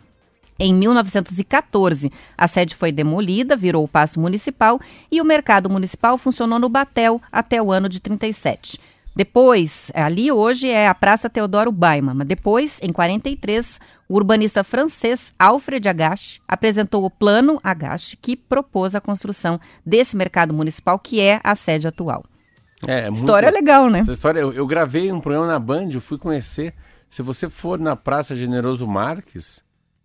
Em 0.65 0.73
1914, 0.73 2.13
a 2.39 2.47
sede 2.47 2.77
foi 2.77 2.93
demolida, 2.93 3.57
virou 3.57 3.83
o 3.83 3.89
Paço 3.89 4.21
Municipal 4.21 4.81
e 5.11 5.21
o 5.21 5.25
Mercado 5.25 5.69
Municipal 5.69 6.17
funcionou 6.17 6.57
no 6.57 6.69
Batel 6.69 7.21
até 7.33 7.61
o 7.61 7.73
ano 7.73 7.89
de 7.89 7.99
37. 7.99 8.79
Depois, 9.15 9.91
ali 9.93 10.31
hoje 10.31 10.69
é 10.69 10.87
a 10.87 10.95
Praça 10.95 11.29
Teodoro 11.29 11.73
Baiman, 11.73 12.15
mas 12.15 12.29
depois, 12.29 12.79
em 12.81 12.93
43, 12.93 13.81
o 14.09 14.15
urbanista 14.15 14.63
francês 14.63 15.35
Alfred 15.37 15.89
Agache 15.89 16.41
apresentou 16.47 17.05
o 17.05 17.11
Plano 17.11 17.59
Agache, 17.65 18.17
que 18.17 18.37
propôs 18.37 18.95
a 18.95 19.01
construção 19.01 19.59
desse 19.85 20.17
mercado 20.17 20.55
municipal, 20.55 20.97
que 20.97 21.21
é 21.21 21.41
a 21.43 21.57
sede 21.57 21.89
atual. 21.89 22.25
É, 22.87 23.09
é 23.09 23.11
história 23.11 23.51
muito... 23.51 23.61
legal, 23.61 23.91
né? 23.91 23.99
Essa 23.99 24.13
história, 24.13 24.39
eu, 24.39 24.53
eu, 24.53 24.65
gravei 24.65 25.11
um 25.11 25.21
programa 25.21 25.49
na 25.49 25.59
Band, 25.59 25.89
eu 25.93 26.01
fui 26.01 26.19
conhecer. 26.19 26.73
Se 27.11 27.21
você 27.21 27.51
for 27.51 27.81
na 27.81 27.97
Praça 27.97 28.37
Generoso 28.37 28.87
Marques, 28.87 29.61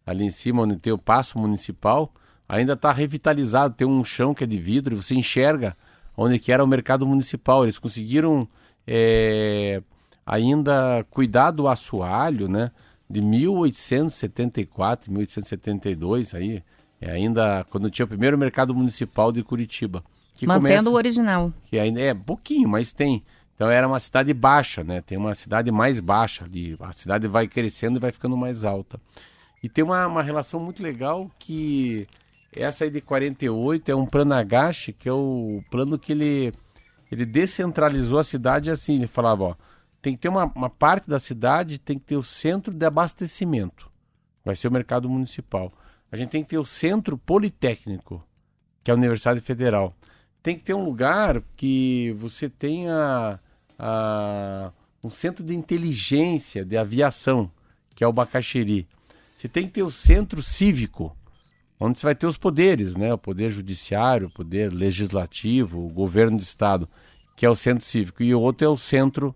ali 0.08 0.24
em 0.24 0.30
cima, 0.30 0.64
onde 0.64 0.78
tem 0.78 0.94
o 0.94 0.98
Paço 0.98 1.38
Municipal, 1.38 2.12
ainda 2.48 2.74
está 2.74 2.94
revitalizado, 2.94 3.76
tem 3.76 3.86
um 3.86 4.06
chão 4.06 4.34
que 4.34 4.46
é 4.46 4.48
de 4.48 4.58
vidro, 4.58 4.96
e 4.96 5.02
você 5.04 5.14
enxerga 5.14 5.76
onde 6.16 6.40
que 6.40 6.50
era 6.52 6.64
o 6.64 6.68
mercado 6.68 7.06
municipal. 7.06 7.64
Eles 7.64 7.78
conseguiram 7.78 8.48
é, 8.88 9.82
ainda 10.26 11.06
cuidar 11.10 11.52
do 11.52 11.68
assoalho, 11.68 12.48
né? 12.48 12.72
De 13.10 13.22
1874, 13.22 15.12
1872, 15.12 16.34
aí, 16.34 16.64
é 17.00 17.12
ainda 17.12 17.66
quando 17.70 17.92
tinha 17.92 18.06
o 18.06 18.10
primeiro 18.10 18.38
mercado 18.38 18.74
municipal 18.74 19.32
de 19.32 19.44
Curitiba. 19.44 20.04
Que 20.34 20.48
Mantendo 20.48 20.68
começa, 20.68 20.90
o 20.90 20.94
original. 20.94 21.54
Que 21.66 21.80
ainda 21.80 22.00
é 22.00 22.14
pouquinho, 22.14 22.70
mas 22.70 22.94
tem. 22.94 23.24
Então 23.56 23.70
era 23.70 23.88
uma 23.88 24.00
cidade 24.00 24.34
baixa, 24.34 24.84
né? 24.84 25.02
Tem 25.02 25.18
uma 25.18 25.34
cidade 25.34 25.72
mais 25.72 26.00
baixa 26.00 26.46
ali. 26.46 26.78
A 26.80 26.94
cidade 26.94 27.28
vai 27.28 27.48
crescendo 27.48 27.98
e 27.98 28.00
vai 28.00 28.12
ficando 28.12 28.38
mais 28.38 28.64
alta. 28.64 29.00
E 29.62 29.70
tem 29.70 29.84
uma, 29.84 30.06
uma 30.08 30.24
relação 30.24 30.60
muito 30.60 30.82
legal 30.82 31.30
que 31.40 32.08
essa 32.52 32.84
aí 32.84 32.90
de 32.90 33.02
48 33.02 33.92
é 33.92 33.96
um 33.96 34.06
plano 34.06 34.34
Agache, 34.34 34.94
que 34.94 35.10
é 35.10 35.14
o 35.14 35.62
plano 35.70 35.98
que 35.98 36.12
ele 36.12 36.54
ele 37.12 37.26
descentralizou 37.26 38.20
a 38.20 38.24
cidade 38.24 38.70
assim, 38.70 38.96
ele 38.96 39.08
falava, 39.08 39.44
ó, 39.44 39.56
tem 40.02 40.14
que 40.14 40.20
ter 40.20 40.30
uma, 40.30 40.46
uma 40.56 40.70
parte 40.70 41.10
da 41.10 41.20
cidade, 41.20 41.80
tem 41.80 41.98
que 41.98 42.06
ter 42.06 42.18
o 42.18 42.24
centro 42.24 42.74
de 42.74 42.86
abastecimento, 42.86 43.90
vai 44.44 44.56
ser 44.56 44.68
o 44.68 44.72
mercado 44.72 45.10
municipal. 45.10 45.72
A 46.12 46.18
gente 46.18 46.30
tem 46.30 46.44
que 46.44 46.50
ter 46.50 46.58
o 46.58 46.66
centro 46.66 47.18
politécnico, 47.18 48.24
que 48.84 48.92
é 48.92 48.94
a 48.94 48.98
Universidade 48.98 49.40
Federal. 49.42 49.96
Tem 50.42 50.56
que 50.56 50.64
ter 50.64 50.74
um 50.74 50.84
lugar 50.84 51.42
que 51.56 52.14
você 52.18 52.50
tenha 52.50 53.40
a, 53.78 54.72
um 55.04 55.10
centro 55.10 55.44
de 55.44 55.54
inteligência, 55.54 56.64
de 56.64 56.78
aviação, 56.78 57.52
que 57.96 58.04
é 58.04 58.08
o 58.08 58.14
Bacaxeri. 58.14 58.88
Você 59.48 59.52
tem 59.52 59.66
que 59.66 59.76
ter 59.76 59.84
o 59.84 59.90
centro 59.90 60.44
cívico, 60.44 61.16
onde 61.80 61.98
você 61.98 62.06
vai 62.06 62.14
ter 62.14 62.28
os 62.28 62.38
poderes, 62.38 62.98
né? 62.98 63.14
O 63.14 63.18
poder 63.18 63.50
judiciário, 63.50 64.28
o 64.28 64.30
poder 64.30 64.74
legislativo, 64.74 65.86
o 65.86 65.90
governo 65.90 66.36
do 66.36 66.44
estado, 66.44 66.90
que 67.34 67.46
é 67.46 67.50
o 67.50 67.56
centro 67.56 67.86
cívico, 67.86 68.22
e 68.22 68.36
o 68.36 68.42
outro 68.42 68.66
é 68.66 68.70
o 68.70 68.76
centro, 68.76 69.34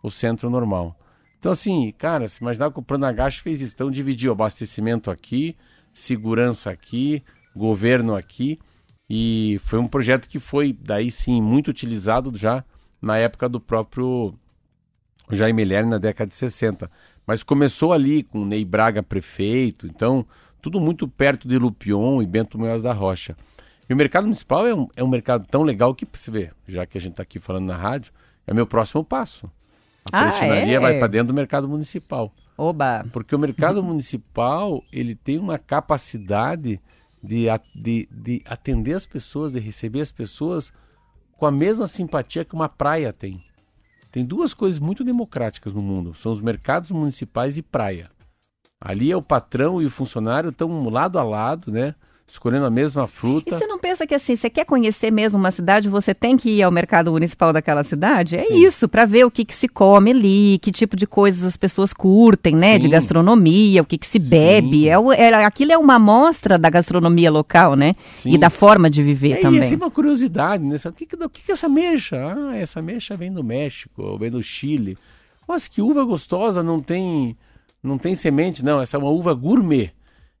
o 0.00 0.12
centro 0.12 0.48
normal. 0.48 0.96
Então 1.40 1.50
assim, 1.50 1.92
cara, 1.98 2.28
se 2.28 2.40
imaginar 2.40 2.70
que 2.70 2.78
o 2.78 2.82
Pranagash 2.82 3.38
fez 3.38 3.60
isso, 3.60 3.74
então 3.74 3.90
dividiu 3.90 4.30
abastecimento 4.30 5.10
aqui, 5.10 5.56
segurança 5.92 6.70
aqui, 6.70 7.20
governo 7.56 8.14
aqui, 8.14 8.60
e 9.10 9.58
foi 9.62 9.80
um 9.80 9.88
projeto 9.88 10.28
que 10.28 10.38
foi 10.38 10.72
daí 10.72 11.10
sim 11.10 11.42
muito 11.42 11.66
utilizado 11.66 12.30
já 12.36 12.64
na 13.02 13.16
época 13.16 13.48
do 13.48 13.58
próprio 13.58 14.32
Jaime 15.32 15.64
Lerner 15.64 15.90
na 15.90 15.98
década 15.98 16.28
de 16.28 16.34
60. 16.36 16.88
Mas 17.28 17.42
começou 17.42 17.92
ali 17.92 18.22
com 18.22 18.42
Ney 18.42 18.64
Braga 18.64 19.02
prefeito, 19.02 19.86
então 19.86 20.24
tudo 20.62 20.80
muito 20.80 21.06
perto 21.06 21.46
de 21.46 21.58
Lupion 21.58 22.22
e 22.22 22.26
Bento 22.26 22.58
Munhoz 22.58 22.82
da 22.82 22.94
Rocha. 22.94 23.36
E 23.86 23.92
o 23.92 23.96
mercado 23.96 24.24
municipal 24.24 24.66
é 24.66 24.74
um, 24.74 24.88
é 24.96 25.04
um 25.04 25.08
mercado 25.08 25.46
tão 25.46 25.62
legal 25.62 25.94
que, 25.94 26.08
você 26.10 26.30
vê, 26.30 26.50
já 26.66 26.86
que 26.86 26.96
a 26.96 27.00
gente 27.02 27.10
está 27.10 27.22
aqui 27.22 27.38
falando 27.38 27.66
na 27.66 27.76
rádio, 27.76 28.14
é 28.46 28.54
meu 28.54 28.66
próximo 28.66 29.04
passo. 29.04 29.44
A 30.10 30.30
ah, 30.30 30.46
é? 30.46 30.80
vai 30.80 30.98
para 30.98 31.06
dentro 31.06 31.26
do 31.26 31.34
mercado 31.34 31.68
municipal. 31.68 32.32
Oba! 32.56 33.04
Porque 33.12 33.34
o 33.34 33.38
mercado 33.38 33.82
municipal, 33.84 34.82
ele 34.90 35.14
tem 35.14 35.38
uma 35.38 35.58
capacidade 35.58 36.80
de, 37.22 37.44
de, 37.74 38.08
de 38.10 38.42
atender 38.46 38.94
as 38.94 39.04
pessoas, 39.04 39.52
de 39.52 39.60
receber 39.60 40.00
as 40.00 40.10
pessoas 40.10 40.72
com 41.36 41.44
a 41.44 41.50
mesma 41.50 41.86
simpatia 41.86 42.42
que 42.42 42.54
uma 42.54 42.70
praia 42.70 43.12
tem. 43.12 43.44
Tem 44.10 44.24
duas 44.24 44.54
coisas 44.54 44.78
muito 44.78 45.04
democráticas 45.04 45.72
no 45.72 45.82
mundo, 45.82 46.14
são 46.14 46.32
os 46.32 46.40
mercados 46.40 46.90
municipais 46.90 47.58
e 47.58 47.62
praia. 47.62 48.10
Ali 48.80 49.10
é 49.10 49.16
o 49.16 49.22
patrão 49.22 49.82
e 49.82 49.86
o 49.86 49.90
funcionário 49.90 50.50
estão 50.50 50.88
lado 50.88 51.18
a 51.18 51.22
lado, 51.22 51.70
né? 51.70 51.94
Escolhendo 52.30 52.66
a 52.66 52.70
mesma 52.70 53.06
fruta. 53.06 53.54
E 53.54 53.58
você 53.58 53.66
não 53.66 53.78
pensa 53.78 54.06
que 54.06 54.14
assim, 54.14 54.36
você 54.36 54.50
quer 54.50 54.66
conhecer 54.66 55.10
mesmo 55.10 55.38
uma 55.38 55.50
cidade, 55.50 55.88
você 55.88 56.14
tem 56.14 56.36
que 56.36 56.50
ir 56.50 56.62
ao 56.62 56.70
mercado 56.70 57.10
municipal 57.10 57.54
daquela 57.54 57.82
cidade? 57.82 58.36
É 58.36 58.44
Sim. 58.44 58.66
isso, 58.66 58.86
para 58.86 59.06
ver 59.06 59.24
o 59.24 59.30
que, 59.30 59.46
que 59.46 59.54
se 59.54 59.66
come 59.66 60.10
ali, 60.10 60.58
que 60.58 60.70
tipo 60.70 60.94
de 60.94 61.06
coisas 61.06 61.42
as 61.42 61.56
pessoas 61.56 61.94
curtem, 61.94 62.54
né? 62.54 62.74
Sim. 62.74 62.80
De 62.80 62.88
gastronomia, 62.88 63.80
o 63.80 63.84
que, 63.84 63.96
que 63.96 64.06
se 64.06 64.18
bebe. 64.18 64.88
É, 64.88 64.94
é, 65.16 65.44
aquilo 65.44 65.72
é 65.72 65.78
uma 65.78 65.94
amostra 65.94 66.58
da 66.58 66.68
gastronomia 66.68 67.30
local, 67.30 67.74
né? 67.74 67.94
Sim. 68.10 68.34
E 68.34 68.38
da 68.38 68.50
forma 68.50 68.90
de 68.90 69.02
viver 69.02 69.32
é, 69.32 69.36
também. 69.40 69.60
E 69.60 69.62
assim, 69.62 69.76
uma 69.76 69.90
curiosidade, 69.90 70.62
né? 70.62 70.76
O 70.84 70.92
que, 70.92 71.06
que, 71.06 71.16
o 71.16 71.30
que, 71.30 71.42
que 71.42 71.50
é 71.50 71.54
essa 71.54 71.68
mexa? 71.68 72.16
Ah, 72.16 72.56
essa 72.56 72.82
mexa 72.82 73.16
vem 73.16 73.32
do 73.32 73.42
México, 73.42 74.18
vem 74.18 74.30
do 74.30 74.42
Chile. 74.42 74.98
Nossa, 75.48 75.68
que 75.70 75.80
uva 75.80 76.04
gostosa, 76.04 76.62
não 76.62 76.82
tem 76.82 77.34
não 77.82 77.96
tem 77.96 78.14
semente, 78.14 78.64
não. 78.64 78.80
Essa 78.80 78.96
é 78.96 79.00
uma 79.00 79.10
uva 79.10 79.32
gourmet. 79.32 79.92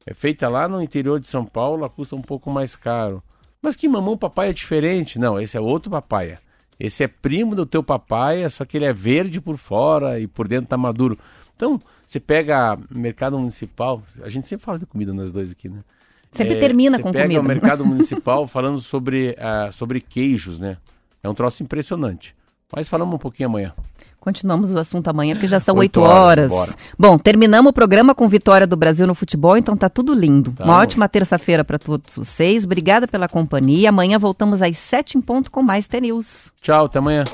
É 0.08 0.14
feita 0.14 0.48
lá 0.48 0.66
no 0.66 0.80
interior 0.80 1.20
de 1.20 1.26
São 1.26 1.44
Paulo, 1.44 1.80
ela 1.80 1.90
custa 1.90 2.16
um 2.16 2.22
pouco 2.22 2.50
mais 2.50 2.74
caro. 2.74 3.22
Mas 3.60 3.76
que 3.76 3.86
mamão 3.86 4.16
papai 4.16 4.48
é 4.48 4.52
diferente? 4.54 5.18
Não, 5.18 5.38
esse 5.38 5.54
é 5.54 5.60
outro 5.60 5.90
papaya. 5.90 6.40
Esse 6.80 7.04
é 7.04 7.08
primo 7.08 7.54
do 7.54 7.66
teu 7.66 7.82
papaya, 7.82 8.48
só 8.48 8.64
que 8.64 8.78
ele 8.78 8.86
é 8.86 8.92
verde 8.92 9.38
por 9.38 9.58
fora 9.58 10.18
e 10.18 10.26
por 10.26 10.48
dentro 10.48 10.70
tá 10.70 10.78
maduro. 10.78 11.18
Então, 11.54 11.78
você 12.06 12.18
pega 12.18 12.78
mercado 12.90 13.38
municipal, 13.38 14.02
a 14.22 14.30
gente 14.30 14.46
sempre 14.46 14.64
fala 14.64 14.78
de 14.78 14.86
comida 14.86 15.12
nós 15.12 15.30
dois 15.30 15.52
aqui, 15.52 15.68
né? 15.68 15.80
Sempre 16.30 16.54
é, 16.54 16.58
termina 16.58 16.96
com 16.96 17.12
comida. 17.12 17.24
Você 17.24 17.28
pega 17.28 17.40
o 17.40 17.44
mercado 17.44 17.84
municipal 17.84 18.46
falando 18.48 18.80
sobre, 18.80 19.36
uh, 19.38 19.70
sobre 19.74 20.00
queijos, 20.00 20.58
né? 20.58 20.78
É 21.22 21.28
um 21.28 21.34
troço 21.34 21.62
impressionante. 21.62 22.34
Mas 22.74 22.88
falamos 22.88 23.14
um 23.14 23.18
pouquinho 23.18 23.50
amanhã. 23.50 23.74
Continuamos 24.28 24.70
o 24.70 24.78
assunto 24.78 25.08
amanhã, 25.08 25.34
porque 25.34 25.48
já 25.48 25.58
são 25.58 25.74
8 25.76 26.02
horas. 26.02 26.52
horas. 26.52 26.76
Bom, 26.98 27.16
terminamos 27.16 27.70
o 27.70 27.72
programa 27.72 28.14
com 28.14 28.28
vitória 28.28 28.66
do 28.66 28.76
Brasil 28.76 29.06
no 29.06 29.14
futebol, 29.14 29.56
então 29.56 29.74
tá 29.74 29.88
tudo 29.88 30.12
lindo. 30.12 30.52
Tá 30.52 30.64
Uma 30.64 30.74
bom. 30.74 30.82
ótima 30.82 31.08
terça-feira 31.08 31.64
para 31.64 31.78
todos 31.78 32.14
vocês. 32.14 32.64
Obrigada 32.66 33.08
pela 33.08 33.26
companhia. 33.26 33.88
Amanhã 33.88 34.18
voltamos 34.18 34.60
às 34.60 34.76
7 34.76 35.16
em 35.16 35.22
ponto 35.22 35.50
com 35.50 35.62
mais 35.62 35.88
T-News. 35.88 36.52
Tchau, 36.60 36.84
até 36.84 36.98
amanhã. 36.98 37.24